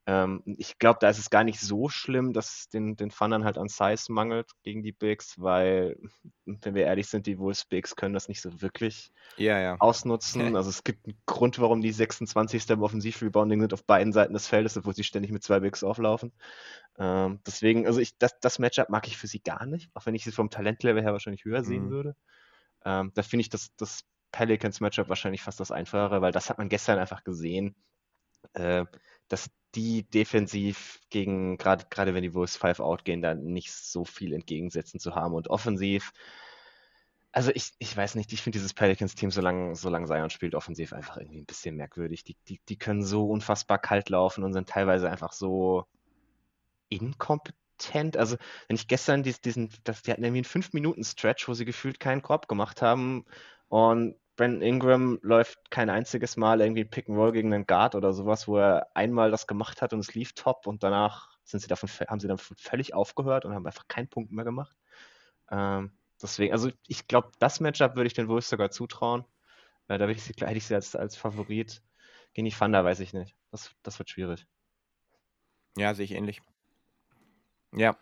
Ähm, 0.06 0.42
ich 0.46 0.78
glaube, 0.78 0.98
da 1.00 1.08
ist 1.10 1.18
es 1.18 1.30
gar 1.30 1.44
nicht 1.44 1.60
so 1.60 1.88
schlimm, 1.88 2.32
dass 2.32 2.60
es 2.60 2.68
den, 2.68 2.96
den 2.96 3.10
Thundern 3.10 3.44
halt 3.44 3.58
an 3.58 3.68
Size 3.68 4.12
mangelt 4.12 4.50
gegen 4.62 4.82
die 4.82 4.92
Bigs, 4.92 5.34
weil, 5.40 5.96
wenn 6.44 6.74
wir 6.74 6.84
ehrlich 6.84 7.08
sind, 7.08 7.26
die 7.26 7.38
Wolves 7.38 7.64
Bigs 7.64 7.96
können 7.96 8.14
das 8.14 8.28
nicht 8.28 8.40
so 8.40 8.62
wirklich 8.62 9.10
Ja, 9.36 9.58
ja. 9.60 9.78
ausnutzen. 9.78 10.56
Also 10.56 10.70
es 10.70 10.84
gibt 10.84 11.06
einen 11.06 11.20
Grund, 11.26 11.58
warum 11.58 11.82
die 11.82 11.92
26. 11.92 12.72
im 12.74 12.82
Offensiv-Rebounding 12.82 13.60
sind 13.60 13.74
auf 13.74 13.84
beiden 13.84 14.12
Seiten 14.12 14.32
des 14.32 14.46
Feldes, 14.46 14.76
obwohl 14.76 14.94
sie 14.94 15.04
ständig 15.04 15.32
mit 15.32 15.42
zwei 15.42 15.60
Bigs 15.60 15.84
auflaufen. 15.84 16.32
Ähm, 16.98 17.40
deswegen, 17.46 17.86
also 17.86 18.00
ich, 18.00 18.16
das, 18.18 18.38
das 18.40 18.58
Matchup 18.58 18.88
mag 18.90 19.06
ich 19.06 19.18
für 19.18 19.26
sie 19.26 19.40
gar 19.40 19.66
nicht, 19.66 19.90
auch 19.94 20.06
wenn 20.06 20.14
ich 20.14 20.24
sie 20.24 20.32
vom 20.32 20.50
Talentlevel 20.50 21.02
her 21.02 21.12
wahrscheinlich 21.12 21.44
höher 21.44 21.64
sehen 21.64 21.88
Mhm. 21.88 21.90
würde. 21.90 22.16
Ähm, 22.84 23.12
da 23.14 23.22
finde 23.22 23.42
ich 23.42 23.50
das, 23.50 23.70
das 23.76 24.04
Pelicans-Matchup 24.32 25.08
wahrscheinlich 25.08 25.42
fast 25.42 25.60
das 25.60 25.70
einfachere, 25.72 26.22
weil 26.22 26.32
das 26.32 26.50
hat 26.50 26.58
man 26.58 26.68
gestern 26.68 26.98
einfach 26.98 27.24
gesehen, 27.24 27.76
äh, 28.54 28.84
dass 29.28 29.50
die 29.76 30.04
defensiv 30.04 31.00
gegen, 31.10 31.58
gerade 31.58 31.84
gerade 31.90 32.14
wenn 32.14 32.22
die 32.22 32.34
Wolves 32.34 32.56
Five 32.56 32.80
Out 32.80 33.04
gehen, 33.04 33.20
da 33.22 33.34
nicht 33.34 33.72
so 33.72 34.04
viel 34.04 34.32
entgegensetzen 34.32 34.98
zu 34.98 35.14
haben 35.14 35.34
und 35.34 35.48
offensiv. 35.48 36.12
Also 37.30 37.50
ich, 37.54 37.72
ich 37.78 37.94
weiß 37.94 38.14
nicht, 38.14 38.32
ich 38.32 38.40
finde 38.40 38.58
dieses 38.58 38.72
Pelicans-Team, 38.72 39.30
solange 39.30 39.76
solange 39.76 40.06
Zion 40.06 40.30
spielt, 40.30 40.54
offensiv 40.54 40.94
einfach 40.94 41.18
irgendwie 41.18 41.38
ein 41.38 41.46
bisschen 41.46 41.76
merkwürdig. 41.76 42.24
Die, 42.24 42.36
die, 42.48 42.60
die 42.66 42.78
können 42.78 43.04
so 43.04 43.28
unfassbar 43.28 43.78
kalt 43.78 44.08
laufen 44.08 44.42
und 44.42 44.54
sind 44.54 44.68
teilweise 44.70 45.10
einfach 45.10 45.34
so 45.34 45.84
inkompetent. 46.88 48.16
Also 48.16 48.36
wenn 48.68 48.76
ich 48.76 48.88
gestern 48.88 49.22
dies, 49.22 49.42
diesen, 49.42 49.68
das, 49.84 50.02
die 50.02 50.12
hatten 50.12 50.24
irgendwie 50.24 50.48
einen 50.48 50.62
5-Minuten-Stretch, 50.64 51.46
wo 51.48 51.52
sie 51.52 51.66
gefühlt 51.66 52.00
keinen 52.00 52.22
Korb 52.22 52.48
gemacht 52.48 52.80
haben 52.80 53.26
und 53.68 54.16
Brandon 54.36 54.62
Ingram 54.62 55.18
läuft 55.22 55.70
kein 55.70 55.90
einziges 55.90 56.36
Mal 56.36 56.60
irgendwie 56.60 56.84
Pick 56.84 57.08
and 57.08 57.18
Roll 57.18 57.32
gegen 57.32 57.52
einen 57.52 57.66
Guard 57.66 57.94
oder 57.94 58.12
sowas, 58.12 58.46
wo 58.46 58.58
er 58.58 58.88
einmal 58.94 59.30
das 59.30 59.46
gemacht 59.46 59.82
hat 59.82 59.92
und 59.92 60.00
es 60.00 60.14
lief 60.14 60.34
top 60.34 60.66
und 60.66 60.82
danach 60.82 61.38
sind 61.44 61.60
sie 61.60 61.68
davon, 61.68 61.88
haben 61.88 62.20
sie 62.20 62.28
dann 62.28 62.38
völlig 62.38 62.94
aufgehört 62.94 63.44
und 63.44 63.54
haben 63.54 63.66
einfach 63.66 63.88
keinen 63.88 64.08
Punkt 64.08 64.32
mehr 64.32 64.44
gemacht. 64.44 64.76
Ähm, 65.50 65.92
deswegen, 66.20 66.52
also 66.52 66.70
ich 66.86 67.06
glaube, 67.08 67.30
das 67.38 67.60
Matchup 67.60 67.96
würde 67.96 68.08
ich 68.08 68.14
den 68.14 68.28
Wolves 68.28 68.48
sogar 68.48 68.70
zutrauen. 68.70 69.24
Äh, 69.88 69.98
da 69.98 70.00
würde 70.00 70.12
ich 70.12 70.22
sie, 70.22 70.32
hätte 70.32 70.56
ich 70.56 70.66
sie 70.66 70.74
als, 70.74 70.94
als 70.96 71.16
Favorit. 71.16 71.82
Gegen 72.34 72.46
die 72.46 72.54
Thunder 72.54 72.84
weiß 72.84 73.00
ich 73.00 73.14
nicht. 73.14 73.34
Das, 73.50 73.70
das 73.82 73.98
wird 73.98 74.10
schwierig. 74.10 74.46
Ja, 75.76 75.94
sehe 75.94 76.04
ich 76.04 76.12
ähnlich. 76.12 76.42
Ja, 77.72 77.96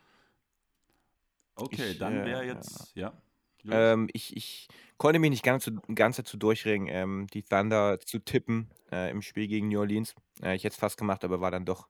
Okay, 1.57 1.93
Ich, 1.93 1.99
dann 1.99 2.21
äh, 2.21 2.25
wäre 2.25 2.45
jetzt, 2.45 2.95
ja. 2.95 3.09
Los. 3.09 3.24
Ähm, 3.71 4.09
ich, 4.13 4.37
ich 4.37 4.69
konnte 4.99 5.19
mich 5.19 5.31
nicht 5.31 5.45
ganz, 5.45 5.71
ganz 5.95 6.17
dazu 6.17 6.37
durchringen, 6.37 6.89
ähm, 6.91 7.27
die 7.33 7.43
Thunder 7.43 7.99
zu 8.01 8.19
tippen 8.21 8.71
äh, 8.93 9.11
im 9.11 9.23
Spiel 9.23 9.49
gegen 9.49 9.69
New 9.69 9.81
Orleans. 9.81 10.15
Äh, 10.43 10.57
ich 10.57 10.65
hätte 10.65 10.75
es 10.75 10.81
fast 10.81 10.99
gemacht, 10.99 11.25
aber 11.25 11.41
war 11.41 11.51
dann 11.51 11.65
doch 11.67 11.89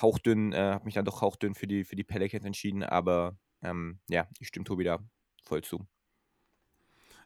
hauchdünn, 0.00 0.52
äh, 0.52 0.58
habe 0.58 0.84
mich 0.86 0.94
dann 0.94 1.04
doch 1.04 1.22
hauchdünn 1.22 1.54
für 1.54 1.66
die, 1.66 1.84
für 1.84 1.96
die 1.96 2.04
Pelicans 2.04 2.44
entschieden. 2.44 2.82
Aber 2.84 3.38
ähm, 3.62 4.00
ja, 4.08 4.28
ich 4.40 4.48
stimme 4.48 4.64
Tobi 4.64 4.84
da 4.84 5.00
voll 5.44 5.62
zu. 5.62 5.86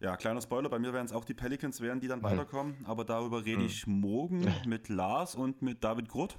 Ja, 0.01 0.17
kleiner 0.17 0.41
Spoiler, 0.41 0.69
bei 0.69 0.79
mir 0.79 0.93
wären 0.93 1.07
es 1.07 1.13
auch 1.13 1.25
die 1.25 1.35
Pelicans, 1.35 1.81
wären 1.81 2.01
die 2.01 2.09
dann 2.09 2.23
Mhm. 2.23 2.25
weiterkommen, 2.25 2.85
aber 2.87 3.05
darüber 3.05 3.45
rede 3.45 3.63
Mhm. 3.63 3.67
ich 3.67 3.87
morgen 3.87 4.47
mit 4.65 4.89
Lars 4.89 5.35
und 5.35 5.63
mit 5.63 5.85
David 5.85 6.09
Groth. 6.09 6.39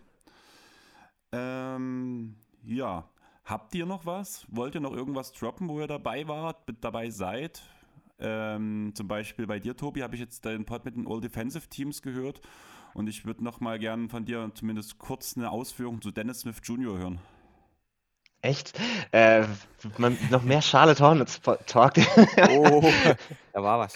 Ähm, 1.31 2.35
ja, 2.63 3.09
habt 3.45 3.73
ihr 3.75 3.85
noch 3.85 4.05
was? 4.05 4.45
Wollt 4.49 4.75
ihr 4.75 4.81
noch 4.81 4.93
irgendwas 4.93 5.33
droppen, 5.33 5.69
wo 5.69 5.79
ihr 5.79 5.87
dabei 5.87 6.27
wart, 6.27 6.67
mit 6.67 6.83
dabei 6.83 7.09
seid? 7.09 7.61
Ähm, 8.19 8.91
zum 8.93 9.07
Beispiel 9.07 9.47
bei 9.47 9.59
dir, 9.59 9.75
Tobi, 9.75 10.03
habe 10.03 10.15
ich 10.15 10.21
jetzt 10.21 10.45
deinen 10.45 10.65
Pod 10.65 10.85
mit 10.85 10.95
den 10.95 11.07
All 11.07 11.21
Defensive 11.21 11.67
Teams 11.67 12.01
gehört 12.01 12.41
und 12.93 13.07
ich 13.07 13.25
würde 13.25 13.43
noch 13.43 13.59
mal 13.59 13.79
gern 13.79 14.09
von 14.09 14.25
dir 14.25 14.51
zumindest 14.53 14.99
kurz 14.99 15.35
eine 15.35 15.49
Ausführung 15.49 16.01
zu 16.01 16.11
Dennis 16.11 16.41
Smith 16.41 16.61
Jr. 16.63 16.97
hören. 16.97 17.19
Echt? 18.41 18.73
Äh, 19.11 19.45
man, 19.97 20.17
noch 20.31 20.41
mehr 20.41 20.63
Charlotte 20.63 21.03
Hornets 21.03 21.39
Talk. 21.67 21.93
Oh, 22.49 22.81
da 23.53 23.63
war 23.63 23.79
was. 23.79 23.93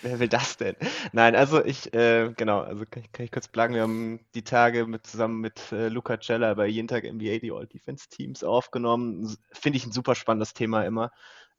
Wer 0.00 0.18
will 0.18 0.28
das 0.28 0.56
denn? 0.56 0.76
Nein, 1.12 1.36
also 1.36 1.62
ich, 1.62 1.92
äh, 1.92 2.32
genau, 2.34 2.60
also 2.60 2.84
kann 2.86 3.02
ich, 3.02 3.12
kann 3.12 3.26
ich 3.26 3.32
kurz 3.32 3.48
plagen, 3.48 3.74
wir 3.74 3.82
haben 3.82 4.20
die 4.34 4.44
Tage 4.44 4.86
mit, 4.86 5.06
zusammen 5.06 5.40
mit 5.40 5.72
äh, 5.72 5.88
Luca 5.88 6.18
Cella 6.18 6.54
bei 6.54 6.66
Jeden 6.66 6.88
Tag 6.88 7.04
NBA 7.04 7.38
die 7.38 7.52
All-Defense-Teams 7.52 8.44
aufgenommen. 8.44 9.36
Finde 9.52 9.76
ich 9.76 9.84
ein 9.84 9.92
super 9.92 10.14
spannendes 10.14 10.54
Thema 10.54 10.86
immer, 10.86 11.12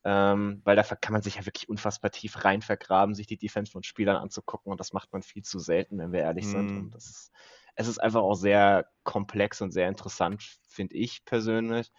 ähm, 0.03 0.61
weil 0.63 0.75
da 0.75 0.83
kann 0.83 1.13
man 1.13 1.21
sich 1.21 1.35
ja 1.35 1.45
wirklich 1.45 1.69
unfassbar 1.69 2.09
tief 2.09 2.43
rein 2.43 2.63
vergraben, 2.63 3.13
sich 3.13 3.27
die 3.27 3.37
Defense 3.37 3.71
von 3.71 3.83
Spielern 3.83 4.17
anzugucken 4.17 4.71
und 4.71 4.79
das 4.79 4.91
macht 4.91 5.13
man 5.13 5.21
viel 5.21 5.43
zu 5.43 5.59
selten, 5.59 5.99
wenn 5.99 6.11
wir 6.11 6.21
ehrlich 6.21 6.47
sind. 6.47 6.71
Mhm. 6.71 6.77
Und 6.77 6.95
das 6.95 7.05
ist, 7.05 7.31
es 7.75 7.87
ist 7.87 7.99
einfach 7.99 8.21
auch 8.21 8.35
sehr 8.35 8.87
komplex 9.03 9.61
und 9.61 9.71
sehr 9.71 9.87
interessant, 9.87 10.43
finde 10.67 10.95
ich 10.95 11.25
persönlich. 11.25 11.91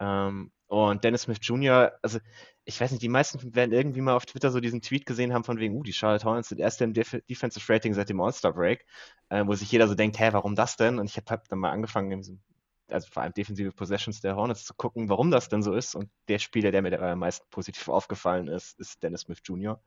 Ähm, 0.00 0.50
und 0.66 1.04
Dennis 1.04 1.22
Smith 1.22 1.38
Jr., 1.42 1.92
also 2.02 2.18
ich 2.64 2.80
weiß 2.80 2.90
nicht, 2.90 3.02
die 3.02 3.08
meisten 3.08 3.54
werden 3.54 3.72
irgendwie 3.72 4.00
mal 4.00 4.14
auf 4.16 4.26
Twitter 4.26 4.50
so 4.50 4.60
diesen 4.60 4.80
Tweet 4.80 5.06
gesehen 5.06 5.34
haben 5.34 5.44
von 5.44 5.58
wegen, 5.58 5.76
uh, 5.76 5.82
die 5.82 5.92
Charlotte 5.92 6.24
Hornets 6.24 6.48
sind 6.48 6.58
erst 6.58 6.80
im 6.80 6.94
Def 6.94 7.16
Defensive 7.28 7.72
Rating 7.72 7.94
seit 7.94 8.08
dem 8.08 8.20
All-Star 8.20 8.52
Break, 8.52 8.86
äh, 9.28 9.46
wo 9.46 9.54
sich 9.54 9.70
jeder 9.70 9.86
so 9.86 9.94
denkt, 9.94 10.18
hä, 10.18 10.30
warum 10.32 10.54
das 10.54 10.76
denn? 10.76 10.98
Und 10.98 11.06
ich 11.06 11.16
habe 11.16 11.30
hab 11.30 11.48
dann 11.48 11.58
mal 11.58 11.70
angefangen, 11.70 12.40
also 12.88 13.08
vor 13.10 13.22
allem 13.22 13.32
defensive 13.34 13.72
Possessions 13.72 14.20
der 14.20 14.36
Hornets 14.36 14.64
zu 14.64 14.74
gucken, 14.74 15.08
warum 15.08 15.30
das 15.30 15.48
denn 15.48 15.62
so 15.62 15.74
ist. 15.74 15.94
Und 15.94 16.10
der 16.28 16.38
Spieler, 16.38 16.70
der 16.70 16.82
mir 16.82 17.00
am 17.00 17.18
meisten 17.18 17.46
positiv 17.50 17.88
aufgefallen 17.88 18.48
ist, 18.48 18.78
ist 18.80 19.02
Dennis 19.02 19.22
Smith 19.22 19.40
Jr. 19.44 19.80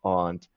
Und 0.00 0.48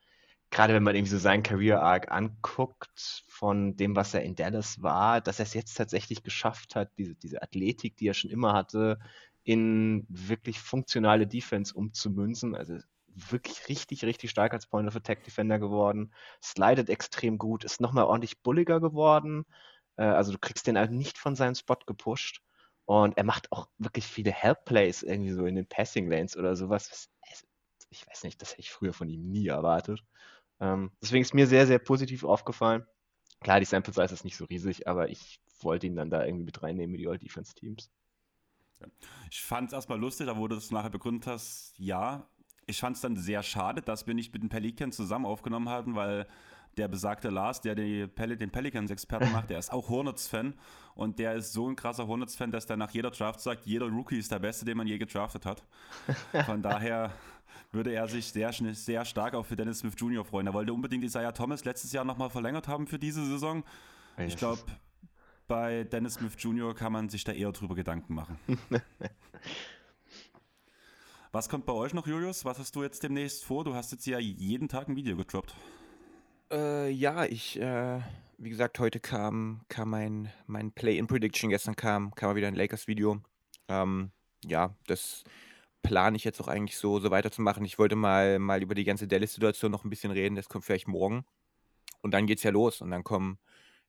gerade 0.56 0.74
wenn 0.74 0.84
man 0.84 0.96
irgendwie 0.96 1.12
so 1.12 1.18
seinen 1.18 1.44
Career 1.44 1.82
Arc 1.82 2.10
anguckt, 2.14 3.26
von 3.28 3.76
dem, 3.76 3.94
was 3.98 4.14
er 4.14 4.24
in 4.24 4.36
Dallas 4.36 4.82
war, 4.82 5.20
dass 5.20 5.40
er 5.40 5.44
es 5.44 5.54
jetzt 5.54 5.76
tatsächlich 5.76 6.24
geschafft 6.24 6.76
hat, 6.76 6.92
diese, 6.98 7.14
diese 7.14 7.42
Athletik, 7.44 7.98
die 7.98 8.08
er 8.08 8.14
schon 8.14 8.32
immer 8.32 8.54
hatte, 8.54 8.98
in 9.44 10.06
wirklich 10.08 10.62
funktionale 10.62 11.28
Defense 11.28 11.74
umzumünzen. 11.74 12.56
Also 12.56 12.78
wirklich 13.08 13.68
richtig, 13.68 14.06
richtig 14.06 14.32
stark 14.32 14.54
als 14.54 14.66
Point 14.68 14.88
of 14.88 14.96
Attack 14.96 15.26
Defender 15.26 15.60
geworden, 15.60 16.14
slidet 16.42 16.90
extrem 16.90 17.38
gut, 17.38 17.66
ist 17.66 17.82
nochmal 17.82 18.06
ordentlich 18.06 18.42
bulliger 18.42 18.80
geworden. 18.80 19.46
Äh, 19.98 20.04
also 20.04 20.32
du 20.32 20.40
kriegst 20.40 20.68
den 20.68 20.78
halt 20.78 20.92
nicht 20.92 21.18
von 21.18 21.36
seinem 21.36 21.56
Spot 21.56 21.80
gepusht. 21.86 22.42
Und 22.86 23.18
er 23.18 23.26
macht 23.26 23.52
auch 23.52 23.68
wirklich 23.78 24.06
viele 24.06 24.32
Help 24.32 24.64
Plays 24.64 25.04
irgendwie 25.04 25.34
so 25.34 25.46
in 25.48 25.56
den 25.56 25.68
Passing 25.68 26.10
Lanes 26.10 26.38
oder 26.38 26.56
sowas. 26.56 27.10
Ich 27.90 28.08
weiß 28.08 28.24
nicht, 28.24 28.42
das 28.42 28.52
hätte 28.52 28.62
ich 28.62 28.72
früher 28.72 28.94
von 28.94 29.10
ihm 29.10 29.30
nie 29.30 29.48
erwartet. 29.48 30.02
Ähm, 30.60 30.92
deswegen 31.02 31.22
ist 31.24 31.34
mir 31.34 31.48
sehr, 31.48 31.68
sehr 31.68 31.80
positiv 31.80 32.24
aufgefallen. 32.24 32.86
Klar, 33.42 33.60
die 33.60 33.66
Sample 33.66 33.94
Size 33.94 34.14
ist 34.14 34.24
nicht 34.24 34.38
so 34.38 34.46
riesig, 34.46 34.88
aber 34.88 35.10
ich 35.10 35.40
wollte 35.62 35.88
ihn 35.88 35.96
dann 35.96 36.10
da 36.10 36.26
irgendwie 36.26 36.46
mit 36.46 36.64
reinnehmen 36.64 36.92
mit 36.92 37.02
die 37.02 37.08
All-Defense-Teams. 37.08 37.90
Ich 39.30 39.42
fand 39.42 39.70
es 39.70 39.74
erstmal 39.74 40.00
lustig, 40.00 40.28
da 40.28 40.34
du 40.34 40.48
das 40.48 40.72
nachher 40.72 40.90
begründet 40.90 41.28
hast, 41.28 41.74
ja. 41.78 42.28
Ich 42.68 42.80
fand 42.80 42.96
es 42.96 43.02
dann 43.02 43.16
sehr 43.16 43.44
schade, 43.44 43.82
dass 43.82 44.08
wir 44.08 44.14
nicht 44.14 44.34
mit 44.34 44.42
den 44.42 44.50
Pelicans 44.50 44.96
zusammen 44.96 45.26
aufgenommen 45.26 45.70
hatten, 45.70 45.96
weil 45.96 46.28
der 46.78 46.88
besagte 46.88 47.30
Lars, 47.30 47.62
der 47.62 47.76
die 47.76 48.08
Pel 48.08 48.36
den 48.36 48.52
Pelicans-Experten 48.52 49.32
macht, 49.32 49.50
der 49.50 49.60
ist 49.60 49.72
auch 49.72 49.90
Hornets-Fan 49.90 50.56
und 50.94 51.20
der 51.20 51.36
ist 51.36 51.54
so 51.54 51.70
ein 51.70 51.76
krasser 51.76 52.08
Hornets-Fan, 52.08 52.52
dass 52.52 52.66
der 52.66 52.78
nach 52.78 52.92
jeder 52.92 53.12
Draft 53.12 53.40
sagt, 53.40 53.66
jeder 53.66 53.88
Rookie 53.88 54.18
ist 54.18 54.32
der 54.32 54.40
Beste, 54.40 54.66
den 54.66 54.78
man 54.78 54.88
je 54.88 54.98
gedraftet 54.98 55.46
hat. 55.46 55.64
Von 56.46 56.62
daher 56.62 57.14
würde 57.76 57.94
er 57.94 58.08
sich 58.08 58.26
sehr, 58.26 58.52
sehr 58.54 59.06
stark 59.06 59.36
auch 59.36 59.46
für 59.46 59.56
Dennis 59.56 59.80
Smith 59.80 59.94
Jr. 59.98 60.26
freuen. 60.26 60.48
Er 60.48 60.54
wollte 60.54 60.74
unbedingt 60.74 61.04
Isaiah 61.04 61.32
Thomas 61.32 61.64
letztes 61.66 61.92
Jahr 61.92 62.06
nochmal 62.06 62.30
verlängert 62.30 62.68
haben 62.68 62.88
für 62.88 62.98
diese 62.98 63.24
Saison. 63.26 63.64
Ich 64.18 64.38
glaube, 64.38 64.62
bei 65.48 65.84
Dennis 65.84 66.16
Smith 66.16 66.34
Jr. 66.40 66.74
kann 66.74 66.92
man 66.92 67.10
sich 67.10 67.24
da 67.24 67.34
eher 67.34 67.52
drüber 67.52 67.76
Gedanken 67.76 68.16
machen. 68.16 68.40
Was 71.32 71.50
kommt 71.50 71.66
bei 71.66 71.74
euch 71.74 71.94
noch, 71.94 72.08
Julius? 72.08 72.46
Was 72.46 72.60
hast 72.60 72.76
du 72.78 72.84
jetzt 72.84 73.04
demnächst 73.04 73.44
vor? 73.44 73.66
Du 73.66 73.76
hast 73.76 73.92
jetzt 73.92 74.06
ja 74.06 74.20
jeden 74.20 74.70
Tag 74.70 74.88
ein 74.88 74.96
Video 74.96 75.18
gedroppt. 75.18 75.54
Äh, 76.50 76.90
ja, 76.92 77.26
ich, 77.26 77.60
äh, 77.60 78.00
wie 78.38 78.50
gesagt, 78.50 78.80
heute 78.80 79.02
kam, 79.02 79.62
kam 79.68 79.90
mein, 79.90 80.32
mein 80.48 80.72
Play-in-Prediction, 80.72 81.50
gestern 81.50 81.76
kam, 81.76 82.16
kam 82.16 82.30
mal 82.30 82.36
wieder 82.38 82.48
ein 82.48 82.56
Lakers-Video. 82.56 83.22
Ähm, 83.68 84.12
ja, 84.46 84.76
das 84.88 85.26
plane 85.86 86.18
ich 86.18 86.24
jetzt 86.24 86.42
auch 86.42 86.48
eigentlich 86.48 86.78
so, 86.78 87.00
so 87.00 87.12
weiterzumachen. 87.12 87.64
Ich 87.66 87.80
wollte 87.80 87.96
mal, 87.96 88.40
mal 88.40 88.62
über 88.62 88.76
die 88.76 88.84
ganze 88.84 89.08
Dallas-Situation 89.08 89.72
noch 89.72 89.84
ein 89.84 89.90
bisschen 89.90 90.12
reden, 90.12 90.36
das 90.36 90.50
kommt 90.50 90.66
vielleicht 90.66 90.88
morgen. 90.88 91.26
Und 92.02 92.14
dann 92.14 92.28
geht's 92.28 92.44
ja 92.44 92.52
los 92.52 92.82
und 92.82 92.92
dann 92.92 93.04
kommen, 93.04 93.40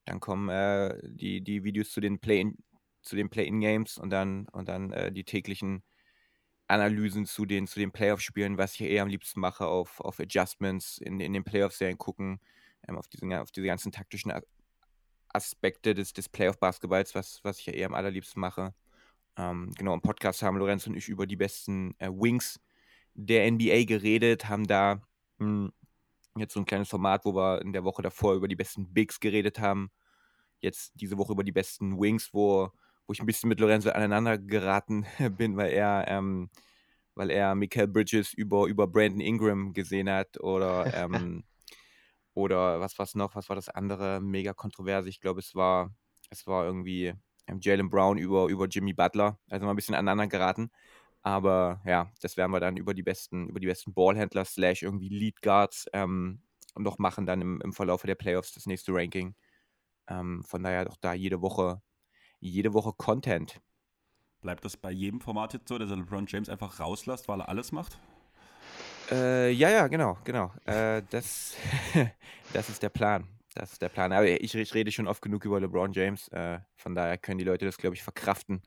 dann 0.05 0.21
kommen 0.21 0.49
äh, 0.49 0.99
die, 1.03 1.43
die 1.43 1.65
Videos 1.65 1.91
zu 1.91 2.01
den 2.01 2.19
Play-in, 2.19 2.57
zu 3.03 3.17
den 3.17 3.31
Play-in-Games 3.31 3.99
und 3.99 4.11
dann, 4.11 4.47
und 4.53 4.69
dann 4.69 4.93
äh, 4.93 5.13
die 5.13 5.25
täglichen 5.25 5.83
Analysen 6.69 7.27
zu 7.27 7.47
den, 7.47 7.67
zu 7.67 7.79
den 7.79 7.93
Playoff-Spielen, 7.93 8.59
was 8.59 8.75
ich 8.75 8.83
eher 8.83 9.03
am 9.03 9.09
liebsten 9.09 9.41
mache, 9.41 9.67
auf, 9.67 10.01
auf 10.01 10.19
Adjustments 10.21 10.99
in, 10.99 11.21
in 11.21 11.33
den 11.33 11.45
Playoff-Serien 11.45 11.99
gucken, 11.99 12.41
ähm, 12.89 12.99
auf, 12.99 13.09
diese, 13.09 13.41
auf 13.41 13.51
diese 13.51 13.67
ganzen 13.67 13.93
taktischen 13.93 14.33
Aspekte 15.29 15.95
des, 15.95 16.13
des 16.13 16.29
Playoff-Basketballs, 16.29 17.15
was, 17.15 17.41
was 17.45 17.59
ich 17.61 17.67
ja 17.67 17.73
eher 17.73 17.87
am 17.87 17.95
allerliebsten 17.95 18.41
mache. 18.41 18.75
Ähm, 19.37 19.73
genau, 19.77 19.95
im 19.95 20.01
Podcast 20.01 20.43
haben 20.43 20.57
Lorenz 20.57 20.87
und 20.87 20.97
ich 20.97 21.09
über 21.09 21.27
die 21.27 21.37
besten 21.37 21.95
äh, 21.99 22.09
Wings 22.09 22.61
der 23.15 23.51
NBA 23.51 23.85
geredet, 23.85 24.49
haben 24.49 24.67
da 24.67 25.03
mh, 25.39 25.47
hm, 25.47 25.73
jetzt 26.39 26.55
so 26.55 26.61
ein 26.61 26.67
kleines 26.67 26.89
Format, 26.89 27.25
wo 27.25 27.35
wir 27.35 27.63
in 27.63 27.73
der 27.73 27.85
Woche 27.85 28.03
davor 28.03 28.35
über 28.35 28.49
die 28.49 28.57
besten 28.57 28.93
Bigs 28.93 29.21
geredet 29.21 29.59
haben. 29.59 29.91
Jetzt 30.61 30.93
diese 30.95 31.19
Woche 31.19 31.33
über 31.33 31.45
die 31.45 31.53
besten 31.53 31.99
Wings, 31.99 32.31
wo 32.33 32.71
wo 33.07 33.13
ich 33.13 33.21
ein 33.21 33.27
bisschen 33.27 33.49
mit 33.49 33.61
Lorenzo 33.61 33.91
aneinander 33.91 34.39
geraten 34.39 35.07
bin, 35.37 35.57
weil 35.57 35.73
er, 35.73 36.07
ähm, 36.09 36.51
weil 37.15 37.31
er 37.31 37.55
Michael 37.55 37.89
Bridges 37.89 38.33
über, 38.33 38.67
über 38.67 38.87
Brandon 38.87 39.21
Ingram 39.21 39.73
gesehen 39.73 40.11
hat 40.11 40.41
oder, 40.41 40.87
ähm, 40.95 41.45
oder 42.35 42.81
was 42.81 42.99
war 42.99 43.09
noch, 43.15 43.35
was 43.35 43.49
war 43.49 43.57
das 43.57 43.69
andere, 43.69 44.21
mega 44.21 44.53
kontrovers. 44.53 45.07
Ich 45.07 45.21
glaube, 45.21 45.41
es 45.41 45.55
war, 45.55 45.95
es 46.31 46.47
war 46.47 46.67
irgendwie 46.67 47.15
Jalen 47.61 47.91
Brown 47.91 48.19
über, 48.19 48.47
über 48.47 48.67
Jimmy 48.67 48.93
Butler, 48.93 49.39
also 49.49 49.65
mal 49.65 49.73
ein 49.73 49.77
bisschen 49.77 49.95
aneinander 49.95 50.27
geraten. 50.27 50.71
Aber 51.23 51.81
ja, 51.85 52.13
das 52.21 52.37
werden 52.37 52.53
wir 52.53 52.61
dann 52.61 52.77
über 52.77 52.95
die 52.95 53.03
besten, 53.03 53.49
über 53.49 53.61
die 53.61 53.67
besten 53.67 53.95
Ballhändler 53.95 54.45
slash 54.45 54.83
irgendwie 54.83 55.09
Lead 55.09 55.43
Guards 55.43 55.87
ähm, 55.93 56.43
noch 56.77 56.99
machen, 56.99 57.27
dann 57.27 57.41
im, 57.41 57.61
im 57.63 57.73
Verlauf 57.73 58.03
der 58.03 58.15
Playoffs 58.15 58.53
das 58.53 58.67
nächste 58.67 58.93
Ranking. 58.93 59.35
Ähm, 60.09 60.45
von 60.45 60.63
daher 60.63 60.85
doch 60.85 60.97
da 61.01 61.15
jede 61.15 61.43
Woche 61.43 61.81
jede 62.41 62.75
Woche 62.75 62.93
Content. 62.97 63.61
Bleibt 64.41 64.65
das 64.65 64.77
bei 64.77 64.91
jedem 64.91 65.21
Format 65.21 65.55
jetzt 65.55 65.69
so, 65.69 65.79
dass 65.79 65.91
er 65.91 65.97
LeBron 65.97 66.27
James 66.27 66.49
einfach 66.49 66.79
rauslässt, 66.79 67.29
weil 67.29 67.41
er 67.41 67.49
alles 67.49 67.73
macht? 67.73 67.99
Äh, 69.11 69.51
ja, 69.53 69.71
ja, 69.71 69.87
genau, 69.89 70.19
genau. 70.25 70.53
Äh, 70.65 71.03
das, 71.11 71.57
das 72.53 72.69
ist 72.69 72.83
der 72.83 72.91
Plan. 72.91 73.27
Das 73.57 73.73
ist 73.73 73.81
der 73.81 73.89
Plan. 73.89 74.13
Aber 74.13 74.29
ich, 74.29 74.55
ich 74.55 74.75
rede 74.75 74.93
schon 74.93 75.09
oft 75.09 75.23
genug 75.23 75.45
über 75.47 75.59
LeBron 75.59 75.93
James. 75.93 76.29
Äh, 76.29 76.61
von 76.77 76.95
daher 76.95 77.17
können 77.17 77.39
die 77.39 77.45
Leute 77.45 77.65
das, 77.65 77.79
glaube 77.79 77.97
ich, 77.97 78.03
verkraften, 78.03 78.63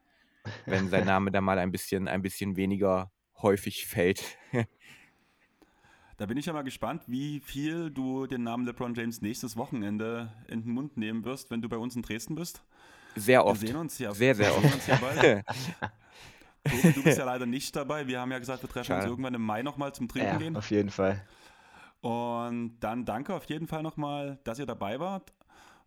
wenn 0.65 0.89
sein 0.89 1.05
Name 1.05 1.31
da 1.31 1.41
mal 1.41 1.59
ein 1.59 1.71
bisschen, 1.71 2.07
ein 2.07 2.23
bisschen 2.23 2.57
weniger 2.57 3.11
häufig 3.41 3.85
fällt. 3.85 4.23
Da 6.17 6.25
bin 6.25 6.35
ich 6.35 6.47
ja 6.47 6.51
mal 6.51 6.63
gespannt, 6.63 7.03
wie 7.07 7.39
viel 7.39 7.91
du 7.91 8.27
den 8.27 8.43
Namen 8.43 8.65
LeBron 8.65 8.93
James 8.93 9.21
nächstes 9.21 9.55
Wochenende 9.55 10.29
in 10.49 10.63
den 10.63 10.73
Mund 10.73 10.97
nehmen 10.97 11.23
wirst, 11.23 11.49
wenn 11.49 11.61
du 11.61 11.69
bei 11.69 11.77
uns 11.77 11.95
in 11.95 12.01
Dresden 12.01 12.35
bist. 12.35 12.61
Sehr 13.15 13.45
oft. 13.45 13.61
Wir 13.61 13.69
sehen 13.69 13.77
uns 13.77 13.97
ja. 13.99 14.13
Sehr, 14.13 14.35
sehr 14.35 14.53
oft. 14.53 14.85
Ja 14.85 14.97
du, 14.97 16.91
du, 16.93 17.03
bist 17.03 17.17
ja 17.17 17.23
leider 17.23 17.45
nicht 17.45 17.73
dabei. 17.73 18.05
Wir 18.05 18.19
haben 18.19 18.33
ja 18.33 18.39
gesagt, 18.39 18.61
wir 18.61 18.69
treffen 18.69 18.87
Schade. 18.87 19.03
uns 19.03 19.11
irgendwann 19.11 19.33
im 19.33 19.41
Mai 19.41 19.61
nochmal 19.61 19.93
zum 19.93 20.09
Trinken 20.09 20.27
ja, 20.27 20.37
gehen. 20.37 20.57
Auf 20.57 20.69
jeden 20.71 20.89
Fall. 20.89 21.25
Und 22.01 22.79
dann 22.79 23.05
danke 23.05 23.33
auf 23.33 23.45
jeden 23.45 23.67
Fall 23.67 23.83
nochmal, 23.83 24.39
dass 24.43 24.59
ihr 24.59 24.65
dabei 24.65 24.99
wart. 24.99 25.33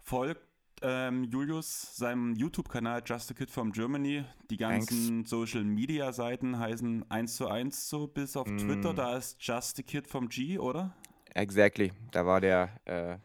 Folgt 0.00 0.46
ähm, 0.82 1.24
Julius 1.24 1.96
seinem 1.96 2.34
YouTube-Kanal 2.34 3.02
Just 3.06 3.30
a 3.30 3.34
Kid 3.34 3.50
from 3.50 3.72
Germany. 3.72 4.24
Die 4.50 4.56
ganzen 4.56 5.24
Social-Media-Seiten 5.24 6.58
heißen 6.58 7.10
1 7.10 7.36
zu 7.36 7.48
1 7.48 7.88
so, 7.88 8.06
bis 8.08 8.36
auf 8.36 8.48
mm. 8.48 8.58
Twitter. 8.58 8.92
Da 8.92 9.16
ist 9.16 9.36
Just 9.40 9.78
a 9.78 9.82
Kid 9.82 10.06
from 10.06 10.28
G, 10.28 10.58
oder? 10.58 10.94
Exactly. 11.34 11.92
Da 12.10 12.26
war 12.26 12.40
der, 12.40 12.70
äh, 12.84 13.16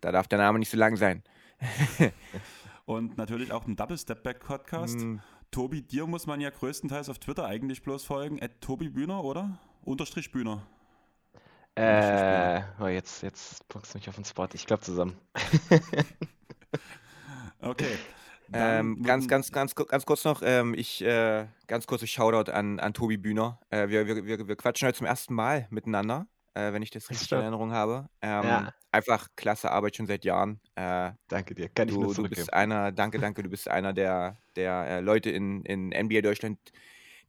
da 0.00 0.12
darf 0.12 0.28
der 0.28 0.38
Name 0.38 0.58
nicht 0.58 0.70
so 0.70 0.78
lang 0.78 0.96
sein. 0.96 1.22
und 2.86 3.18
natürlich 3.18 3.52
auch 3.52 3.66
im 3.66 3.76
Double 3.76 3.98
Step 3.98 4.22
Back 4.22 4.40
Podcast. 4.40 4.98
Mm. 4.98 5.18
Tobi, 5.50 5.82
dir 5.82 6.06
muss 6.06 6.26
man 6.26 6.40
ja 6.40 6.50
größtenteils 6.50 7.10
auf 7.10 7.18
Twitter 7.18 7.44
eigentlich 7.44 7.82
bloß 7.82 8.04
folgen. 8.04 8.40
At 8.42 8.60
Tobi 8.60 8.88
Bühner, 8.88 9.22
oder? 9.22 9.58
Unterstrich 9.82 10.32
Bühner. 10.32 10.66
Äh, 11.74 12.62
oh, 12.80 12.86
jetzt, 12.86 13.22
jetzt 13.22 13.66
packst 13.68 13.94
du 13.94 13.98
mich 13.98 14.08
auf 14.08 14.14
den 14.14 14.24
Spot. 14.24 14.48
Ich 14.52 14.66
glaube 14.66 14.82
zusammen. 14.82 15.16
okay. 17.60 17.98
Ähm, 18.52 19.02
ganz, 19.02 19.28
ganz, 19.28 19.50
ganz, 19.50 19.74
ganz 19.74 20.04
kurz 20.04 20.24
noch, 20.24 20.42
ähm, 20.44 20.74
ich, 20.74 21.02
äh, 21.02 21.46
ganz 21.66 21.86
kurzes 21.86 22.10
Shoutout 22.10 22.52
an, 22.52 22.78
an 22.78 22.92
Tobi 22.92 23.16
Bühner. 23.16 23.58
Äh, 23.70 23.88
wir, 23.88 24.06
wir, 24.06 24.26
wir, 24.26 24.46
wir 24.46 24.56
quatschen 24.56 24.86
heute 24.86 24.98
zum 24.98 25.06
ersten 25.06 25.32
Mal 25.32 25.66
miteinander 25.70 26.26
äh, 26.54 26.72
wenn 26.72 26.82
ich 26.82 26.90
das 26.90 27.10
richtig 27.10 27.32
in 27.32 27.38
Erinnerung 27.38 27.72
habe. 27.72 28.08
Ähm, 28.20 28.44
ja. 28.44 28.74
Einfach 28.90 29.28
klasse 29.36 29.70
Arbeit 29.70 29.96
schon 29.96 30.06
seit 30.06 30.24
Jahren. 30.24 30.60
Äh, 30.74 31.12
danke 31.28 31.54
dir, 31.54 31.68
kann 31.68 31.88
ich 31.88 31.94
du, 31.94 32.02
nur 32.02 32.14
Du 32.14 32.24
bist 32.24 32.52
einer, 32.52 32.92
danke, 32.92 33.18
danke, 33.18 33.42
du 33.42 33.48
bist 33.48 33.68
einer 33.68 33.92
der, 33.92 34.36
der 34.56 34.86
äh, 34.86 35.00
Leute 35.00 35.30
in, 35.30 35.64
in 35.64 35.88
NBA 35.88 36.20
Deutschland, 36.20 36.58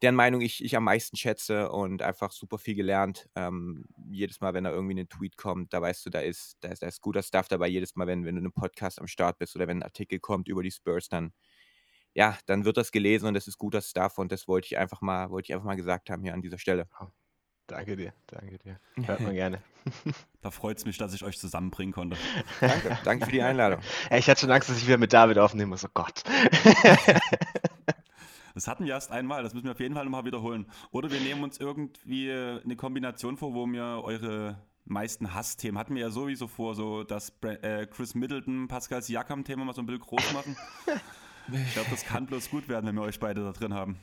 deren 0.01 0.15
Meinung 0.15 0.41
ich, 0.41 0.63
ich 0.63 0.75
am 0.75 0.83
meisten 0.83 1.15
schätze 1.15 1.69
und 1.69 2.01
einfach 2.01 2.31
super 2.31 2.57
viel 2.57 2.75
gelernt. 2.75 3.29
Ähm, 3.35 3.85
jedes 4.09 4.41
Mal, 4.41 4.53
wenn 4.53 4.63
da 4.63 4.71
irgendwie 4.71 4.99
ein 4.99 5.09
Tweet 5.09 5.37
kommt, 5.37 5.73
da 5.73 5.81
weißt 5.81 6.05
du, 6.05 6.09
da 6.09 6.19
ist, 6.19 6.57
da 6.61 6.69
ist, 6.69 6.83
da 6.83 6.87
ist 6.87 7.01
guter 7.01 7.23
Stuff 7.23 7.47
dabei. 7.47 7.67
Jedes 7.67 7.95
Mal, 7.95 8.07
wenn, 8.07 8.25
wenn 8.25 8.35
du 8.35 8.39
einen 8.39 8.51
Podcast 8.51 8.99
am 8.99 9.07
Start 9.07 9.37
bist 9.37 9.55
oder 9.55 9.67
wenn 9.67 9.79
ein 9.79 9.83
Artikel 9.83 10.19
kommt 10.19 10.47
über 10.47 10.63
die 10.63 10.71
Spurs, 10.71 11.07
dann 11.09 11.33
ja, 12.15 12.37
dann 12.45 12.65
wird 12.65 12.77
das 12.77 12.91
gelesen 12.91 13.27
und 13.27 13.33
das 13.33 13.47
ist 13.47 13.57
guter 13.57 13.81
Stuff 13.81 14.17
und 14.17 14.31
das 14.31 14.47
wollte 14.47 14.67
ich 14.67 14.77
einfach 14.77 15.01
mal, 15.01 15.31
wollte 15.31 15.47
ich 15.47 15.53
einfach 15.53 15.65
mal 15.65 15.75
gesagt 15.75 16.09
haben 16.09 16.23
hier 16.23 16.33
an 16.33 16.41
dieser 16.41 16.59
Stelle. 16.59 16.87
Danke 17.67 17.95
dir, 17.95 18.13
danke 18.27 18.59
dir. 18.59 18.79
Hört 19.03 19.21
man 19.21 19.33
gerne. 19.33 19.63
Da 20.41 20.51
freut 20.51 20.77
es 20.77 20.85
mich, 20.85 20.97
dass 20.97 21.13
ich 21.13 21.23
euch 21.23 21.39
zusammenbringen 21.39 21.93
konnte. 21.93 22.17
Danke, 22.59 22.97
danke 23.05 23.25
für 23.25 23.31
die 23.31 23.41
Einladung. 23.41 23.79
ich 24.11 24.29
hatte 24.29 24.41
schon 24.41 24.51
Angst, 24.51 24.67
dass 24.67 24.77
ich 24.77 24.85
wieder 24.85 24.97
mit 24.97 25.13
David 25.13 25.37
aufnehmen 25.37 25.69
muss. 25.69 25.85
Oh 25.85 25.89
Gott. 25.93 26.21
Das 28.54 28.68
hatten 28.68 28.86
wir 28.86 28.93
erst 28.93 29.12
einmal, 29.12 29.43
das 29.43 29.54
müssen 29.54 29.66
wir 29.66 29.72
auf 29.72 29.80
jeden 29.80 29.95
Fall 29.95 30.06
nochmal 30.06 30.26
wiederholen. 30.26 30.66
Oder 30.91 31.12
wir 31.12 31.20
nehmen 31.20 31.43
uns 31.43 31.60
irgendwie 31.60 32.32
eine 32.32 32.76
Kombination 32.76 33.38
vor, 33.38 33.54
wo 33.54 33.66
wir 33.66 34.01
eure 34.04 34.58
meisten 34.86 35.34
Hassthemen 35.34 35.78
hatten 35.78 35.95
wir 35.95 36.01
ja 36.01 36.10
sowieso 36.10 36.47
vor, 36.47 36.76
so 36.76 37.04
das 37.04 37.32
äh, 37.41 37.88
Chris 37.88 38.16
Middleton, 38.16 38.68
Pascal 38.68 39.01
Siakam-Thema 39.01 39.66
mal 39.66 39.74
so 39.74 39.82
ein 39.82 39.86
bisschen 39.86 40.01
groß 40.01 40.34
machen. 40.34 40.58
Ich 41.51 41.74
glaube, 41.74 41.89
das 41.91 42.06
kann 42.06 42.26
bloß 42.26 42.49
gut 42.49 42.70
werden, 42.70 42.88
wenn 42.88 42.95
wir 42.95 43.01
euch 43.01 43.20
beide 43.20 43.43
da 43.43 43.51
drin 43.51 43.74
haben. 43.74 43.97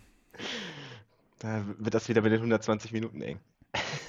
Da 1.39 1.65
wird 1.79 1.95
das 1.95 2.09
wieder 2.09 2.21
mit 2.21 2.33
den 2.33 2.41
120 2.41 2.93
Minuten 2.93 3.23
eng. 3.23 3.41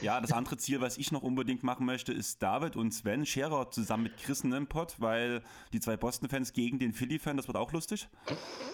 Ja, 0.01 0.19
das 0.19 0.31
andere 0.31 0.57
Ziel, 0.57 0.81
was 0.81 0.97
ich 0.97 1.11
noch 1.11 1.21
unbedingt 1.21 1.63
machen 1.63 1.85
möchte, 1.85 2.11
ist 2.11 2.41
David 2.41 2.75
und 2.75 2.91
Sven 2.91 3.25
Scherer 3.25 3.69
zusammen 3.69 4.03
mit 4.03 4.17
Chris 4.17 4.43
Pod, 4.67 4.95
weil 4.97 5.43
die 5.73 5.79
zwei 5.79 5.97
Boston-Fans 5.97 6.53
gegen 6.53 6.79
den 6.79 6.93
Philly-Fan, 6.93 7.37
das 7.37 7.47
wird 7.47 7.57
auch 7.57 7.71
lustig. 7.71 8.07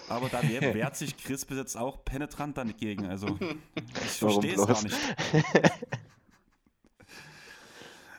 Aber 0.08 0.30
da 0.30 0.42
wehrt, 0.42 0.96
sich 0.96 1.18
Chris 1.18 1.46
bis 1.46 1.58
jetzt 1.58 1.76
auch 1.76 2.06
penetrant 2.06 2.58
dagegen. 2.58 3.06
Also, 3.08 3.38
ich 3.76 4.12
verstehe 4.12 4.56
es 4.56 4.66
gar 4.66 4.82
nicht. 4.84 4.96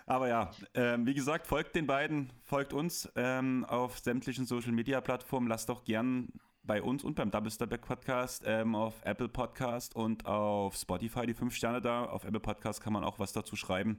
Aber 0.07 0.29
ja, 0.29 0.51
ähm, 0.73 1.07
wie 1.07 1.13
gesagt, 1.13 1.47
folgt 1.47 1.77
den 1.77 1.87
beiden, 1.87 2.33
folgt 2.43 2.73
uns 2.73 3.11
ähm, 3.15 3.67
auf 3.67 3.99
sämtlichen 3.99 4.47
Social 4.47 4.73
Media 4.73 5.03
Plattformen. 5.03 5.49
Lasst 5.49 5.69
doch 5.69 5.85
gern 5.85 6.29
bei 6.69 6.83
uns 6.83 7.03
und 7.03 7.15
beim 7.17 7.31
Double 7.33 7.51
Step 7.51 7.71
Back 7.71 7.81
Podcast 7.81 8.45
ähm, 8.47 8.75
auf 8.77 8.95
Apple 9.05 9.29
Podcast 9.29 9.97
und 9.97 10.27
auf 10.27 10.77
Spotify 10.77 11.27
die 11.27 11.33
fünf 11.35 11.57
Sterne 11.57 11.81
da. 11.81 12.05
Auf 12.05 12.25
Apple 12.25 12.41
Podcast 12.41 12.81
kann 12.83 12.93
man 12.93 13.03
auch 13.05 13.19
was 13.19 13.33
dazu 13.33 13.57
schreiben. 13.57 13.99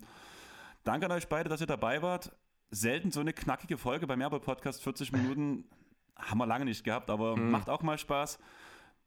Danke 0.84 1.08
an 1.08 1.12
euch 1.12 1.28
beide, 1.28 1.50
dass 1.50 1.60
ihr 1.62 1.68
dabei 1.68 2.02
wart. 2.02 2.32
Selten 2.72 3.12
so 3.12 3.20
eine 3.22 3.34
knackige 3.34 3.78
Folge 3.78 4.06
beim 4.08 4.22
Apple 4.22 4.40
Podcast, 4.40 4.84
40 4.84 5.12
Minuten 5.12 5.66
haben 6.16 6.38
wir 6.38 6.46
lange 6.46 6.66
nicht 6.66 6.84
gehabt, 6.84 7.10
aber 7.10 7.36
Hm. 7.36 7.50
macht 7.50 7.70
auch 7.70 7.82
mal 7.82 7.98
Spaß. 7.98 8.38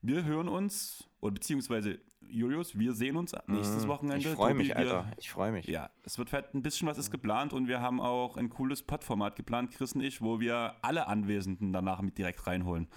Wir 0.01 0.25
hören 0.25 0.49
uns, 0.49 1.09
oder 1.21 1.35
beziehungsweise 1.35 2.01
Julius, 2.29 2.77
wir 2.77 2.93
sehen 2.95 3.17
uns 3.17 3.33
nächstes 3.47 3.85
Mm, 3.87 3.89
Wochenende. 3.89 4.29
Ich 4.29 4.35
freue 4.35 4.55
mich, 4.55 4.69
wir- 4.69 4.77
Alter. 4.77 5.07
Ich 5.19 5.31
freue 5.31 5.53
mich. 5.53 5.67
ja, 5.67 5.91
es 6.03 6.19
wird 6.19 6.31
fett, 6.31 6.53
ein 6.55 6.63
bisschen 6.63 6.89
was 6.89 6.99
ist 6.99 7.13
geplant 7.13 7.53
und 7.53 7.69
wir 7.69 7.81
haben 7.81 8.01
auch 8.01 8.37
ein 8.37 8.49
cooles 8.49 8.83
Podformat 8.83 9.37
geplant, 9.37 9.71
Chris 9.71 9.93
und 9.93 10.01
ich, 10.01 10.21
wo 10.21 10.41
wir 10.41 10.75
alle 10.83 11.07
Anwesenden 11.07 11.73
danach 11.73 12.01
mit 12.03 12.19
direkt 12.19 12.45
reinholen. 12.49 12.89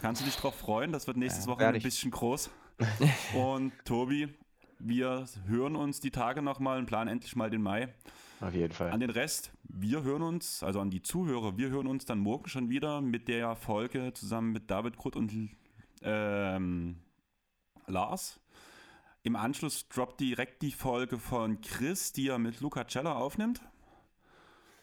Kannst 0.00 0.20
du 0.20 0.26
dich 0.26 0.36
drauf 0.36 0.54
freuen? 0.54 0.92
Das 0.92 1.06
wird 1.06 1.16
nächstes 1.16 1.46
Ja, 1.46 1.52
Wochenende 1.52 1.78
ein 1.78 1.82
bisschen 1.82 2.10
groß. 2.10 2.50
und 3.34 3.72
Tobi, 3.84 4.28
wir 4.78 5.26
hören 5.46 5.76
uns 5.76 6.00
die 6.00 6.10
Tage 6.10 6.42
nochmal 6.42 6.78
und 6.78 6.86
planen 6.86 7.08
endlich 7.08 7.34
mal 7.36 7.50
den 7.50 7.62
Mai. 7.62 7.88
Auf 8.40 8.54
jeden 8.54 8.72
Fall. 8.72 8.90
An 8.90 9.00
den 9.00 9.10
Rest, 9.10 9.50
wir 9.64 10.02
hören 10.02 10.22
uns, 10.22 10.62
also 10.62 10.80
an 10.80 10.90
die 10.90 11.02
Zuhörer, 11.02 11.56
wir 11.56 11.70
hören 11.70 11.86
uns 11.86 12.04
dann 12.04 12.18
morgen 12.18 12.48
schon 12.48 12.68
wieder 12.68 13.00
mit 13.00 13.28
der 13.28 13.56
Folge 13.56 14.12
zusammen 14.12 14.52
mit 14.52 14.70
David 14.70 14.98
Krutt 14.98 15.16
und 15.16 15.32
ähm, 16.02 16.98
Lars. 17.86 18.40
Im 19.22 19.36
Anschluss 19.36 19.88
droppt 19.88 20.20
direkt 20.20 20.62
die 20.62 20.70
Folge 20.70 21.18
von 21.18 21.60
Chris, 21.62 22.12
die 22.12 22.28
er 22.28 22.38
mit 22.38 22.60
Luca 22.60 22.86
Cella 22.86 23.14
aufnimmt. 23.14 23.60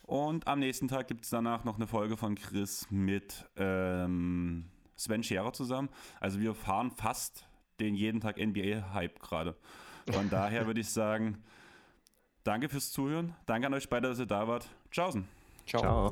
Und 0.01 0.47
am 0.47 0.59
nächsten 0.59 0.87
Tag 0.87 1.07
gibt 1.07 1.23
es 1.23 1.29
danach 1.29 1.63
noch 1.63 1.75
eine 1.75 1.87
Folge 1.87 2.17
von 2.17 2.35
Chris 2.35 2.87
mit 2.89 3.45
ähm, 3.55 4.65
Sven 4.95 5.23
Scherer 5.23 5.53
zusammen. 5.53 5.89
Also 6.19 6.39
wir 6.39 6.53
fahren 6.55 6.91
fast 6.91 7.45
den 7.79 7.95
jeden 7.95 8.21
Tag 8.21 8.37
NBA-Hype 8.37 9.19
gerade. 9.19 9.55
Von 10.11 10.29
daher 10.31 10.67
würde 10.67 10.81
ich 10.81 10.89
sagen, 10.89 11.43
danke 12.43 12.69
fürs 12.69 12.91
Zuhören. 12.91 13.35
Danke 13.45 13.67
an 13.67 13.73
euch 13.73 13.89
beide, 13.89 14.09
dass 14.09 14.19
ihr 14.19 14.25
da 14.25 14.47
wart. 14.47 14.67
Tschaußen. 14.91 15.27
Ciao. 15.65 16.11